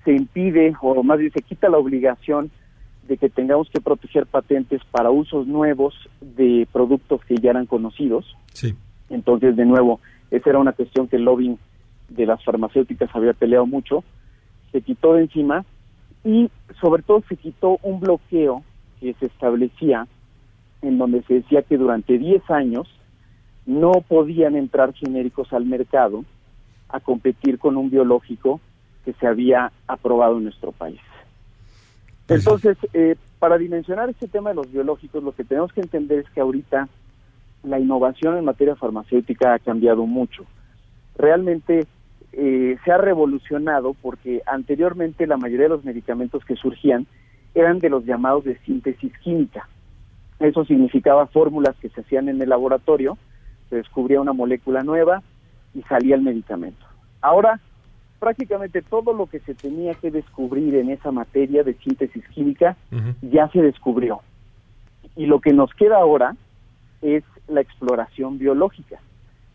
se 0.04 0.12
impide, 0.12 0.76
o 0.82 1.02
más 1.04 1.20
bien 1.20 1.32
se 1.32 1.42
quita 1.42 1.70
la 1.70 1.78
obligación 1.78 2.52
de 3.08 3.18
que 3.18 3.30
tengamos 3.30 3.70
que 3.70 3.80
proteger 3.80 4.26
patentes 4.26 4.82
para 4.92 5.10
usos 5.10 5.48
nuevos 5.48 5.96
de 6.20 6.68
productos 6.74 7.24
que 7.24 7.36
ya 7.36 7.52
eran 7.52 7.66
conocidos. 7.66 8.36
Sí. 8.52 8.76
Entonces, 9.10 9.56
de 9.56 9.66
nuevo, 9.66 10.02
esa 10.30 10.50
era 10.50 10.60
una 10.60 10.74
cuestión 10.74 11.08
que 11.08 11.16
el 11.16 11.24
lobbying 11.24 11.58
de 12.10 12.26
las 12.26 12.44
farmacéuticas 12.44 13.10
había 13.14 13.32
peleado 13.34 13.66
mucho, 13.66 14.04
se 14.74 14.82
quitó 14.82 15.14
de 15.14 15.24
encima 15.24 15.66
y 16.28 16.52
sobre 16.82 17.04
todo 17.04 17.24
se 17.30 17.38
quitó 17.38 17.80
un 17.84 18.02
bloqueo 18.02 18.62
que 19.00 19.14
se 19.14 19.28
establecía 19.28 20.08
en 20.82 20.98
donde 20.98 21.24
se 21.24 21.36
decía 21.36 21.62
que 21.62 21.78
durante 21.78 22.18
10 22.18 22.52
años 22.52 22.86
no 23.66 23.94
podían 24.06 24.58
entrar 24.58 24.94
genéricos 24.94 25.54
al 25.54 25.66
mercado 25.66 26.26
a 26.90 27.00
competir 27.00 27.58
con 27.58 27.78
un 27.78 27.90
biológico 27.90 28.60
que 29.06 29.14
se 29.14 29.26
había 29.26 29.72
aprobado 29.88 30.38
en 30.38 30.44
nuestro 30.44 30.74
país. 30.74 31.00
Entonces, 32.28 32.78
eh, 32.92 33.16
para 33.40 33.58
dimensionar 33.58 34.10
este 34.10 34.28
tema 34.28 34.50
de 34.50 34.56
los 34.58 34.70
biológicos, 34.70 35.24
lo 35.24 35.32
que 35.32 35.46
tenemos 35.46 35.72
que 35.72 35.80
entender 35.80 36.20
es 36.20 36.30
que 36.32 36.42
ahorita 36.42 36.90
la 37.64 37.80
innovación 37.80 38.38
en 38.38 38.44
materia 38.44 38.76
farmacéutica 38.76 39.54
ha 39.54 39.60
cambiado 39.60 40.06
mucho. 40.06 40.44
Realmente 41.18 41.88
eh, 42.34 42.78
se 42.84 42.92
ha 42.92 42.98
revolucionado 42.98 43.94
porque 43.94 44.42
anteriormente 44.46 45.28
la 45.28 45.38
mayoría 45.38 45.66
de 45.66 45.76
los 45.76 45.86
medicamentos 45.86 46.44
que 46.46 46.56
surgían 46.56 47.08
eran 47.56 47.80
de 47.80 47.90
los 47.90 48.06
llamados 48.06 48.44
de 48.44 48.58
síntesis 48.60 49.12
química. 49.20 49.68
Eso 50.40 50.66
significaba 50.66 51.26
fórmulas 51.28 51.76
que 51.78 51.90
se 51.90 52.02
hacían 52.02 52.30
en 52.30 52.42
el 52.42 52.50
laboratorio, 52.50 53.18
se 53.70 53.78
descubría 53.78 54.22
una 54.22 54.34
molécula 54.34 54.84
nueva 54.84 55.24
y 55.74 55.82
salía 55.84 56.16
el 56.16 56.22
medicamento. 56.22 56.86
Ahora, 57.22 57.60
prácticamente 58.20 58.82
todo 58.82 59.14
lo 59.14 59.28
que 59.28 59.40
se 59.40 59.56
tenía 59.56 59.94
que 59.96 60.12
descubrir 60.12 60.76
en 60.76 60.90
esa 60.90 61.12
materia 61.12 61.64
de 61.64 61.74
síntesis 61.76 62.28
química 62.30 62.76
ya 63.22 63.50
se 63.50 63.62
descubrió. 63.62 64.22
Y 65.16 65.26
lo 65.26 65.40
que 65.40 65.54
nos 65.54 65.74
queda 65.74 65.98
ahora 65.98 66.36
es 67.02 67.24
la 67.48 67.62
exploración 67.62 68.38
biológica. 68.38 69.00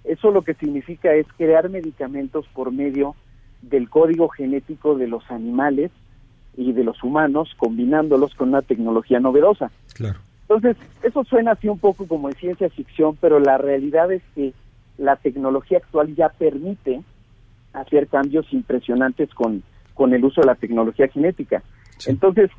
Eso 0.05 0.31
lo 0.31 0.43
que 0.43 0.55
significa 0.55 1.13
es 1.15 1.27
crear 1.37 1.69
medicamentos 1.69 2.47
por 2.53 2.73
medio 2.73 3.15
del 3.63 3.89
código 3.89 4.29
genético 4.29 4.97
de 4.97 5.07
los 5.07 5.31
animales 5.31 5.91
y 6.57 6.73
de 6.73 6.85
los 6.85 7.03
humanos, 7.03 7.55
combinándolos 7.57 8.35
con 8.35 8.49
una 8.49 8.63
tecnología 8.63 9.21
novedosa. 9.21 9.71
Claro. 9.95 10.19
Entonces, 10.43 10.77
eso 11.03 11.25
suena 11.25 11.53
así 11.53 11.69
un 11.69 11.79
poco 11.79 12.07
como 12.07 12.29
de 12.29 12.35
ciencia 12.35 12.69
ficción, 12.69 13.17
pero 13.21 13.39
la 13.39 13.57
realidad 13.59 14.13
es 14.13 14.23
que 14.35 14.53
la 14.99 15.17
tecnología 15.17 15.79
actual 15.79 16.15
ya 16.15 16.29
permite 16.29 17.01
hacer 17.73 18.09
cambios 18.09 18.53
impresionantes 18.53 19.33
con, 19.33 19.63
con 19.95 20.13
el 20.13 20.25
uso 20.25 20.43
de 20.43 20.49
la 20.49 20.55
tecnología 20.55 21.09
genética. 21.09 21.63
Entonces, 22.07 22.51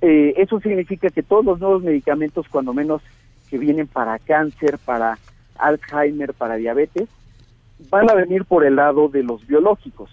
eh, 0.00 0.34
eso 0.36 0.58
significa 0.60 1.10
que 1.10 1.22
todos 1.22 1.44
los 1.44 1.60
nuevos 1.60 1.82
medicamentos, 1.82 2.48
cuando 2.48 2.72
menos 2.72 3.02
que 3.48 3.58
vienen 3.58 3.86
para 3.86 4.18
cáncer, 4.18 4.78
para 4.84 5.18
Alzheimer, 5.58 6.34
para 6.34 6.56
diabetes, 6.56 7.08
van 7.90 8.10
a 8.10 8.14
venir 8.14 8.44
por 8.44 8.64
el 8.64 8.76
lado 8.76 9.08
de 9.08 9.22
los 9.22 9.46
biológicos. 9.46 10.10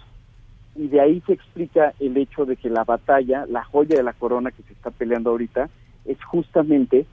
Y 0.74 0.88
de 0.88 1.00
ahí 1.00 1.22
se 1.26 1.32
explica 1.32 1.94
el 2.00 2.16
hecho 2.16 2.44
de 2.44 2.56
que 2.56 2.68
la 2.68 2.84
batalla, 2.84 3.46
la 3.46 3.64
joya 3.64 3.96
de 3.96 4.02
la 4.02 4.12
corona 4.12 4.50
que 4.50 4.62
se 4.62 4.72
está 4.72 4.90
peleando 4.90 5.30
ahorita, 5.30 5.68
es 6.04 6.22
justamente 6.24 7.06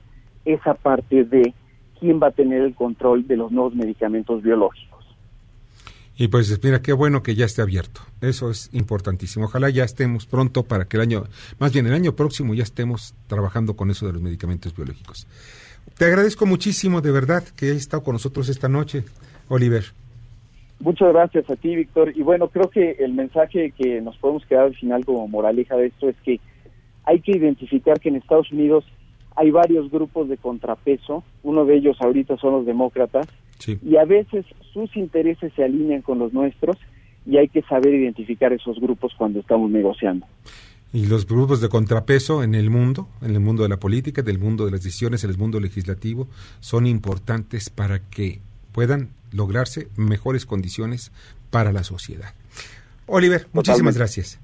esa 0.44 0.74
parte 0.74 1.24
de 1.24 1.54
quién 1.98 2.20
va 2.22 2.28
a 2.28 2.32
tener 2.32 2.62
el 2.62 2.74
control 2.74 3.26
de 3.26 3.36
los 3.36 3.50
nuevos 3.50 3.74
medicamentos 3.74 4.42
biológicos. 4.42 4.94
Y 6.16 6.28
pues 6.28 6.62
mira, 6.62 6.80
qué 6.80 6.92
bueno 6.92 7.22
que 7.22 7.34
ya 7.34 7.44
esté 7.44 7.62
abierto. 7.62 8.00
Eso 8.20 8.50
es 8.50 8.70
importantísimo. 8.72 9.46
Ojalá 9.46 9.68
ya 9.70 9.82
estemos 9.82 10.26
pronto 10.26 10.62
para 10.62 10.84
que 10.84 10.96
el 10.96 11.02
año, 11.02 11.24
más 11.58 11.72
bien 11.72 11.86
el 11.86 11.94
año 11.94 12.14
próximo 12.14 12.54
ya 12.54 12.62
estemos 12.62 13.14
trabajando 13.26 13.74
con 13.74 13.90
eso 13.90 14.06
de 14.06 14.12
los 14.12 14.22
medicamentos 14.22 14.76
biológicos. 14.76 15.26
Te 15.98 16.06
agradezco 16.06 16.46
muchísimo, 16.46 17.00
de 17.00 17.12
verdad, 17.12 17.44
que 17.56 17.66
hayas 17.66 17.78
estado 17.78 18.02
con 18.02 18.14
nosotros 18.14 18.48
esta 18.48 18.68
noche, 18.68 19.04
Oliver. 19.48 19.84
Muchas 20.80 21.12
gracias 21.12 21.48
a 21.48 21.56
ti, 21.56 21.76
Víctor. 21.76 22.12
Y 22.16 22.22
bueno, 22.22 22.48
creo 22.48 22.68
que 22.68 22.96
el 22.98 23.12
mensaje 23.12 23.72
que 23.72 24.00
nos 24.00 24.16
podemos 24.18 24.44
quedar 24.46 24.64
al 24.64 24.74
final 24.74 25.04
como 25.04 25.28
moraleja 25.28 25.76
de 25.76 25.86
esto 25.86 26.08
es 26.08 26.16
que 26.24 26.40
hay 27.04 27.20
que 27.20 27.32
identificar 27.32 28.00
que 28.00 28.08
en 28.08 28.16
Estados 28.16 28.50
Unidos 28.50 28.84
hay 29.36 29.50
varios 29.50 29.90
grupos 29.90 30.28
de 30.28 30.36
contrapeso. 30.36 31.24
Uno 31.42 31.64
de 31.64 31.76
ellos 31.76 31.96
ahorita 32.00 32.36
son 32.38 32.52
los 32.52 32.66
demócratas. 32.66 33.26
Y 33.82 33.96
a 33.96 34.04
veces 34.04 34.44
sus 34.72 34.94
intereses 34.96 35.52
se 35.54 35.64
alinean 35.64 36.02
con 36.02 36.18
los 36.18 36.32
nuestros 36.32 36.76
y 37.24 37.38
hay 37.38 37.48
que 37.48 37.62
saber 37.62 37.94
identificar 37.94 38.52
esos 38.52 38.78
grupos 38.78 39.14
cuando 39.16 39.40
estamos 39.40 39.70
negociando. 39.70 40.26
Y 40.94 41.06
los 41.06 41.26
grupos 41.26 41.60
de 41.60 41.68
contrapeso 41.68 42.44
en 42.44 42.54
el 42.54 42.70
mundo, 42.70 43.08
en 43.20 43.32
el 43.32 43.40
mundo 43.40 43.64
de 43.64 43.68
la 43.68 43.80
política, 43.80 44.22
del 44.22 44.38
mundo 44.38 44.64
de 44.64 44.70
las 44.70 44.84
decisiones, 44.84 45.24
en 45.24 45.30
el 45.30 45.36
mundo 45.36 45.58
legislativo, 45.58 46.28
son 46.60 46.86
importantes 46.86 47.68
para 47.68 47.98
que 47.98 48.40
puedan 48.70 49.10
lograrse 49.32 49.88
mejores 49.96 50.46
condiciones 50.46 51.10
para 51.50 51.72
la 51.72 51.82
sociedad. 51.82 52.32
Oliver, 53.06 53.48
muchísimas 53.52 53.96
gracias. 53.96 54.38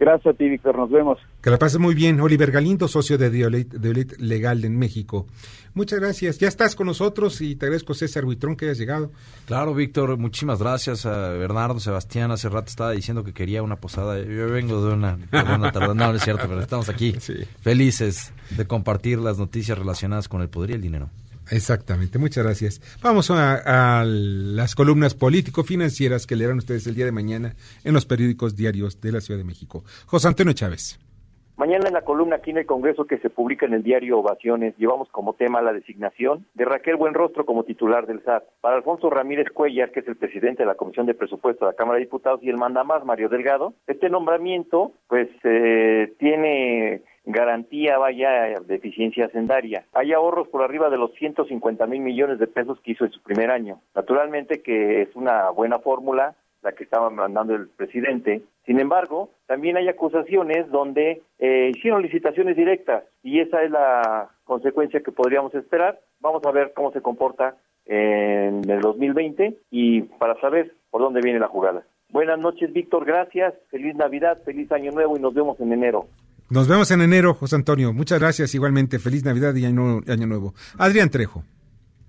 Gracias 0.00 0.34
a 0.34 0.36
ti, 0.36 0.48
Víctor. 0.48 0.78
Nos 0.78 0.90
vemos. 0.90 1.18
Que 1.42 1.50
la 1.50 1.58
pases 1.58 1.78
muy 1.78 1.94
bien. 1.94 2.18
Oliver 2.22 2.50
Galindo, 2.50 2.88
socio 2.88 3.18
de 3.18 3.28
Diolit 3.28 4.18
Legal 4.18 4.64
en 4.64 4.78
México. 4.78 5.26
Muchas 5.74 6.00
gracias. 6.00 6.38
Ya 6.38 6.48
estás 6.48 6.74
con 6.74 6.86
nosotros 6.86 7.38
y 7.42 7.54
te 7.54 7.66
agradezco, 7.66 7.92
César 7.92 8.24
Buitrón, 8.24 8.56
que 8.56 8.64
hayas 8.64 8.78
llegado. 8.78 9.12
Claro, 9.44 9.74
Víctor, 9.74 10.16
muchísimas 10.16 10.58
gracias 10.58 11.04
a 11.04 11.28
Bernardo, 11.32 11.78
Sebastián. 11.80 12.30
Hace 12.30 12.48
rato 12.48 12.68
estaba 12.68 12.92
diciendo 12.92 13.24
que 13.24 13.34
quería 13.34 13.62
una 13.62 13.76
posada. 13.76 14.18
Yo 14.18 14.48
vengo 14.48 14.82
de 14.86 14.94
una, 14.94 15.16
de 15.16 15.54
una 15.54 15.70
tarde. 15.70 15.88
No, 15.88 15.94
no 15.94 16.14
es 16.14 16.24
cierto, 16.24 16.46
pero 16.48 16.62
estamos 16.62 16.88
aquí 16.88 17.12
felices 17.60 18.32
de 18.56 18.66
compartir 18.66 19.18
las 19.18 19.38
noticias 19.38 19.78
relacionadas 19.78 20.28
con 20.28 20.40
el 20.40 20.48
poder 20.48 20.70
y 20.70 20.74
el 20.74 20.80
dinero. 20.80 21.10
Exactamente, 21.50 22.18
muchas 22.18 22.44
gracias. 22.44 22.80
Vamos 23.02 23.30
a, 23.30 24.04
las 24.04 24.74
columnas 24.74 25.14
político-financieras 25.14 26.26
que 26.26 26.36
leerán 26.36 26.58
ustedes 26.58 26.86
el 26.86 26.94
día 26.94 27.04
de 27.04 27.12
mañana 27.12 27.54
en 27.84 27.92
los 27.92 28.06
periódicos 28.06 28.56
diarios 28.56 29.00
de 29.00 29.12
la 29.12 29.20
Ciudad 29.20 29.38
de 29.38 29.44
México. 29.44 29.84
José 30.06 30.28
Antonio 30.28 30.52
Chávez. 30.52 30.98
Mañana 31.56 31.88
en 31.88 31.92
la 31.92 32.00
columna 32.00 32.36
aquí 32.36 32.52
en 32.52 32.56
el 32.56 32.64
Congreso 32.64 33.04
que 33.04 33.18
se 33.18 33.28
publica 33.28 33.66
en 33.66 33.74
el 33.74 33.82
diario 33.82 34.18
Ovaciones, 34.18 34.74
llevamos 34.78 35.10
como 35.10 35.34
tema 35.34 35.60
la 35.60 35.74
designación 35.74 36.46
de 36.54 36.64
Raquel 36.64 36.96
Buenrostro 36.96 37.44
como 37.44 37.64
titular 37.64 38.06
del 38.06 38.22
SAT. 38.22 38.44
Para 38.62 38.76
Alfonso 38.76 39.10
Ramírez 39.10 39.50
Cuellar, 39.52 39.90
que 39.90 40.00
es 40.00 40.08
el 40.08 40.16
presidente 40.16 40.62
de 40.62 40.66
la 40.66 40.76
Comisión 40.76 41.04
de 41.04 41.12
Presupuesto 41.12 41.66
de 41.66 41.72
la 41.72 41.76
Cámara 41.76 41.98
de 41.98 42.06
Diputados, 42.06 42.40
y 42.42 42.48
el 42.48 42.56
mandamás 42.56 43.04
Mario 43.04 43.28
Delgado, 43.28 43.74
este 43.86 44.08
nombramiento 44.08 44.92
pues 45.06 45.28
eh, 45.44 46.14
tiene 46.18 47.02
garantía 47.24 47.98
vaya 47.98 48.60
de 48.60 48.74
eficiencia 48.74 49.26
hacendaria. 49.26 49.84
Hay 49.92 50.12
ahorros 50.12 50.48
por 50.48 50.62
arriba 50.62 50.90
de 50.90 50.98
los 50.98 51.12
150 51.14 51.86
mil 51.86 52.00
millones 52.00 52.38
de 52.38 52.46
pesos 52.46 52.80
que 52.80 52.92
hizo 52.92 53.04
en 53.04 53.12
su 53.12 53.22
primer 53.22 53.50
año. 53.50 53.80
Naturalmente 53.94 54.62
que 54.62 55.02
es 55.02 55.14
una 55.14 55.50
buena 55.50 55.78
fórmula 55.78 56.34
la 56.62 56.72
que 56.72 56.84
estaba 56.84 57.10
mandando 57.10 57.54
el 57.54 57.68
presidente. 57.68 58.42
Sin 58.66 58.80
embargo, 58.80 59.30
también 59.46 59.76
hay 59.76 59.88
acusaciones 59.88 60.70
donde 60.70 61.22
eh, 61.38 61.72
hicieron 61.74 62.02
licitaciones 62.02 62.56
directas 62.56 63.04
y 63.22 63.40
esa 63.40 63.62
es 63.62 63.70
la 63.70 64.30
consecuencia 64.44 65.00
que 65.00 65.12
podríamos 65.12 65.54
esperar. 65.54 65.98
Vamos 66.20 66.44
a 66.44 66.50
ver 66.50 66.72
cómo 66.74 66.92
se 66.92 67.00
comporta 67.00 67.56
en 67.86 68.68
el 68.68 68.80
2020 68.80 69.56
y 69.70 70.02
para 70.02 70.38
saber 70.40 70.74
por 70.90 71.00
dónde 71.00 71.20
viene 71.22 71.40
la 71.40 71.48
jugada. 71.48 71.82
Buenas 72.10 72.38
noches, 72.38 72.72
Víctor. 72.72 73.04
Gracias. 73.04 73.54
Feliz 73.70 73.94
Navidad, 73.94 74.42
feliz 74.44 74.70
Año 74.72 74.90
Nuevo 74.92 75.16
y 75.16 75.20
nos 75.20 75.32
vemos 75.32 75.58
en 75.60 75.72
enero. 75.72 76.06
Nos 76.50 76.66
vemos 76.66 76.90
en 76.90 77.00
enero, 77.00 77.32
José 77.32 77.54
Antonio. 77.54 77.92
Muchas 77.92 78.18
gracias 78.18 78.52
igualmente. 78.56 78.98
Feliz 78.98 79.24
Navidad 79.24 79.54
y 79.54 79.66
Año, 79.66 80.02
Nuevo. 80.26 80.52
Adrián 80.78 81.08
Trejo. 81.08 81.44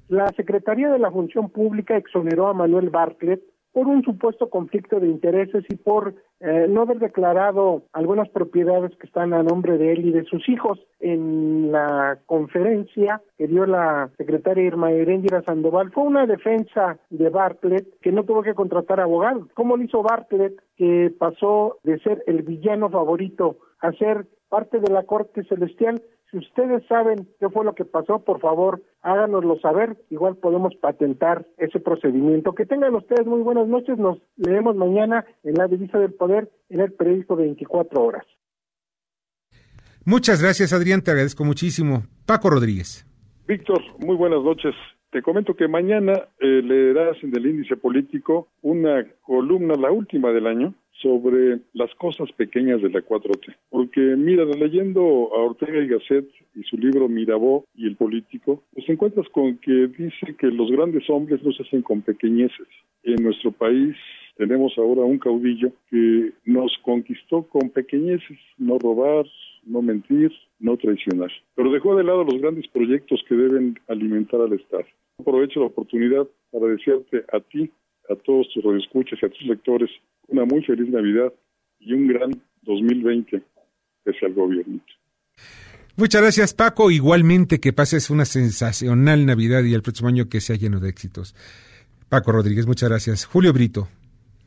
La 0.09 0.29
Secretaría 0.35 0.89
de 0.89 0.97
la 0.97 1.11
Función 1.11 1.51
Pública 1.51 1.95
exoneró 1.95 2.47
a 2.47 2.53
Manuel 2.55 2.89
Bartlett 2.89 3.43
por 3.71 3.85
un 3.85 4.03
supuesto 4.03 4.49
conflicto 4.49 4.99
de 4.99 5.07
intereses 5.07 5.63
y 5.69 5.75
por 5.75 6.15
eh, 6.39 6.65
no 6.67 6.81
haber 6.81 6.97
declarado 6.97 7.83
algunas 7.93 8.29
propiedades 8.29 8.91
que 8.97 9.05
están 9.05 9.31
a 9.33 9.43
nombre 9.43 9.77
de 9.77 9.93
él 9.93 10.07
y 10.07 10.11
de 10.11 10.23
sus 10.23 10.49
hijos. 10.49 10.79
En 10.99 11.71
la 11.71 12.17
conferencia 12.25 13.21
que 13.37 13.47
dio 13.47 13.67
la 13.67 14.09
secretaria 14.17 14.65
Irma 14.65 14.91
Erendira 14.91 15.43
Sandoval 15.43 15.91
fue 15.91 16.03
una 16.03 16.25
defensa 16.25 16.97
de 17.11 17.29
Bartlett 17.29 17.99
que 18.01 18.11
no 18.11 18.23
tuvo 18.23 18.41
que 18.41 18.55
contratar 18.55 18.99
abogados. 18.99 19.47
¿Cómo 19.53 19.77
lo 19.77 19.83
hizo 19.83 20.01
Bartlett 20.01 20.59
que 20.77 21.13
pasó 21.17 21.77
de 21.83 21.99
ser 21.99 22.23
el 22.25 22.41
villano 22.41 22.89
favorito 22.89 23.57
a 23.81 23.91
ser 23.93 24.25
parte 24.49 24.79
de 24.79 24.89
la 24.89 25.03
corte 25.03 25.43
celestial 25.43 26.01
si 26.31 26.37
ustedes 26.37 26.81
saben 26.87 27.27
qué 27.41 27.49
fue 27.49 27.65
lo 27.65 27.75
que 27.75 27.83
pasó, 27.83 28.19
por 28.23 28.39
favor, 28.39 28.81
háganoslo 29.01 29.59
saber. 29.59 29.97
Igual 30.09 30.37
podemos 30.37 30.73
patentar 30.75 31.45
ese 31.57 31.81
procedimiento. 31.81 32.55
Que 32.55 32.65
tengan 32.65 32.95
ustedes 32.95 33.27
muy 33.27 33.41
buenas 33.41 33.67
noches. 33.67 33.97
Nos 33.97 34.17
leemos 34.37 34.77
mañana 34.77 35.25
en 35.43 35.55
la 35.55 35.67
Divisa 35.67 35.99
del 35.99 36.13
Poder 36.13 36.49
en 36.69 36.79
el 36.79 36.93
periódico 36.93 37.35
24 37.35 38.01
horas. 38.01 38.25
Muchas 40.05 40.41
gracias, 40.41 40.71
Adrián. 40.71 41.01
Te 41.01 41.11
agradezco 41.11 41.43
muchísimo. 41.43 42.03
Paco 42.25 42.49
Rodríguez. 42.49 43.05
Víctor, 43.45 43.81
muy 43.99 44.15
buenas 44.15 44.41
noches. 44.41 44.73
Te 45.11 45.21
comento 45.21 45.53
que 45.53 45.67
mañana 45.67 46.13
eh, 46.39 46.61
leerás 46.63 47.17
en 47.23 47.35
el 47.35 47.45
índice 47.45 47.75
político 47.75 48.47
una 48.61 49.05
columna, 49.23 49.75
la 49.75 49.91
última 49.91 50.31
del 50.31 50.47
año, 50.47 50.73
sobre 51.01 51.59
las 51.73 51.93
cosas 51.95 52.31
pequeñas 52.33 52.81
de 52.81 52.89
la 52.89 53.01
4T. 53.01 53.55
Porque 53.69 53.99
mira, 53.99 54.45
leyendo 54.45 55.01
a 55.01 55.43
Ortega 55.43 55.81
y 55.81 55.87
Gasset 55.87 56.27
y 56.55 56.63
su 56.63 56.77
libro 56.77 57.07
Mirabó 57.07 57.65
y 57.75 57.87
el 57.87 57.95
político, 57.95 58.63
pues 58.73 58.87
encuentras 58.89 59.27
con 59.29 59.57
que 59.57 59.87
dice 59.87 60.35
que 60.37 60.47
los 60.47 60.71
grandes 60.71 61.09
hombres 61.09 61.43
no 61.43 61.51
se 61.51 61.63
hacen 61.63 61.81
con 61.81 62.01
pequeñeces. 62.01 62.67
En 63.03 63.23
nuestro 63.23 63.51
país 63.51 63.95
tenemos 64.37 64.73
ahora 64.77 65.01
un 65.01 65.19
caudillo 65.19 65.71
que 65.89 66.31
nos 66.45 66.77
conquistó 66.83 67.43
con 67.43 67.69
pequeñeces, 67.69 68.37
no 68.57 68.77
robar, 68.79 69.25
no 69.65 69.81
mentir, 69.81 70.31
no 70.59 70.77
traicionar. 70.77 71.31
Pero 71.55 71.71
dejó 71.71 71.95
de 71.95 72.03
lado 72.03 72.23
los 72.23 72.39
grandes 72.41 72.67
proyectos 72.69 73.23
que 73.27 73.35
deben 73.35 73.79
alimentar 73.87 74.41
al 74.41 74.53
Estado. 74.53 74.85
Aprovecho 75.19 75.59
la 75.59 75.67
oportunidad 75.67 76.27
para 76.51 76.67
desearte 76.67 77.23
a 77.31 77.39
ti, 77.39 77.69
a 78.09 78.15
todos 78.15 78.49
tus 78.53 78.63
radioescuchas 78.63 79.19
y 79.21 79.25
a 79.25 79.29
tus 79.29 79.43
lectores 79.43 79.89
una 80.31 80.45
muy 80.45 80.63
feliz 80.63 80.89
Navidad 80.89 81.33
y 81.79 81.93
un 81.93 82.07
gran 82.07 82.31
2020 82.63 83.41
pese 84.03 84.25
al 84.25 84.33
gobierno. 84.33 84.79
Muchas 85.97 86.21
gracias, 86.21 86.53
Paco. 86.53 86.89
Igualmente 86.89 87.59
que 87.59 87.73
pases 87.73 88.09
una 88.09 88.25
sensacional 88.25 89.25
Navidad 89.25 89.63
y 89.63 89.73
el 89.73 89.81
próximo 89.81 90.09
año 90.09 90.29
que 90.29 90.39
sea 90.39 90.55
lleno 90.55 90.79
de 90.79 90.89
éxitos. 90.89 91.35
Paco 92.09 92.31
Rodríguez, 92.31 92.65
muchas 92.65 92.89
gracias. 92.89 93.25
Julio 93.25 93.53
Brito. 93.53 93.87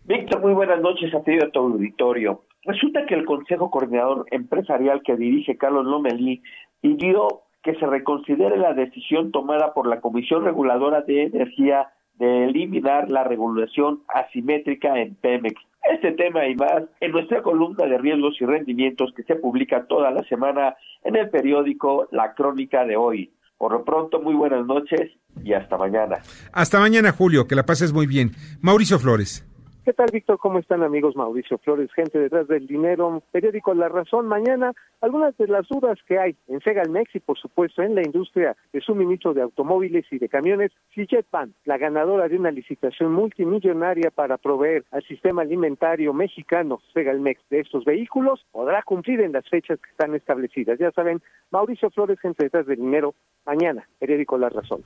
Víctor, 0.05 0.41
muy 0.41 0.53
buenas 0.53 0.81
noches 0.81 1.15
a 1.15 1.23
ti 1.23 1.33
y 1.33 1.45
a 1.45 1.51
tu 1.51 1.61
auditorio. 1.61 2.45
Resulta 2.65 3.07
que 3.07 3.15
el 3.15 3.25
Consejo 3.25 3.71
Coordinador 3.71 4.27
Empresarial 4.31 5.03
que 5.05 5.17
dirige 5.17 5.57
Carlos 5.57 5.87
Lomelí 5.87 6.43
pidió 6.81 7.43
que 7.63 7.75
se 7.77 7.87
reconsidere 7.87 8.59
la 8.59 8.75
decisión 8.75 9.33
tomada 9.33 9.73
por 9.73 9.87
la 9.87 10.01
Comisión 10.01 10.45
Reguladora 10.45 11.03
de 11.03 11.25
Energía 11.25 11.89
de 12.19 12.45
eliminar 12.45 13.11
la 13.11 13.25
regulación 13.25 14.03
asimétrica 14.09 15.01
en 15.01 15.15
Pemex. 15.15 15.61
Este 15.93 16.13
tema 16.13 16.47
y 16.47 16.55
más 16.55 16.85
en 17.01 17.13
nuestra 17.13 17.43
columna 17.43 17.85
de 17.87 17.99
riesgos 17.99 18.41
y 18.41 18.47
rendimientos 18.47 19.13
que 19.15 19.23
se 19.25 19.37
publica 19.37 19.87
toda 19.87 20.11
la 20.11 20.23
semana 20.25 20.77
en 21.03 21.17
el 21.17 21.29
periódico 21.29 22.09
La 22.11 22.35
Crónica 22.35 22.85
de 22.85 22.97
hoy. 22.97 23.31
Por 23.59 23.73
lo 23.73 23.85
pronto, 23.85 24.21
muy 24.21 24.35
buenas 24.35 24.67
noches 24.67 25.13
y 25.43 25.53
hasta 25.53 25.77
mañana. 25.77 26.19
Hasta 26.53 26.81
mañana, 26.81 27.13
Julio, 27.13 27.47
que 27.47 27.55
la 27.55 27.65
pases 27.65 27.93
muy 27.93 28.07
bien. 28.07 28.33
Mauricio 28.61 28.99
Flores. 28.99 29.47
¿Qué 29.85 29.93
tal, 29.93 30.07
Víctor? 30.11 30.39
¿Cómo 30.39 30.61
están, 30.61 30.83
amigos? 30.83 31.15
Mauricio 31.15 31.59
Flores, 31.59 31.93
gente 31.93 32.19
detrás 32.19 32.49
del 32.49 32.67
dinero, 32.67 33.23
periódico 33.33 33.75
La 33.75 33.91
Razón. 33.91 34.27
Mañana, 34.27 34.73
algunas 35.03 35.37
de 35.37 35.47
las 35.47 35.69
dudas 35.69 35.99
que 36.09 36.19
hay 36.19 36.35
en 36.49 36.61
Segalmex 36.61 37.15
y, 37.15 37.21
por 37.21 37.39
supuesto, 37.39 37.83
en 37.83 37.95
la 37.95 38.01
industria 38.03 38.57
de 38.73 38.81
suministro 38.81 39.35
de 39.35 39.43
automóviles 39.43 40.07
y 40.11 40.19
de 40.19 40.31
camiones. 40.31 40.73
Si 40.95 41.07
Jetpan, 41.07 41.53
la 41.67 41.77
ganadora 41.77 42.29
de 42.29 42.37
una 42.39 42.51
licitación 42.51 43.13
multimillonaria 43.13 44.11
para 44.11 44.39
proveer 44.39 44.87
al 44.91 45.03
sistema 45.03 45.43
alimentario 45.43 46.15
mexicano 46.15 46.81
Segalmex 46.95 47.43
de 47.51 47.61
estos 47.61 47.85
vehículos, 47.85 48.41
podrá 48.53 48.83
cumplir 48.85 49.21
en 49.21 49.33
las 49.33 49.47
fechas 49.51 49.79
que 49.79 49.91
están 49.91 50.15
establecidas. 50.15 50.79
Ya 50.79 50.93
saben, 50.93 51.21
Mauricio 51.51 51.91
Flores, 51.91 52.19
gente 52.21 52.45
detrás 52.45 52.67
del 52.67 52.79
dinero. 52.79 53.15
Mañana, 53.45 53.87
periódico 53.99 54.39
La 54.39 54.49
Razón. 54.49 54.81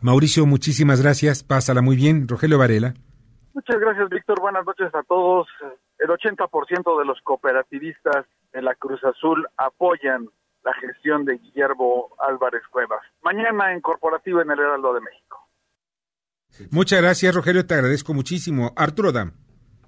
Mauricio, 0.00 0.46
muchísimas 0.46 1.02
gracias. 1.02 1.44
Pásala 1.44 1.82
muy 1.82 1.96
bien. 1.96 2.26
Rogelio 2.26 2.56
Varela. 2.56 2.94
Muchas 3.54 3.78
gracias, 3.78 4.08
Víctor. 4.08 4.40
Buenas 4.40 4.64
noches 4.64 4.94
a 4.94 5.02
todos. 5.02 5.46
El 5.98 6.08
80% 6.08 6.98
de 6.98 7.04
los 7.04 7.20
cooperativistas 7.22 8.26
de 8.52 8.62
la 8.62 8.74
Cruz 8.74 9.02
Azul 9.04 9.46
apoyan 9.56 10.28
la 10.64 10.72
gestión 10.74 11.24
de 11.24 11.38
Guillermo 11.38 12.10
Álvarez 12.18 12.62
Cuevas. 12.70 13.00
Mañana 13.22 13.72
en 13.72 13.80
Corporativo 13.80 14.40
en 14.40 14.50
el 14.50 14.58
Heraldo 14.58 14.94
de 14.94 15.00
México. 15.00 15.38
Muchas 16.70 17.00
gracias, 17.00 17.34
Rogelio. 17.34 17.66
Te 17.66 17.74
agradezco 17.74 18.14
muchísimo. 18.14 18.72
Arturo 18.76 19.12
Dam. 19.12 19.32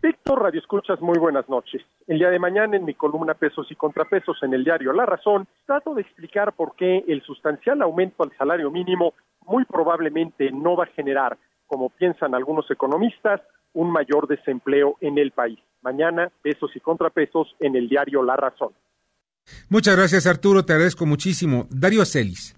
Víctor 0.03 0.43
Radio 0.43 0.61
Escuchas, 0.61 1.01
muy 1.01 1.19
buenas 1.19 1.49
noches. 1.49 1.83
El 2.07 2.19
día 2.19 2.29
de 2.29 2.39
mañana 2.39 2.77
en 2.77 2.85
mi 2.85 2.95
columna 2.95 3.33
Pesos 3.33 3.67
y 3.71 3.75
Contrapesos 3.75 4.37
en 4.43 4.53
el 4.53 4.63
diario 4.63 4.93
La 4.93 5.07
Razón, 5.07 5.47
trato 5.65 5.95
de 5.95 6.03
explicar 6.03 6.53
por 6.53 6.77
qué 6.77 7.05
el 7.09 7.23
sustancial 7.23 7.81
aumento 7.81 8.23
al 8.23 8.37
salario 8.37 8.71
mínimo 8.71 9.15
muy 9.47 9.65
probablemente 9.65 10.51
no 10.53 10.77
va 10.77 10.85
a 10.85 10.89
generar, 10.89 11.39
como 11.67 11.89
piensan 11.89 12.35
algunos 12.35 12.71
economistas, 12.71 13.41
un 13.75 13.91
mayor 13.91 14.27
desempleo 14.27 14.97
en 15.01 15.19
el 15.19 15.33
país. 15.33 15.59
Mañana, 15.83 16.33
pesos 16.43 16.71
y 16.75 16.81
contrapesos 16.81 17.55
en 17.61 17.77
el 17.77 17.89
diario 17.89 18.23
La 18.23 18.37
Razón. 18.37 18.71
Muchas 19.69 19.97
gracias, 19.97 20.27
Arturo. 20.27 20.65
Te 20.65 20.73
agradezco 20.73 21.05
muchísimo. 21.05 21.67
Darío 21.71 22.05
Celis. 22.07 22.57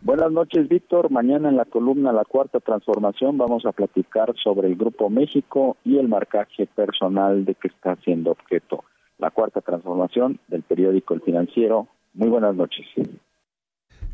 Buenas 0.00 0.30
noches, 0.30 0.68
Víctor. 0.68 1.10
Mañana 1.10 1.48
en 1.48 1.56
la 1.56 1.64
columna 1.64 2.12
La 2.12 2.24
Cuarta 2.24 2.60
Transformación 2.60 3.36
vamos 3.36 3.66
a 3.66 3.72
platicar 3.72 4.32
sobre 4.42 4.68
el 4.68 4.76
Grupo 4.76 5.10
México 5.10 5.76
y 5.84 5.98
el 5.98 6.06
marcaje 6.06 6.66
personal 6.66 7.44
de 7.44 7.56
que 7.56 7.66
está 7.66 7.96
siendo 8.04 8.30
objeto. 8.30 8.84
La 9.18 9.32
Cuarta 9.32 9.60
Transformación 9.60 10.38
del 10.46 10.62
periódico 10.62 11.14
El 11.14 11.22
Financiero. 11.22 11.88
Muy 12.14 12.28
buenas 12.28 12.54
noches. 12.54 12.86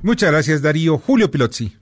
Muchas 0.03 0.31
gracias, 0.31 0.63
Darío. 0.63 0.97
Julio 0.97 1.31
Pilotzi. 1.31 1.77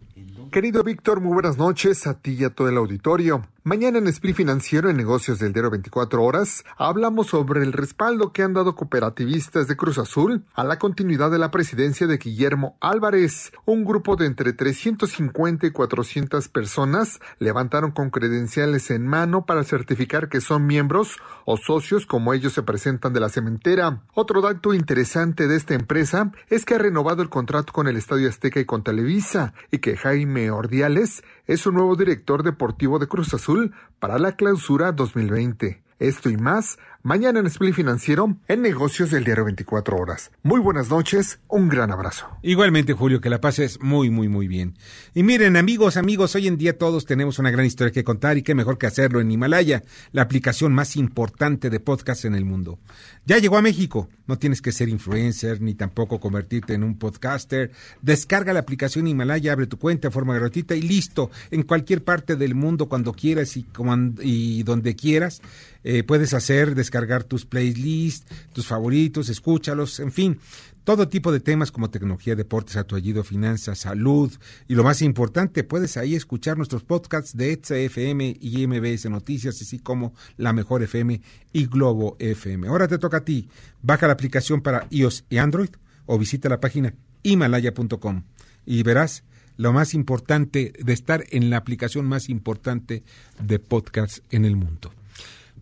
Querido 0.51 0.83
Víctor, 0.83 1.21
muy 1.21 1.33
buenas 1.33 1.57
noches 1.57 2.07
a 2.07 2.21
ti 2.21 2.37
y 2.39 2.45
a 2.45 2.51
todo 2.51 2.69
el 2.69 2.77
auditorio. 2.77 3.43
Mañana 3.65 3.99
en 3.99 4.09
Split 4.09 4.35
Financiero 4.35 4.91
en 4.91 4.97
Negocios 4.97 5.39
del 5.39 5.53
Diario 5.53 5.71
24 5.71 6.21
Horas 6.21 6.65
hablamos 6.77 7.29
sobre 7.29 7.63
el 7.63 7.73
respaldo 7.73 8.33
que 8.33 8.43
han 8.43 8.55
dado 8.55 8.75
cooperativistas 8.75 9.69
de 9.69 9.77
Cruz 9.77 9.99
Azul 9.99 10.45
a 10.55 10.65
la 10.65 10.81
continuidad 10.81 11.31
de 11.31 11.39
la 11.39 11.53
presidencia 11.53 12.09
de 12.09 12.17
Guillermo 12.17 12.77
Álvarez. 12.81 13.53
Un 13.65 13.85
grupo 13.85 14.17
de 14.17 14.27
entre 14.27 14.53
350 14.53 15.69
y 15.69 15.71
400 15.71 16.49
personas 16.49 17.21
levantaron 17.39 17.93
con 17.93 18.11
credenciales 18.11 18.91
en 18.91 19.07
mano 19.07 19.47
para 19.47 19.63
certificar 19.63 20.29
que 20.29 20.41
son 20.41 20.67
miembros 20.67 21.19
o 21.45 21.57
socios 21.57 22.05
como 22.05 22.35
ellos 22.35 22.55
se 22.55 22.65
presentan 22.65 23.13
de 23.13 23.21
la 23.21 23.29
cementera. 23.29 24.03
Otro 24.13 24.41
dato 24.41 24.75
interesante 24.75 25.47
de 25.47 25.55
esta 25.55 25.75
empresa 25.75 26.33
es 26.51 26.65
que 26.65 26.75
ha 26.75 26.79
renovado 26.79 27.23
el 27.23 27.29
contrato 27.29 27.73
con 27.73 27.87
el 27.87 27.97
Estadio 27.97 28.29
Azteca 28.29 28.59
y 28.59 28.65
con 28.65 28.83
Televisa 28.83 29.55
y 29.71 29.79
que 29.79 29.97
Jaime 29.97 30.51
Ordiales 30.51 31.23
es 31.47 31.61
su 31.61 31.71
nuevo 31.71 31.95
director 31.95 32.43
deportivo 32.43 32.99
de 32.99 33.07
Cruz 33.07 33.33
Azul 33.35 33.52
para 33.99 34.19
la 34.19 34.33
clausura 34.33 34.93
2020. 34.93 35.83
Esto 35.99 36.31
y 36.31 36.37
más 36.37 36.79
mañana 37.03 37.41
en 37.41 37.47
Split 37.47 37.75
Financiero 37.75 38.37
en 38.49 38.63
Negocios 38.63 39.11
del 39.11 39.25
Diario 39.25 39.45
24 39.45 39.97
Horas. 39.97 40.31
Muy 40.43 40.61
buenas 40.61 40.89
noches, 40.89 41.41
un 41.49 41.69
gran 41.69 41.91
abrazo. 41.91 42.27
Igualmente, 42.43 42.93
Julio, 42.93 43.21
que 43.21 43.31
la 43.31 43.41
pases 43.41 43.81
muy, 43.81 44.11
muy, 44.11 44.29
muy 44.29 44.47
bien. 44.47 44.77
Y 45.15 45.23
miren, 45.23 45.57
amigos, 45.57 45.97
amigos, 45.97 46.35
hoy 46.35 46.47
en 46.47 46.57
día 46.57 46.79
todos 46.79 47.05
tenemos 47.05 47.39
una 47.39 47.51
gran 47.51 47.67
historia 47.67 47.93
que 47.93 48.05
contar 48.05 48.39
y 48.39 48.43
qué 48.43 48.55
mejor 48.55 48.79
que 48.79 48.87
hacerlo 48.87 49.21
en 49.21 49.31
Himalaya, 49.31 49.83
la 50.13 50.23
aplicación 50.23 50.73
más 50.73 50.97
importante 50.97 51.71
de 51.71 51.81
podcast 51.81 52.25
en 52.25 52.35
el 52.35 52.45
mundo. 52.45 52.79
Ya 53.25 53.39
llegó 53.39 53.57
a 53.57 53.63
México. 53.63 54.09
No 54.27 54.39
tienes 54.39 54.63
que 54.63 54.73
ser 54.73 54.89
influencer 54.89 55.61
ni 55.61 55.75
tampoco 55.75 56.21
convertirte 56.21 56.75
en 56.75 56.85
un 56.85 56.99
podcaster. 56.99 57.71
Descarga 58.01 58.53
la 58.53 58.61
aplicación 58.61 59.07
Himalaya, 59.07 59.53
abre 59.53 59.67
tu 59.67 59.79
cuenta 59.79 60.09
de 60.09 60.13
forma 60.13 60.35
gratuita 60.35 60.75
y 60.75 60.83
listo. 60.83 61.31
En 61.51 61.63
cualquier 61.65 62.03
parte 62.03 62.37
del 62.37 62.55
mundo, 62.55 62.89
cuando 62.89 63.13
quieras 63.13 63.57
y, 63.57 64.63
donde 64.63 64.97
quieras, 64.97 65.43
eh, 65.85 66.03
puedes 66.05 66.35
hacer, 66.35 66.75
descargar 66.93 67.25
tus 67.25 67.47
playlists, 67.47 68.27
tus 68.53 68.67
favoritos, 68.67 69.31
escúchalos, 69.31 69.99
en 69.99 70.13
fin, 70.13 70.39
todo 70.85 71.09
tipo 71.09 71.33
de 71.33 71.41
temas 71.41 71.73
como 71.73 71.89
tecnología, 71.89 72.37
deportes, 72.37 72.77
atuallido, 72.77 73.25
finanzas, 73.25 73.79
salud 73.79 74.31
y 74.69 74.75
lo 74.75 74.85
más 74.85 75.01
importante, 75.01 75.65
puedes 75.65 75.97
ahí 75.97 76.15
escuchar 76.15 76.59
nuestros 76.59 76.83
podcasts 76.83 77.35
de 77.35 77.53
ETSA 77.53 77.79
FM 77.79 78.37
y 78.39 78.67
MBS 78.67 79.09
Noticias, 79.09 79.63
así 79.63 79.79
como 79.79 80.13
La 80.37 80.53
Mejor 80.53 80.83
FM 80.83 81.23
y 81.55 81.67
Globo 81.67 82.17
FM. 82.19 82.69
Ahora 82.69 82.89
te 82.89 82.99
toca 82.99 83.19
a 83.19 83.25
ti. 83.25 83.49
Baja 83.81 84.07
la 84.07 84.13
aplicación 84.13 84.61
para 84.61 84.87
iOS 84.91 85.25
y 85.31 85.39
Android 85.39 85.71
o 86.05 86.19
visita 86.19 86.51
la 86.51 86.61
página 86.61 86.95
himalaya.com 87.23 88.25
y 88.67 88.83
verás 88.83 89.25
lo 89.57 89.73
más 89.73 89.95
importante 89.95 90.75
de 90.79 90.93
estar 90.93 91.25
en 91.31 91.49
la 91.49 91.57
aplicación 91.57 92.05
más 92.05 92.29
importante 92.29 93.03
de 93.41 93.59
podcasts 93.59 94.23
en 94.31 94.45
el 94.45 94.57
mundo. 94.57 94.93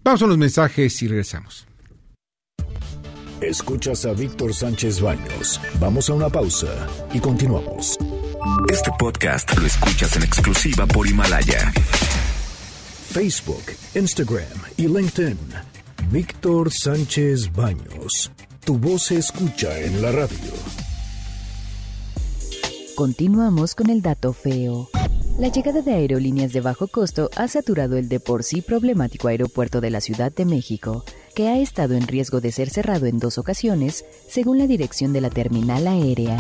Vamos 0.03 0.23
a 0.23 0.27
los 0.27 0.39
mensajes 0.39 1.03
y 1.03 1.09
regresamos. 1.09 1.67
Escuchas 3.41 4.05
a 4.05 4.13
Víctor 4.13 4.55
Sánchez 4.55 5.01
Baños. 5.01 5.61
Vamos 5.79 6.09
a 6.11 6.15
una 6.15 6.29
pausa 6.29 6.69
y 7.13 7.21
continuamos. 7.21 7.99
Este 8.71 8.91
podcast 8.99 9.57
lo 9.59 9.67
escuchas 9.67 10.17
en 10.17 10.23
exclusiva 10.23 10.87
por 10.87 11.07
Himalaya. 11.07 11.73
Facebook, 13.13 13.63
Instagram 13.95 14.59
y 14.77 14.89
LinkedIn. 14.89 15.39
Víctor 16.11 16.73
Sánchez 16.73 17.53
Baños. 17.53 18.31
Tu 18.65 18.79
voz 18.79 19.05
se 19.05 19.19
escucha 19.19 19.79
en 19.81 20.01
la 20.03 20.13
radio. 20.13 20.53
Continuamos 22.95 23.75
con 23.75 23.91
el 23.91 24.03
dato 24.03 24.33
feo. 24.33 24.89
La 25.41 25.49
llegada 25.49 25.81
de 25.81 25.95
aerolíneas 25.95 26.53
de 26.53 26.61
bajo 26.61 26.87
costo 26.87 27.31
ha 27.35 27.49
saturado 27.49 27.97
el 27.97 28.11
de 28.11 28.21
por 28.21 28.45
sí 28.45 28.61
problemático 28.61 29.29
aeropuerto 29.29 29.81
de 29.81 29.89
la 29.89 30.03
Ciudad 30.03 30.31
de 30.31 30.45
México, 30.45 31.03
que 31.35 31.49
ha 31.49 31.59
estado 31.59 31.95
en 31.95 32.07
riesgo 32.07 32.43
de 32.43 32.53
ser 32.53 32.69
cerrado 32.69 33.07
en 33.07 33.17
dos 33.17 33.39
ocasiones, 33.39 34.05
según 34.29 34.59
la 34.59 34.67
dirección 34.67 35.15
de 35.15 35.23
la 35.23 35.31
terminal 35.31 35.87
aérea. 35.87 36.37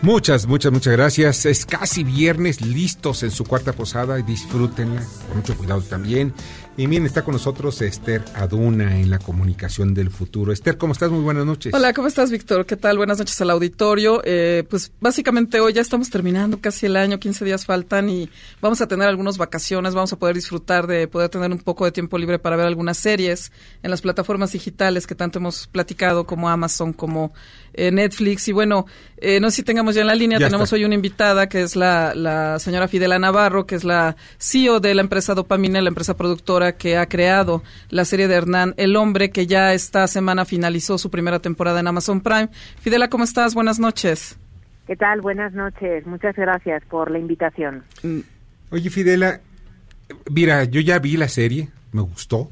Muchas, 0.00 0.46
muchas, 0.46 0.70
muchas 0.70 0.92
gracias. 0.92 1.44
Es 1.44 1.66
casi 1.66 2.04
viernes, 2.04 2.60
listos 2.60 3.24
en 3.24 3.32
su 3.32 3.44
cuarta 3.44 3.72
posada 3.72 4.18
y 4.20 4.22
disfrútenla. 4.22 5.02
Con 5.26 5.38
mucho 5.38 5.56
cuidado 5.56 5.82
también. 5.82 6.32
Y 6.78 6.86
miren, 6.86 7.06
está 7.06 7.24
con 7.24 7.32
nosotros 7.32 7.82
Esther 7.82 8.24
Aduna 8.36 9.00
en 9.00 9.10
la 9.10 9.18
comunicación 9.18 9.94
del 9.94 10.10
futuro. 10.10 10.52
Esther, 10.52 10.78
¿cómo 10.78 10.92
estás? 10.92 11.10
Muy 11.10 11.22
buenas 11.22 11.44
noches. 11.44 11.74
Hola, 11.74 11.92
¿cómo 11.92 12.06
estás, 12.06 12.30
Víctor? 12.30 12.66
¿Qué 12.66 12.76
tal? 12.76 12.98
Buenas 12.98 13.18
noches 13.18 13.40
al 13.40 13.50
auditorio. 13.50 14.22
Eh, 14.24 14.62
pues 14.70 14.92
básicamente 15.00 15.58
hoy 15.58 15.72
ya 15.72 15.80
estamos 15.80 16.08
terminando 16.08 16.60
casi 16.60 16.86
el 16.86 16.94
año, 16.94 17.18
15 17.18 17.44
días 17.44 17.66
faltan 17.66 18.08
y 18.08 18.30
vamos 18.60 18.80
a 18.80 18.86
tener 18.86 19.08
algunas 19.08 19.38
vacaciones, 19.38 19.96
vamos 19.96 20.12
a 20.12 20.20
poder 20.20 20.36
disfrutar 20.36 20.86
de 20.86 21.08
poder 21.08 21.30
tener 21.30 21.50
un 21.50 21.58
poco 21.58 21.84
de 21.84 21.90
tiempo 21.90 22.16
libre 22.16 22.38
para 22.38 22.54
ver 22.54 22.66
algunas 22.66 22.96
series 22.96 23.50
en 23.82 23.90
las 23.90 24.00
plataformas 24.00 24.52
digitales 24.52 25.08
que 25.08 25.16
tanto 25.16 25.40
hemos 25.40 25.66
platicado 25.66 26.26
como 26.26 26.48
Amazon, 26.48 26.92
como 26.92 27.32
eh, 27.78 27.92
Netflix. 27.92 28.48
Y 28.48 28.52
bueno, 28.52 28.86
eh, 29.18 29.38
no 29.40 29.50
sé 29.50 29.56
si 29.56 29.62
tengamos 29.62 29.94
ya 29.94 30.00
en 30.00 30.08
la 30.08 30.14
línea, 30.14 30.38
tenemos 30.38 30.72
hoy 30.72 30.84
una 30.84 30.94
invitada 30.94 31.48
que 31.48 31.62
es 31.62 31.76
la, 31.76 32.12
la 32.14 32.58
señora 32.58 32.88
Fidela 32.88 33.18
Navarro, 33.18 33.66
que 33.66 33.76
es 33.76 33.84
la 33.84 34.16
CEO 34.38 34.80
de 34.80 34.94
la 34.94 35.02
empresa 35.02 35.34
Dopamina, 35.34 35.80
la 35.80 35.88
empresa 35.88 36.16
productora 36.16 36.76
que 36.76 36.96
ha 36.96 37.06
creado 37.06 37.62
la 37.90 38.04
serie 38.04 38.26
de 38.26 38.34
Hernán 38.34 38.74
El 38.76 38.96
Hombre, 38.96 39.30
que 39.30 39.46
ya 39.46 39.74
esta 39.74 40.06
semana 40.08 40.44
finalizó 40.44 40.98
su 40.98 41.08
primera 41.08 41.38
temporada 41.38 41.80
en 41.80 41.86
Amazon 41.86 42.20
Prime. 42.20 42.48
Fidela, 42.80 43.08
¿cómo 43.08 43.24
estás? 43.24 43.54
Buenas 43.54 43.78
noches. 43.78 44.36
¿Qué 44.86 44.96
tal? 44.96 45.20
Buenas 45.20 45.52
noches. 45.52 46.06
Muchas 46.06 46.34
gracias 46.34 46.82
por 46.86 47.10
la 47.10 47.18
invitación. 47.18 47.84
Mm. 48.02 48.20
Oye, 48.70 48.90
Fidela, 48.90 49.40
mira, 50.30 50.64
yo 50.64 50.80
ya 50.80 50.98
vi 50.98 51.16
la 51.16 51.28
serie, 51.28 51.68
me 51.92 52.02
gustó. 52.02 52.50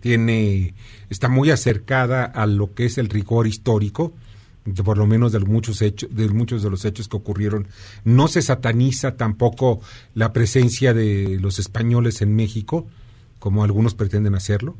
Tiene, 0.00 0.74
está 1.08 1.28
muy 1.28 1.50
acercada 1.50 2.24
a 2.24 2.46
lo 2.46 2.74
que 2.74 2.84
es 2.84 2.98
el 2.98 3.08
rigor 3.08 3.46
histórico 3.46 4.12
por 4.84 4.98
lo 4.98 5.06
menos 5.06 5.32
de 5.32 5.40
muchos 5.40 5.82
hechos, 5.82 6.08
de 6.12 6.28
muchos 6.28 6.62
de 6.62 6.70
los 6.70 6.84
hechos 6.84 7.08
que 7.08 7.16
ocurrieron. 7.16 7.68
No 8.04 8.28
se 8.28 8.42
sataniza 8.42 9.16
tampoco 9.16 9.80
la 10.14 10.32
presencia 10.32 10.94
de 10.94 11.38
los 11.40 11.58
españoles 11.58 12.22
en 12.22 12.34
México, 12.34 12.86
como 13.38 13.64
algunos 13.64 13.94
pretenden 13.94 14.34
hacerlo, 14.34 14.76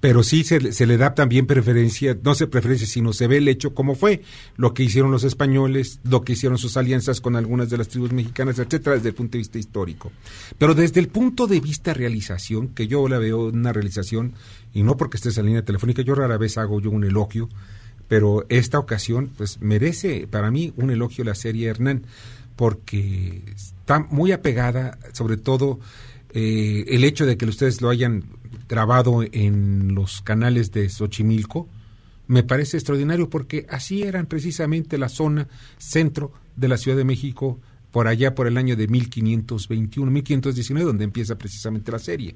pero 0.00 0.22
sí 0.22 0.44
se, 0.44 0.72
se, 0.72 0.86
le 0.86 0.96
da 0.96 1.14
también 1.14 1.46
preferencia, 1.46 2.16
no 2.22 2.34
se 2.34 2.46
preferencia, 2.46 2.86
sino 2.86 3.12
se 3.12 3.26
ve 3.26 3.38
el 3.38 3.48
hecho 3.48 3.74
como 3.74 3.96
fue, 3.96 4.22
lo 4.56 4.72
que 4.72 4.84
hicieron 4.84 5.10
los 5.10 5.24
españoles, 5.24 6.00
lo 6.04 6.22
que 6.22 6.34
hicieron 6.34 6.56
sus 6.56 6.76
alianzas 6.76 7.20
con 7.20 7.34
algunas 7.34 7.68
de 7.68 7.78
las 7.78 7.88
tribus 7.88 8.12
mexicanas, 8.12 8.58
etcétera, 8.58 8.96
desde 8.96 9.08
el 9.08 9.14
punto 9.14 9.32
de 9.32 9.38
vista 9.38 9.58
histórico. 9.58 10.12
Pero 10.56 10.74
desde 10.74 11.00
el 11.00 11.08
punto 11.08 11.46
de 11.46 11.60
vista 11.60 11.94
realización, 11.94 12.68
que 12.68 12.86
yo 12.86 13.08
la 13.08 13.18
veo 13.18 13.46
una 13.46 13.72
realización, 13.72 14.34
y 14.72 14.84
no 14.84 14.96
porque 14.96 15.16
estés 15.16 15.36
en 15.38 15.46
línea 15.46 15.64
telefónica, 15.64 16.02
yo 16.02 16.14
rara 16.14 16.38
vez 16.38 16.58
hago 16.58 16.80
yo 16.80 16.90
un 16.90 17.02
elogio, 17.02 17.48
pero 18.08 18.46
esta 18.48 18.78
ocasión, 18.78 19.30
pues 19.36 19.60
merece 19.60 20.26
para 20.26 20.50
mí 20.50 20.72
un 20.76 20.90
elogio 20.90 21.24
la 21.24 21.34
serie 21.34 21.68
Hernán, 21.68 22.04
porque 22.56 23.42
está 23.54 24.00
muy 24.00 24.32
apegada, 24.32 24.98
sobre 25.12 25.36
todo, 25.36 25.78
eh, 26.32 26.84
el 26.88 27.04
hecho 27.04 27.26
de 27.26 27.36
que 27.36 27.46
ustedes 27.46 27.80
lo 27.80 27.90
hayan 27.90 28.24
grabado 28.68 29.22
en 29.30 29.94
los 29.94 30.22
canales 30.22 30.72
de 30.72 30.88
Xochimilco 30.88 31.68
me 32.28 32.42
parece 32.42 32.76
extraordinario 32.76 33.28
porque 33.28 33.66
así 33.70 34.02
eran 34.02 34.26
precisamente 34.26 34.98
la 34.98 35.08
zona 35.08 35.48
centro 35.78 36.32
de 36.56 36.68
la 36.68 36.76
Ciudad 36.76 36.96
de 36.96 37.04
México 37.04 37.58
por 37.90 38.06
allá 38.06 38.34
por 38.34 38.46
el 38.46 38.58
año 38.58 38.76
de 38.76 38.86
1521, 38.86 40.10
1519, 40.10 40.86
donde 40.86 41.04
empieza 41.04 41.38
precisamente 41.38 41.90
la 41.90 41.98
serie. 41.98 42.34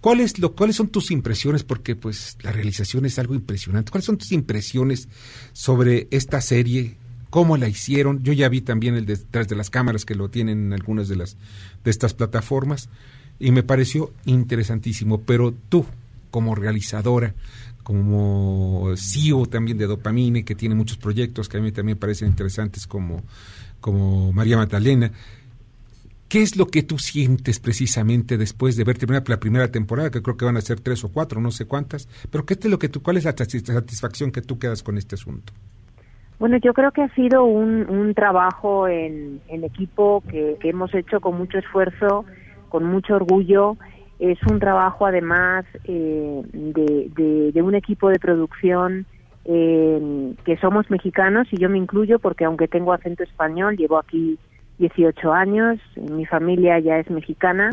¿Cuáles, 0.00 0.34
¿Cuáles 0.56 0.76
son 0.76 0.88
tus 0.88 1.10
impresiones? 1.10 1.62
Porque 1.62 1.94
pues 1.94 2.38
la 2.42 2.52
realización 2.52 3.04
es 3.04 3.18
algo 3.18 3.34
impresionante. 3.34 3.90
¿Cuáles 3.90 4.06
son 4.06 4.16
tus 4.16 4.32
impresiones 4.32 5.08
sobre 5.52 6.08
esta 6.10 6.40
serie? 6.40 6.96
¿Cómo 7.28 7.56
la 7.56 7.68
hicieron? 7.68 8.22
Yo 8.22 8.32
ya 8.32 8.48
vi 8.48 8.60
también 8.62 8.94
el 8.94 9.06
detrás 9.06 9.46
de 9.48 9.56
las 9.56 9.70
cámaras 9.70 10.04
que 10.04 10.14
lo 10.14 10.30
tienen 10.30 10.66
en 10.66 10.72
algunas 10.72 11.08
de 11.08 11.16
las 11.16 11.36
de 11.84 11.90
estas 11.90 12.14
plataformas 12.14 12.88
y 13.38 13.52
me 13.52 13.62
pareció 13.62 14.12
interesantísimo, 14.24 15.20
pero 15.22 15.54
tú 15.68 15.84
como 16.30 16.54
realizadora, 16.54 17.34
como 17.82 18.92
CEO 18.96 19.46
también 19.46 19.78
de 19.78 19.86
Dopamine, 19.86 20.44
que 20.44 20.54
tiene 20.54 20.74
muchos 20.74 20.96
proyectos 20.96 21.48
que 21.48 21.58
a 21.58 21.60
mí 21.60 21.72
también 21.72 21.98
parecen 21.98 22.28
interesantes 22.28 22.86
como, 22.86 23.22
como 23.80 24.32
María 24.32 24.56
Magdalena, 24.56 25.12
¿Qué 26.30 26.42
es 26.42 26.56
lo 26.56 26.66
que 26.66 26.84
tú 26.84 26.96
sientes 26.96 27.58
precisamente 27.58 28.38
después 28.38 28.76
de 28.76 28.84
ver 28.84 28.96
terminar 28.96 29.24
la 29.26 29.40
primera 29.40 29.68
temporada, 29.72 30.12
que 30.12 30.22
creo 30.22 30.36
que 30.36 30.44
van 30.44 30.56
a 30.56 30.60
ser 30.60 30.78
tres 30.78 31.02
o 31.02 31.12
cuatro, 31.12 31.40
no 31.40 31.50
sé 31.50 31.66
cuántas, 31.66 32.06
pero 32.30 32.46
qué 32.46 32.54
es 32.54 32.64
lo 32.66 32.78
que 32.78 32.88
tú, 32.88 33.02
cuál 33.02 33.16
es 33.16 33.24
la 33.24 33.34
satisfacción 33.36 34.30
que 34.30 34.40
tú 34.40 34.56
quedas 34.56 34.84
con 34.84 34.96
este 34.96 35.16
asunto? 35.16 35.52
Bueno, 36.38 36.56
yo 36.58 36.72
creo 36.72 36.92
que 36.92 37.02
ha 37.02 37.12
sido 37.16 37.44
un, 37.44 37.84
un 37.90 38.14
trabajo 38.14 38.86
en, 38.86 39.40
equipo 39.48 40.22
que, 40.30 40.56
hemos 40.62 40.94
hecho 40.94 41.20
con 41.20 41.36
mucho 41.36 41.58
esfuerzo, 41.58 42.24
con 42.68 42.84
mucho 42.84 43.16
orgullo. 43.16 43.76
Es 44.20 44.38
un 44.48 44.60
trabajo 44.60 45.06
además 45.06 45.64
eh, 45.82 46.42
de, 46.52 47.50
de, 47.52 47.62
un 47.62 47.74
equipo 47.74 48.08
de 48.08 48.20
producción 48.20 49.04
eh, 49.46 50.34
que 50.44 50.56
somos 50.58 50.88
mexicanos 50.90 51.48
y 51.50 51.58
yo 51.58 51.68
me 51.68 51.78
incluyo 51.78 52.20
porque 52.20 52.44
aunque 52.44 52.68
tengo 52.68 52.92
acento 52.92 53.24
español, 53.24 53.76
llevo 53.76 53.98
aquí 53.98 54.38
18 54.80 55.32
años, 55.32 55.78
mi 55.94 56.26
familia 56.26 56.80
ya 56.80 56.98
es 56.98 57.08
mexicana 57.10 57.70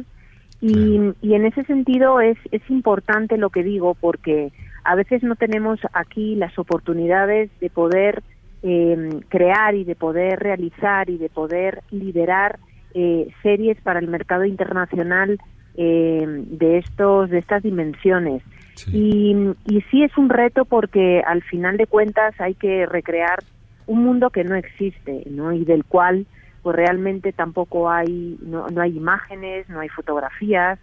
y, 0.61 0.99
y 1.21 1.33
en 1.33 1.45
ese 1.45 1.63
sentido 1.63 2.19
es, 2.19 2.37
es 2.51 2.61
importante 2.69 3.37
lo 3.37 3.49
que 3.49 3.63
digo 3.63 3.95
porque 3.95 4.51
a 4.83 4.95
veces 4.95 5.23
no 5.23 5.35
tenemos 5.35 5.79
aquí 5.93 6.35
las 6.35 6.57
oportunidades 6.59 7.49
de 7.59 7.69
poder 7.69 8.23
eh, 8.63 9.09
crear 9.29 9.75
y 9.75 9.83
de 9.83 9.95
poder 9.95 10.39
realizar 10.39 11.09
y 11.09 11.17
de 11.17 11.29
poder 11.29 11.81
liderar 11.91 12.59
eh, 12.93 13.29
series 13.43 13.79
para 13.81 13.99
el 13.99 14.07
mercado 14.07 14.45
internacional 14.45 15.39
eh, 15.75 16.25
de 16.25 16.79
estos 16.79 17.29
de 17.29 17.37
estas 17.37 17.63
dimensiones. 17.63 18.43
Y, 18.91 19.35
y 19.65 19.81
sí 19.89 20.03
es 20.03 20.15
un 20.17 20.29
reto 20.29 20.65
porque 20.65 21.21
al 21.25 21.41
final 21.43 21.77
de 21.77 21.87
cuentas 21.87 22.39
hay 22.39 22.53
que 22.53 22.85
recrear 22.85 23.43
un 23.87 24.03
mundo 24.03 24.29
que 24.29 24.43
no 24.43 24.55
existe 24.55 25.23
no 25.31 25.51
y 25.51 25.65
del 25.65 25.83
cual 25.83 26.27
pues 26.61 26.75
realmente 26.75 27.31
tampoco 27.31 27.89
hay 27.89 28.37
no, 28.41 28.67
no 28.67 28.81
hay 28.81 28.95
imágenes 28.97 29.67
no 29.69 29.79
hay 29.79 29.89
fotografías 29.89 30.79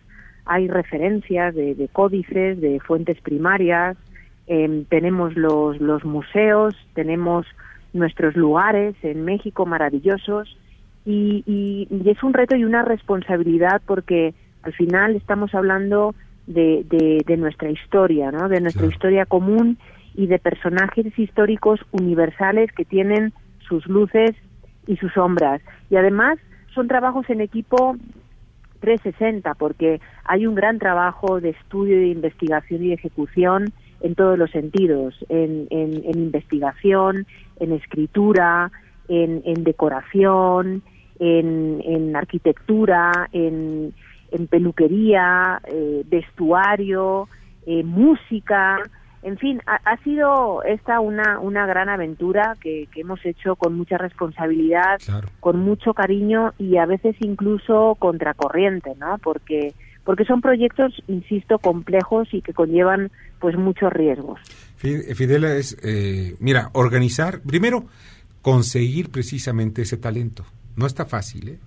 hay 0.46 0.68
referencias 0.68 1.54
de, 1.54 1.74
de 1.74 1.88
códices 1.88 2.60
de 2.60 2.80
fuentes 2.80 3.20
primarias 3.20 3.96
eh, 4.46 4.84
tenemos 4.88 5.36
los 5.36 5.80
los 5.80 6.04
museos 6.04 6.74
tenemos 6.94 7.46
nuestros 7.92 8.36
lugares 8.36 8.94
en 9.02 9.24
México 9.24 9.66
maravillosos 9.66 10.56
y, 11.06 11.44
y, 11.46 12.10
es 12.10 12.22
un 12.22 12.32
reto 12.32 12.56
y 12.56 12.64
una 12.64 12.82
responsabilidad 12.82 13.82
porque 13.86 14.34
al 14.62 14.72
final 14.72 15.16
estamos 15.16 15.54
hablando 15.54 16.14
de, 16.46 16.84
de, 17.26 17.36
nuestra 17.36 17.70
historia, 17.70 18.30
¿no? 18.30 18.48
de 18.48 18.60
nuestra 18.60 18.86
historia 18.86 19.26
común 19.26 19.78
y 20.14 20.26
de 20.26 20.38
personajes 20.38 21.18
históricos 21.18 21.80
universales 21.92 22.70
que 22.72 22.84
tienen 22.84 23.32
sus 23.68 23.86
luces 23.86 24.34
y 24.86 24.96
sus 24.96 25.12
sombras. 25.12 25.60
Y 25.90 25.96
además 25.96 26.38
son 26.74 26.88
trabajos 26.88 27.28
en 27.30 27.40
equipo 27.40 27.96
360 28.80 29.54
porque 29.54 30.00
hay 30.24 30.46
un 30.46 30.54
gran 30.54 30.78
trabajo 30.78 31.40
de 31.40 31.50
estudio, 31.50 31.96
de 31.96 32.08
investigación 32.08 32.84
y 32.84 32.88
de 32.88 32.94
ejecución 32.94 33.72
en 34.00 34.14
todos 34.14 34.38
los 34.38 34.50
sentidos, 34.50 35.14
en, 35.30 35.66
en, 35.70 36.18
investigación, 36.18 37.26
en 37.58 37.72
escritura, 37.72 38.70
en, 39.08 39.64
decoración, 39.64 40.82
en, 41.18 42.14
arquitectura, 42.14 43.30
en, 43.32 43.94
en 44.30 44.46
peluquería, 44.46 45.60
eh, 45.64 46.02
vestuario, 46.06 47.28
eh, 47.66 47.82
música, 47.82 48.82
en 49.24 49.38
fin, 49.38 49.62
ha, 49.66 49.96
sido 50.04 50.62
esta 50.64 51.00
una, 51.00 51.40
una 51.40 51.66
gran 51.66 51.88
aventura 51.88 52.56
que, 52.60 52.88
que 52.92 53.00
hemos 53.00 53.24
hecho 53.24 53.56
con 53.56 53.74
mucha 53.74 53.96
responsabilidad, 53.96 55.00
con 55.40 55.60
mucho 55.60 55.94
cariño 55.94 56.52
y 56.58 56.76
a 56.76 56.84
veces 56.84 57.16
incluso 57.20 57.96
contracorriente, 57.98 58.94
¿no? 58.96 59.16
Porque 59.18 59.72
porque 60.04 60.26
son 60.26 60.42
proyectos, 60.42 60.92
insisto, 61.08 61.58
complejos 61.58 62.28
y 62.32 62.42
que 62.42 62.52
conllevan 62.52 63.10
pues 63.40 63.56
muchos 63.56 63.90
riesgos. 63.90 64.38
Fidela 64.76 65.54
es, 65.54 65.78
eh, 65.82 66.36
mira, 66.40 66.68
organizar, 66.74 67.40
primero, 67.40 67.86
conseguir 68.42 69.08
precisamente 69.08 69.80
ese 69.80 69.96
talento. 69.96 70.44
No 70.76 70.86
está 70.86 71.06
fácil, 71.06 71.48
¿eh? 71.48 71.58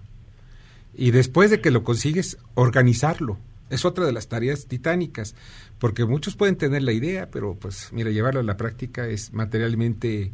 Y 0.93 1.09
después 1.09 1.49
de 1.49 1.61
que 1.61 1.71
lo 1.71 1.83
consigues, 1.83 2.37
organizarlo. 2.53 3.39
Es 3.69 3.85
otra 3.85 4.05
de 4.05 4.13
las 4.13 4.27
tareas 4.27 4.67
titánicas, 4.67 5.35
porque 5.79 6.05
muchos 6.05 6.35
pueden 6.35 6.57
tener 6.57 6.83
la 6.83 6.93
idea, 6.93 7.29
pero 7.31 7.55
pues 7.55 7.91
mira, 7.93 8.11
llevarlo 8.11 8.39
a 8.39 8.43
la 8.43 8.57
práctica 8.57 9.07
es 9.07 9.33
materialmente 9.33 10.31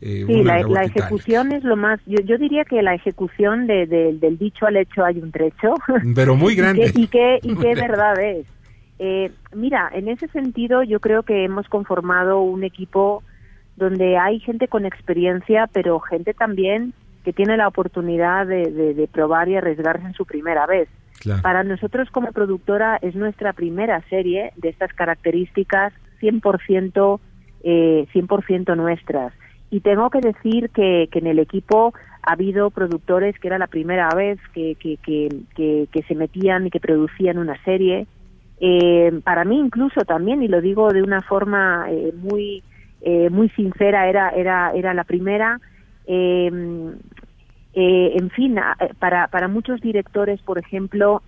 eh, 0.00 0.24
sí, 0.26 0.42
la, 0.42 0.82
ejecución 0.82 1.52
es 1.52 1.64
lo 1.64 1.74
más, 1.74 2.00
yo, 2.04 2.20
yo 2.22 2.36
diría 2.36 2.64
que 2.64 2.82
la 2.82 2.94
ejecución 2.94 3.66
de, 3.66 3.86
del 3.86 4.38
dicho 4.38 4.66
al 4.66 4.76
hecho 4.76 5.04
hay 5.04 5.18
un 5.18 5.32
trecho. 5.32 5.74
Pero 6.14 6.36
muy 6.36 6.54
grande. 6.56 6.92
y 6.94 7.06
qué, 7.06 7.38
y 7.42 7.56
qué, 7.60 7.74
verdad 7.74 8.18
es. 8.20 8.46
Eh, 8.98 9.30
mira, 9.54 9.90
en 9.92 10.08
ese 10.08 10.28
sentido 10.28 10.82
yo 10.82 11.00
creo 11.00 11.22
que 11.22 11.44
hemos 11.44 11.68
conformado 11.68 12.40
un 12.40 12.64
equipo 12.64 13.22
donde 13.76 14.16
hay 14.16 14.40
gente 14.40 14.68
con 14.68 14.86
experiencia, 14.86 15.68
pero 15.72 16.00
gente 16.00 16.32
también 16.34 16.94
que 17.24 17.32
tiene 17.32 17.56
la 17.56 17.68
oportunidad 17.68 18.46
de, 18.46 19.08
probar 19.12 19.48
y 19.48 19.56
arriesgarse 19.56 20.06
en 20.06 20.14
su 20.14 20.24
primera 20.24 20.66
vez. 20.66 20.88
Para 21.42 21.64
nosotros 21.64 22.10
como 22.10 22.32
productora 22.32 22.98
es 23.02 23.14
nuestra 23.14 23.52
primera 23.52 24.02
serie 24.08 24.52
de 24.56 24.68
estas 24.68 24.92
características 24.92 25.92
100%, 26.20 27.20
eh, 27.64 28.06
100 28.12 28.76
nuestras. 28.76 29.32
Y 29.70 29.80
tengo 29.80 30.10
que 30.10 30.20
decir 30.20 30.70
que, 30.70 31.08
que 31.10 31.18
en 31.18 31.26
el 31.26 31.38
equipo 31.38 31.92
ha 32.22 32.32
habido 32.32 32.70
productores 32.70 33.38
que 33.38 33.48
era 33.48 33.58
la 33.58 33.66
primera 33.66 34.08
vez 34.14 34.38
que, 34.52 34.76
que, 34.76 34.98
que, 35.54 36.02
se 36.06 36.14
metían 36.14 36.66
y 36.66 36.70
que 36.70 36.80
producían 36.80 37.38
una 37.38 37.60
serie. 37.64 38.06
Eh, 38.60 39.20
para 39.22 39.44
mí 39.44 39.58
incluso 39.58 40.00
también, 40.02 40.42
y 40.42 40.48
lo 40.48 40.60
digo 40.60 40.92
de 40.92 41.02
una 41.02 41.22
forma 41.22 41.86
eh, 41.88 42.12
muy, 42.16 42.62
eh, 43.00 43.30
muy 43.30 43.48
sincera, 43.50 44.08
era, 44.08 44.30
era, 44.30 44.72
era 44.72 44.94
la 44.94 45.04
primera. 45.04 45.60
Eh, 46.06 46.50
en 47.76 48.30
fin, 48.30 48.56
para, 48.98 49.28
para 49.28 49.48
muchos 49.48 49.80
directores, 49.80 50.40
por 50.40 50.58
ejemplo, 50.58 51.22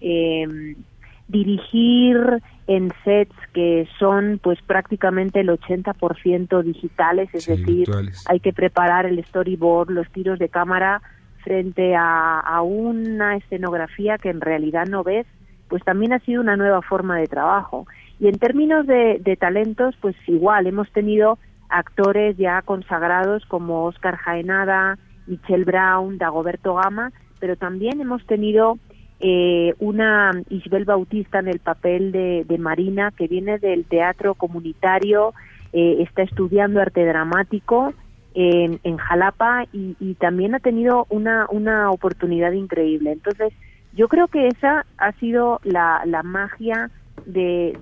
dirigir 1.29 2.43
en 2.67 2.91
sets 3.05 3.35
que 3.53 3.87
son 3.99 4.41
pues 4.43 4.61
prácticamente 4.63 5.41
el 5.41 5.49
80% 5.49 6.63
digitales, 6.63 7.29
es 7.35 7.47
decir, 7.47 7.89
hay 8.27 8.41
que 8.41 8.53
preparar 8.53 9.07
el 9.07 9.23
storyboard, 9.25 9.91
los 9.91 10.11
tiros 10.11 10.39
de 10.39 10.49
cámara 10.49 11.03
frente 11.45 11.95
a, 11.95 12.41
a, 12.41 12.63
una 12.63 13.37
escenografía 13.37 14.19
que 14.19 14.31
en 14.31 14.41
realidad 14.41 14.87
no 14.87 15.05
ves, 15.05 15.27
pues 15.69 15.85
también 15.85 16.13
ha 16.13 16.19
sido 16.21 16.41
una 16.41 16.57
nueva 16.57 16.83
forma 16.83 17.19
de 17.19 17.27
trabajo. 17.27 17.87
Y 18.21 18.29
en 18.29 18.39
términos 18.39 18.87
de, 18.87 19.19
de 19.21 19.37
talentos, 19.37 19.95
pues 20.01 20.17
igual, 20.27 20.67
hemos 20.67 20.91
tenido 20.93 21.39
actores 21.69 22.37
ya 22.37 22.63
consagrados 22.63 23.45
como 23.47 23.85
Oscar 23.85 24.17
Jaenada, 24.17 24.99
Michelle 25.29 25.65
Brown, 25.65 26.19
Dagoberto 26.19 26.75
Gama, 26.75 27.13
pero 27.39 27.57
también 27.57 28.01
hemos 28.01 28.25
tenido 28.27 28.79
eh, 29.21 29.75
una 29.79 30.33
Isabel 30.49 30.85
Bautista 30.85 31.39
en 31.41 31.49
el 31.49 31.61
papel 31.61 32.13
de, 32.13 32.59
Marina, 32.59 33.13
que 33.17 33.29
viene 33.29 33.59
del 33.59 33.85
teatro 33.85 34.35
comunitario, 34.35 35.35
eh, 35.73 35.99
está 36.01 36.23
estudiando 36.23 36.81
arte 36.81 37.05
dramático 37.05 37.93
en, 38.35 38.81
en 38.85 38.97
Jalapa 38.97 39.67
y, 39.73 40.15
también 40.15 40.55
ha 40.55 40.61
tenido 40.61 41.07
una, 41.11 41.47
una 41.51 41.91
oportunidad 41.91 42.53
increíble. 42.53 43.13
Entonces, 43.13 43.53
yo 43.95 44.09
creo 44.09 44.29
que 44.29 44.49
esa 44.49 44.87
ha 44.97 45.13
sido 45.13 45.61
la, 45.65 46.03
la 46.05 46.23
magia 46.23 46.91
de, 47.27 47.77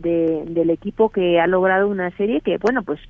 del 0.49 0.70
equipo 0.70 1.11
que 1.11 1.40
ha 1.40 1.47
logrado 1.47 1.88
una 1.88 2.11
serie 2.12 2.40
que, 2.40 2.59
bueno, 2.59 2.82
pues 2.82 3.01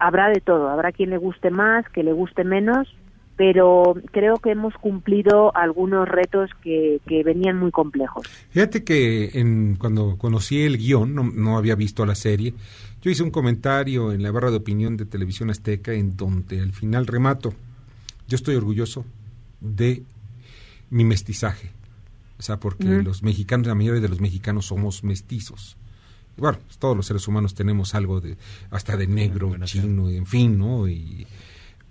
habrá 0.00 0.28
de 0.28 0.40
todo, 0.40 0.68
habrá 0.68 0.92
quien 0.92 1.10
le 1.10 1.18
guste 1.18 1.50
más, 1.50 1.88
que 1.90 2.02
le 2.02 2.12
guste 2.12 2.44
menos, 2.44 2.88
pero 3.36 3.94
creo 4.12 4.36
que 4.36 4.50
hemos 4.50 4.74
cumplido 4.74 5.54
algunos 5.56 6.08
retos 6.08 6.50
que, 6.62 7.00
venían 7.24 7.58
muy 7.58 7.70
complejos. 7.70 8.26
Fíjate 8.50 8.84
que 8.84 9.30
en, 9.34 9.76
cuando 9.76 10.16
conocí 10.18 10.62
el 10.62 10.78
guion, 10.78 11.34
no, 11.34 11.56
había 11.56 11.74
visto 11.74 12.04
la 12.06 12.14
serie, 12.14 12.54
yo 13.02 13.10
hice 13.10 13.22
un 13.22 13.30
comentario 13.30 14.12
en 14.12 14.22
la 14.22 14.30
barra 14.30 14.50
de 14.50 14.56
opinión 14.56 14.96
de 14.96 15.06
Televisión 15.06 15.50
Azteca 15.50 15.92
en 15.92 16.16
donde 16.16 16.60
al 16.60 16.72
final 16.72 17.06
remato, 17.06 17.54
yo 18.28 18.36
estoy 18.36 18.54
orgulloso 18.56 19.04
de 19.60 20.02
mi 20.90 21.04
mestizaje, 21.04 21.70
o 22.38 22.42
sea, 22.42 22.58
porque 22.58 23.02
los 23.02 23.22
mexicanos, 23.22 23.66
la 23.66 23.74
mayoría 23.74 24.00
de 24.00 24.08
los 24.08 24.20
mexicanos 24.20 24.66
somos 24.66 25.02
mestizos. 25.02 25.76
Bueno, 26.36 26.58
todos 26.78 26.96
los 26.96 27.06
seres 27.06 27.26
humanos 27.28 27.54
tenemos 27.54 27.94
algo 27.94 28.20
de, 28.20 28.36
hasta 28.70 28.96
de 28.96 29.06
negro, 29.06 29.54
chino, 29.64 30.10
en 30.10 30.26
fin, 30.26 30.58
¿no? 30.58 30.88
Y, 30.88 31.26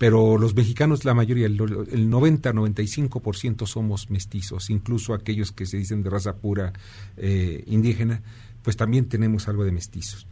pero 0.03 0.37
los 0.37 0.53
mexicanos, 0.53 1.05
la 1.05 1.13
mayoría, 1.13 1.45
el, 1.45 1.57
90-95% 1.57 3.65
somos 3.65 4.09
mestizos, 4.09 4.69
incluso 4.69 5.13
aquellos 5.13 5.53
que 5.53 5.65
se 5.65 5.77
dicen 5.77 6.03
de 6.03 6.09
raza 6.09 6.35
pura 6.35 6.73
eh, 7.15 7.63
indígena, 7.67 8.21
pues 8.63 8.75
también 8.75 9.07
tenemos 9.07 9.47
algo 9.47 9.63
de 9.63 9.71
mestizos. 9.71 10.27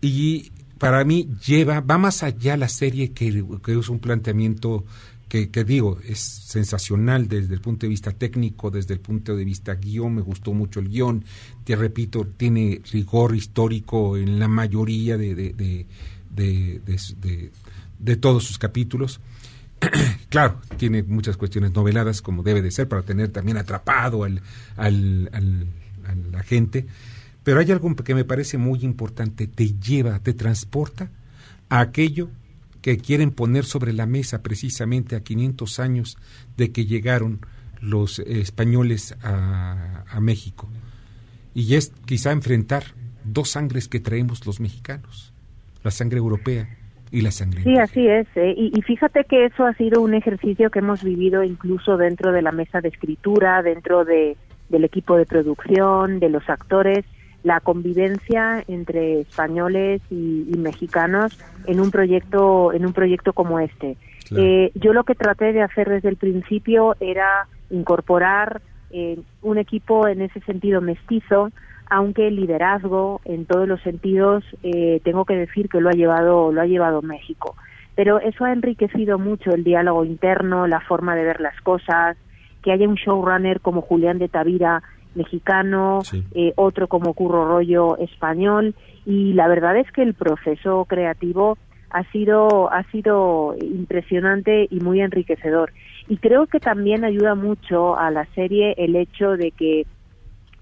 Y 0.00 0.52
para 0.78 1.02
mí 1.02 1.30
lleva, 1.44 1.80
va 1.80 1.98
más 1.98 2.22
allá 2.22 2.56
la 2.56 2.68
serie 2.68 3.10
que, 3.10 3.44
que 3.60 3.76
es 3.76 3.88
un 3.88 3.98
planteamiento 3.98 4.84
que, 5.28 5.50
que, 5.50 5.64
digo, 5.64 5.98
es 6.06 6.20
sensacional 6.20 7.26
desde 7.26 7.54
el 7.54 7.60
punto 7.60 7.86
de 7.86 7.90
vista 7.90 8.12
técnico, 8.12 8.70
desde 8.70 8.94
el 8.94 9.00
punto 9.00 9.34
de 9.34 9.44
vista 9.44 9.74
guion, 9.74 10.14
me 10.14 10.22
gustó 10.22 10.52
mucho 10.52 10.78
el 10.78 10.90
guion, 10.90 11.24
te 11.64 11.74
repito, 11.74 12.24
tiene 12.24 12.80
rigor 12.92 13.34
histórico 13.34 14.16
en 14.16 14.38
la 14.38 14.46
mayoría 14.46 15.16
de, 15.16 15.34
de, 15.34 15.86
de 16.30 17.50
todos 18.16 18.44
sus 18.44 18.58
capítulos. 18.58 19.20
claro, 20.28 20.60
tiene 20.76 21.02
muchas 21.02 21.36
cuestiones 21.36 21.72
noveladas, 21.72 22.22
como 22.22 22.42
debe 22.42 22.62
de 22.62 22.70
ser, 22.70 22.88
para 22.88 23.02
tener 23.02 23.28
también 23.28 23.56
atrapado 23.56 24.24
al, 24.24 24.42
al, 24.76 25.30
a 26.04 26.14
la 26.14 26.42
gente. 26.42 26.86
Pero 27.42 27.60
hay 27.60 27.70
algo 27.70 27.94
que 27.96 28.14
me 28.14 28.24
parece 28.24 28.58
muy 28.58 28.80
importante, 28.80 29.46
te 29.46 29.74
lleva, 29.78 30.18
te 30.18 30.34
transporta 30.34 31.10
a 31.68 31.80
aquello 31.80 32.30
que 32.82 32.98
quieren 32.98 33.30
poner 33.30 33.64
sobre 33.64 33.92
la 33.92 34.06
mesa 34.06 34.42
precisamente 34.42 35.16
a 35.16 35.20
500 35.20 35.80
años 35.80 36.18
de 36.56 36.72
que 36.72 36.86
llegaron 36.86 37.40
los 37.80 38.18
españoles 38.20 39.14
a, 39.22 40.04
a 40.08 40.20
México. 40.20 40.68
Y 41.54 41.74
es 41.74 41.92
quizá 42.04 42.32
enfrentar 42.32 42.94
dos 43.24 43.50
sangres 43.50 43.88
que 43.88 44.00
traemos 44.00 44.46
los 44.46 44.60
mexicanos, 44.60 45.32
la 45.82 45.90
sangre 45.90 46.18
europea 46.18 46.77
y 47.10 47.22
la 47.22 47.30
sangre. 47.30 47.62
Sí, 47.62 47.76
así 47.78 48.06
es. 48.06 48.26
¿eh? 48.36 48.54
Y, 48.56 48.72
y, 48.76 48.82
fíjate 48.82 49.24
que 49.24 49.46
eso 49.46 49.64
ha 49.64 49.74
sido 49.74 50.00
un 50.00 50.14
ejercicio 50.14 50.70
que 50.70 50.80
hemos 50.80 51.02
vivido 51.02 51.42
incluso 51.42 51.96
dentro 51.96 52.32
de 52.32 52.42
la 52.42 52.52
mesa 52.52 52.80
de 52.80 52.88
escritura, 52.88 53.62
dentro 53.62 54.04
de, 54.04 54.36
del 54.68 54.84
equipo 54.84 55.16
de 55.16 55.26
producción, 55.26 56.20
de 56.20 56.28
los 56.28 56.48
actores 56.48 57.04
la 57.42 57.60
convivencia 57.60 58.64
entre 58.66 59.20
españoles 59.20 60.02
y, 60.10 60.52
mexicanos 60.58 61.38
en 61.66 61.80
un 61.80 61.90
proyecto 61.90 62.72
en 62.72 62.84
un 62.84 62.92
proyecto 62.92 63.32
como 63.32 63.60
este. 63.60 63.96
Eh, 64.36 64.70
yo 64.74 64.92
lo 64.92 65.04
que 65.04 65.14
traté 65.14 65.52
de 65.52 65.62
hacer 65.62 65.88
desde 65.88 66.08
el 66.08 66.16
principio 66.16 66.96
era 67.00 67.46
incorporar 67.70 68.60
eh, 68.90 69.18
un 69.40 69.56
equipo 69.56 70.08
en 70.08 70.20
ese 70.20 70.40
sentido 70.40 70.80
mestizo, 70.80 71.50
aunque 71.90 72.28
el 72.28 72.36
liderazgo 72.36 73.20
en 73.24 73.46
todos 73.46 73.66
los 73.66 73.80
sentidos 73.82 74.44
eh, 74.62 75.00
tengo 75.04 75.24
que 75.24 75.36
decir 75.36 75.68
que 75.68 75.80
lo 75.80 75.88
ha 75.88 75.92
llevado 75.92 76.52
lo 76.52 76.60
ha 76.60 76.66
llevado 76.66 77.02
México. 77.02 77.56
Pero 77.94 78.20
eso 78.20 78.44
ha 78.44 78.52
enriquecido 78.52 79.18
mucho 79.18 79.50
el 79.50 79.64
diálogo 79.64 80.04
interno, 80.04 80.66
la 80.68 80.80
forma 80.80 81.16
de 81.16 81.24
ver 81.24 81.40
las 81.40 81.60
cosas, 81.62 82.16
que 82.62 82.70
haya 82.70 82.88
un 82.88 82.94
showrunner 82.94 83.60
como 83.60 83.82
Julián 83.82 84.18
de 84.18 84.28
Tavira 84.28 84.82
mexicano, 85.14 86.00
eh, 86.34 86.52
otro 86.54 86.86
como 86.86 87.14
Curro 87.14 87.48
Rollo 87.48 87.96
español. 87.98 88.74
Y 89.04 89.32
la 89.32 89.48
verdad 89.48 89.76
es 89.76 89.90
que 89.90 90.02
el 90.02 90.14
proceso 90.14 90.84
creativo 90.84 91.58
ha 91.90 92.04
sido 92.12 92.70
ha 92.72 92.84
sido 92.90 93.56
impresionante 93.60 94.68
y 94.70 94.80
muy 94.80 95.00
enriquecedor. 95.00 95.72
Y 96.08 96.18
creo 96.18 96.46
que 96.46 96.60
también 96.60 97.04
ayuda 97.04 97.34
mucho 97.34 97.98
a 97.98 98.10
la 98.10 98.26
serie 98.34 98.74
el 98.78 98.94
hecho 98.96 99.36
de 99.36 99.50
que 99.50 99.86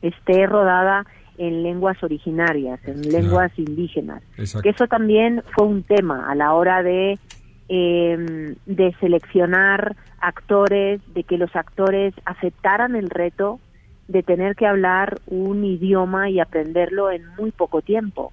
esté 0.08 0.46
rodada 0.46 1.04
en 1.38 1.62
lenguas 1.62 2.02
originarias, 2.02 2.80
en 2.86 3.02
lenguas 3.02 3.52
indígenas, 3.58 4.22
que 4.62 4.70
eso 4.70 4.86
también 4.86 5.42
fue 5.54 5.66
un 5.66 5.82
tema 5.82 6.30
a 6.30 6.34
la 6.34 6.54
hora 6.54 6.82
de 6.82 7.18
em, 7.68 8.54
de 8.64 8.94
seleccionar 9.00 9.96
actores, 10.20 11.00
de 11.14 11.24
que 11.24 11.36
los 11.36 11.54
actores 11.54 12.14
aceptaran 12.24 12.96
el 12.96 13.10
reto 13.10 13.60
de 14.08 14.22
tener 14.22 14.54
que 14.56 14.66
hablar 14.66 15.20
un 15.26 15.64
idioma 15.64 16.30
y 16.30 16.40
aprenderlo 16.40 17.10
en 17.10 17.22
muy 17.36 17.50
poco 17.50 17.82
tiempo. 17.82 18.32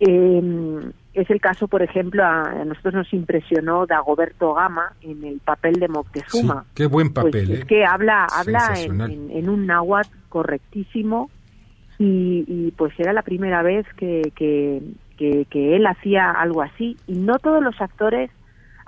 Eh, 0.00 0.92
es 1.14 1.30
el 1.30 1.40
caso, 1.40 1.66
por 1.66 1.82
ejemplo, 1.82 2.22
a, 2.24 2.52
nosotros 2.66 2.94
nos 2.94 3.12
impresionó 3.14 3.86
Dagoberto 3.86 4.52
Gama 4.52 4.92
en 5.00 5.24
el 5.24 5.40
papel 5.40 5.74
de 5.74 5.88
Moctezuma. 5.88 6.66
qué 6.74 6.86
buen 6.86 7.12
pues 7.12 7.26
papel. 7.26 7.52
es 7.52 7.60
¿eh? 7.60 7.64
que 7.66 7.84
habla, 7.86 8.26
habla 8.30 8.74
en, 8.76 9.48
un 9.48 9.66
náhuatl 9.66 10.10
correctísimo 10.36 11.30
y, 11.98 12.44
y, 12.46 12.72
pues 12.72 12.92
era 12.98 13.14
la 13.14 13.22
primera 13.22 13.62
vez 13.62 13.86
que, 13.96 14.20
que, 14.36 14.82
que, 15.16 15.46
que 15.48 15.76
él 15.76 15.86
hacía 15.86 16.30
algo 16.30 16.60
así 16.60 16.98
y 17.06 17.14
no 17.14 17.38
todos 17.38 17.64
los 17.64 17.80
actores 17.80 18.30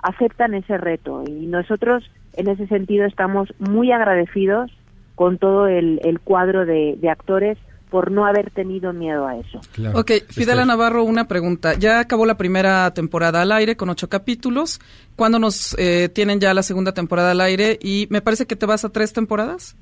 aceptan 0.03 0.53
ese 0.53 0.77
reto 0.77 1.23
y 1.25 1.47
nosotros 1.47 2.03
en 2.33 2.49
ese 2.49 2.67
sentido 2.67 3.07
estamos 3.07 3.49
muy 3.57 3.91
agradecidos 3.91 4.69
con 5.15 5.39
todo 5.39 5.65
el, 5.65 6.19
cuadro 6.23 6.67
de, 6.67 6.99
actores 7.09 7.57
por 7.89 8.11
no 8.11 8.27
haber 8.27 8.51
tenido 8.51 8.93
miedo 8.93 9.25
a 9.25 9.37
eso. 9.37 9.59
Ok, 9.95 10.11
Fidela 10.29 10.63
Navarro, 10.63 11.03
una 11.03 11.27
pregunta. 11.27 11.73
Ya 11.73 11.99
acabó 11.99 12.27
la 12.27 12.37
primera 12.37 12.93
temporada 12.93 13.41
al 13.41 13.51
aire 13.51 13.75
con 13.75 13.89
ocho 13.89 14.07
capítulos. 14.07 14.79
¿Cuándo 15.15 15.39
nos 15.39 15.75
eh, 15.79 16.09
tienen 16.13 16.39
ya 16.39 16.53
la 16.53 16.61
segunda 16.61 16.93
temporada 16.93 17.31
al 17.31 17.41
aire? 17.41 17.79
Y 17.81 18.05
me 18.11 18.21
parece 18.21 18.45
que 18.45 18.55
te 18.55 18.67
vas 18.67 18.85
a 18.85 18.89
tres 18.89 19.13
temporadas. 19.13 19.75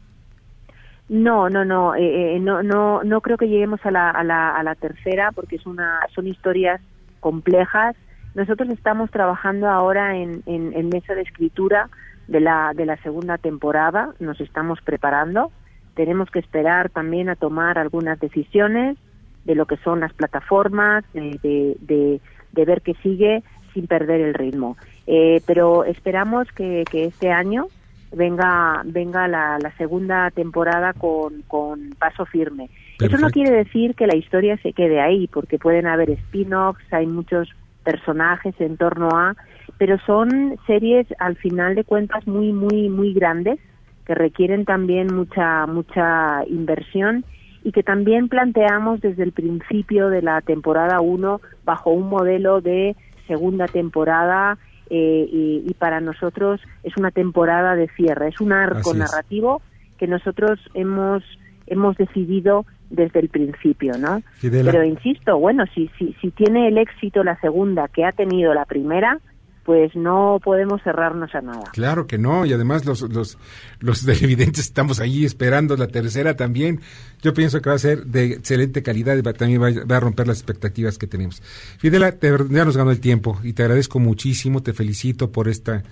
No, 1.10 1.50
no, 1.50 1.64
no, 1.64 1.96
eh, 1.96 2.36
eh, 2.36 2.40
no, 2.40 2.64
no, 2.64 3.02
no 3.04 3.22
creo 3.22 3.38
que 3.38 3.48
lleguemos 3.48 3.80
a 3.86 3.92
la, 3.92 4.10
a 4.10 4.24
la, 4.24 4.56
a 4.56 4.64
la 4.64 4.76
tercera 4.76 5.32
porque 5.32 5.56
es 5.56 5.66
una, 5.66 6.00
son 6.14 6.28
historias 6.28 6.82
complejas. 7.22 7.96
Nosotros 8.36 8.70
estamos 8.70 9.10
trabajando 9.10 9.70
ahora 9.70 10.18
en, 10.18 10.44
en, 10.46 10.90
mesa 10.90 11.16
de 11.16 11.22
escritura 11.22 11.90
de 12.28 12.42
la, 12.42 12.74
de 12.76 12.86
la 12.86 12.98
segunda 12.98 13.38
temporada, 13.38 14.14
nos 14.20 14.40
estamos 14.42 14.80
preparando, 14.82 15.52
tenemos 15.96 16.30
que 16.30 16.40
esperar 16.40 16.90
también 16.90 17.30
a 17.30 17.36
tomar 17.36 17.80
algunas 17.80 18.20
decisiones 18.20 18.98
de 19.46 19.56
lo 19.56 19.66
que 19.66 19.78
son 19.78 20.02
las 20.02 20.14
plataformas, 20.14 21.06
de, 21.14 21.40
de, 21.42 22.20
de, 22.52 22.66
ver 22.66 22.82
qué 22.82 22.94
sigue 23.02 23.44
sin 23.74 23.88
perder 23.88 24.20
el 24.20 24.34
ritmo. 24.34 24.78
Eh, 25.08 25.42
pero 25.48 25.86
esperamos 25.86 26.52
que, 26.52 26.84
que 26.92 27.06
este 27.06 27.32
año 27.32 27.68
venga 28.12 28.82
venga 28.86 29.28
la, 29.28 29.58
la 29.60 29.76
segunda 29.78 30.32
temporada 30.32 30.94
con, 30.94 31.42
con 31.44 31.92
paso 32.00 32.26
firme. 32.26 32.70
Eso 33.00 33.18
no 33.18 33.30
quiere 33.30 33.52
decir 33.52 33.94
que 33.96 34.08
la 34.08 34.16
historia 34.16 34.58
se 34.58 34.74
quede 34.74 35.00
ahí, 35.00 35.28
porque 35.28 35.60
pueden 35.60 35.86
haber 35.86 36.10
spin-offs, 36.10 36.82
hay 36.92 37.06
muchos 37.06 37.48
personajes 37.84 38.56
en 38.60 38.76
torno 38.76 39.10
a, 39.10 39.36
pero 39.78 39.98
son 40.06 40.58
series 40.66 41.08
al 41.20 41.36
final 41.38 41.76
de 41.76 41.84
cuentas 41.84 42.28
muy 42.28 42.52
muy 42.52 42.90
muy 42.90 43.14
grandes 43.14 43.60
que 44.06 44.16
requieren 44.16 44.66
también 44.66 45.08
mucha 45.14 45.66
mucha 45.68 46.44
inversión 46.48 47.24
y 47.64 47.72
que 47.72 47.84
también 47.84 48.30
planteamos 48.30 49.02
desde 49.02 49.24
el 49.24 49.32
principio 49.32 50.10
de 50.10 50.22
la 50.22 50.42
temporada 50.42 51.02
1 51.02 51.42
bajo 51.66 51.92
un 51.92 52.10
modelo 52.10 52.62
de 52.62 52.96
segunda 53.28 53.68
temporada 53.68 54.58
eh, 54.90 55.28
y, 55.32 55.74
para 55.78 56.00
nosotros 56.00 56.62
es 56.84 56.96
una 56.98 57.12
temporada 57.12 57.76
de 57.76 57.88
cierre, 57.90 58.30
es 58.30 58.42
un 58.42 58.54
arco 58.54 58.94
narrativo 58.94 59.62
que 59.98 60.08
nosotros 60.08 60.60
hemos 60.74 61.24
hemos 61.68 61.98
decidido 61.98 62.66
desde 62.90 63.20
el 63.20 63.30
principio, 63.30 63.98
¿no? 63.98 64.22
Pero 64.42 64.84
insisto, 64.86 65.38
bueno, 65.38 65.66
si, 65.76 65.90
si, 66.00 66.16
si 66.22 66.32
tiene 66.32 66.70
el 66.70 66.78
éxito 66.78 67.24
la 67.24 67.38
segunda 67.42 67.90
que 67.90 68.06
ha 68.06 68.14
tenido 68.14 68.54
la 68.54 68.64
primera, 68.64 69.20
pues 69.68 69.98
no 69.98 70.40
podemos 70.42 70.82
cerrarnos 70.82 71.36
a 71.36 71.42
nada. 71.42 71.66
Claro 71.74 72.08
que 72.08 72.18
no, 72.18 72.46
y 72.46 72.54
además 72.54 72.86
los, 72.86 73.02
los, 73.02 73.38
los 73.82 74.06
televidentes 74.06 74.64
estamos 74.64 75.02
ahí 75.02 75.26
esperando 75.26 75.76
la 75.76 75.88
tercera 75.88 76.38
también. 76.38 76.80
Yo 77.22 77.34
pienso 77.34 77.62
que 77.62 77.70
va 77.70 77.76
a 77.76 77.80
ser 77.80 78.06
de 78.06 78.28
excelente 78.28 78.82
calidad 78.82 79.18
y 79.18 79.24
también 79.34 79.62
va, 79.62 79.98
a 79.98 80.00
romper 80.00 80.26
las 80.26 80.38
expectativas 80.38 80.98
que 80.98 81.06
tenemos. 81.06 81.42
Fidela, 81.80 82.16
ya 82.18 82.64
nos 82.64 82.78
ganó 82.78 82.92
el 82.92 83.02
tiempo 83.02 83.40
y 83.44 83.52
te 83.52 83.64
agradezco 83.64 84.00
muchísimo, 84.00 84.64
te 84.64 84.72
felicito 84.72 85.34
por 85.34 85.50
esta 85.50 85.84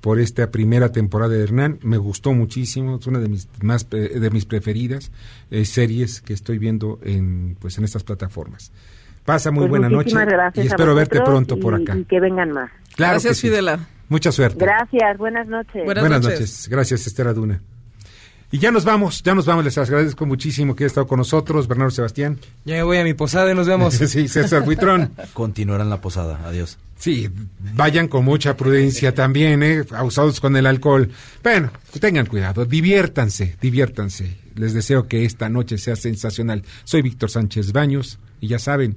por 0.00 0.18
esta 0.18 0.50
primera 0.50 0.90
temporada 0.90 1.34
de 1.34 1.42
Hernán. 1.44 1.78
Me 1.82 1.98
gustó 1.98 2.32
muchísimo, 2.32 2.96
es 2.96 3.06
una 3.06 3.20
de 3.20 3.28
mis 3.28 3.48
más 3.62 3.86
eh, 3.92 4.18
de 4.18 4.30
mis 4.30 4.44
preferidas 4.44 5.12
eh, 5.52 5.64
series 5.64 6.20
que 6.20 6.32
estoy 6.32 6.58
viendo 6.58 6.98
en 7.04 7.56
pues 7.60 7.78
en 7.78 7.84
estas 7.84 8.02
plataformas. 8.02 8.72
Pasa 9.24 9.50
muy 9.50 9.68
pues 9.68 9.70
buena 9.70 9.88
noche 9.88 10.16
y 10.54 10.66
espero 10.66 10.94
verte 10.94 11.20
pronto 11.20 11.58
por 11.58 11.74
acá. 11.74 11.96
Y 11.96 12.04
que 12.04 12.20
vengan 12.20 12.52
más. 12.52 12.70
Gracias, 12.96 13.40
Fidela. 13.40 13.80
Mucha 14.08 14.32
suerte. 14.32 14.58
Gracias, 14.64 15.18
buenas 15.18 15.46
noches. 15.46 15.84
Buenas, 15.84 16.22
noches. 16.22 16.68
Gracias, 16.68 17.06
Esther 17.06 17.28
Aduna. 17.28 17.60
Y 18.52 18.58
ya 18.58 18.72
nos 18.72 18.84
vamos, 18.84 19.22
ya 19.22 19.32
nos 19.32 19.46
vamos, 19.46 19.64
les 19.64 19.78
agradezco 19.78 20.26
muchísimo 20.26 20.74
que 20.74 20.82
haya 20.82 20.88
estado 20.88 21.06
con 21.06 21.18
nosotros, 21.18 21.68
Bernardo 21.68 21.92
Sebastián. 21.92 22.36
Ya 22.64 22.74
me 22.74 22.82
voy 22.82 22.96
a 22.96 23.04
mi 23.04 23.14
posada 23.14 23.52
y 23.52 23.54
nos 23.54 23.68
vemos. 23.68 23.94
sí, 23.94 24.26
César 24.26 24.64
Buitrón. 24.64 25.12
Continuarán 25.32 25.88
la 25.88 26.00
posada, 26.00 26.40
adiós. 26.44 26.76
Sí, 26.98 27.30
vayan 27.76 28.08
con 28.08 28.24
mucha 28.24 28.56
prudencia 28.56 29.14
también, 29.14 29.62
¿eh? 29.62 29.84
Abusados 29.92 30.40
con 30.40 30.56
el 30.56 30.66
alcohol. 30.66 31.08
Bueno, 31.44 31.70
tengan 32.00 32.26
cuidado, 32.26 32.64
diviértanse, 32.64 33.56
diviértanse. 33.60 34.36
Les 34.56 34.74
deseo 34.74 35.06
que 35.06 35.24
esta 35.24 35.48
noche 35.48 35.78
sea 35.78 35.94
sensacional. 35.94 36.64
Soy 36.82 37.02
Víctor 37.02 37.30
Sánchez 37.30 37.70
Baños 37.70 38.18
y 38.40 38.48
ya 38.48 38.58
saben, 38.58 38.96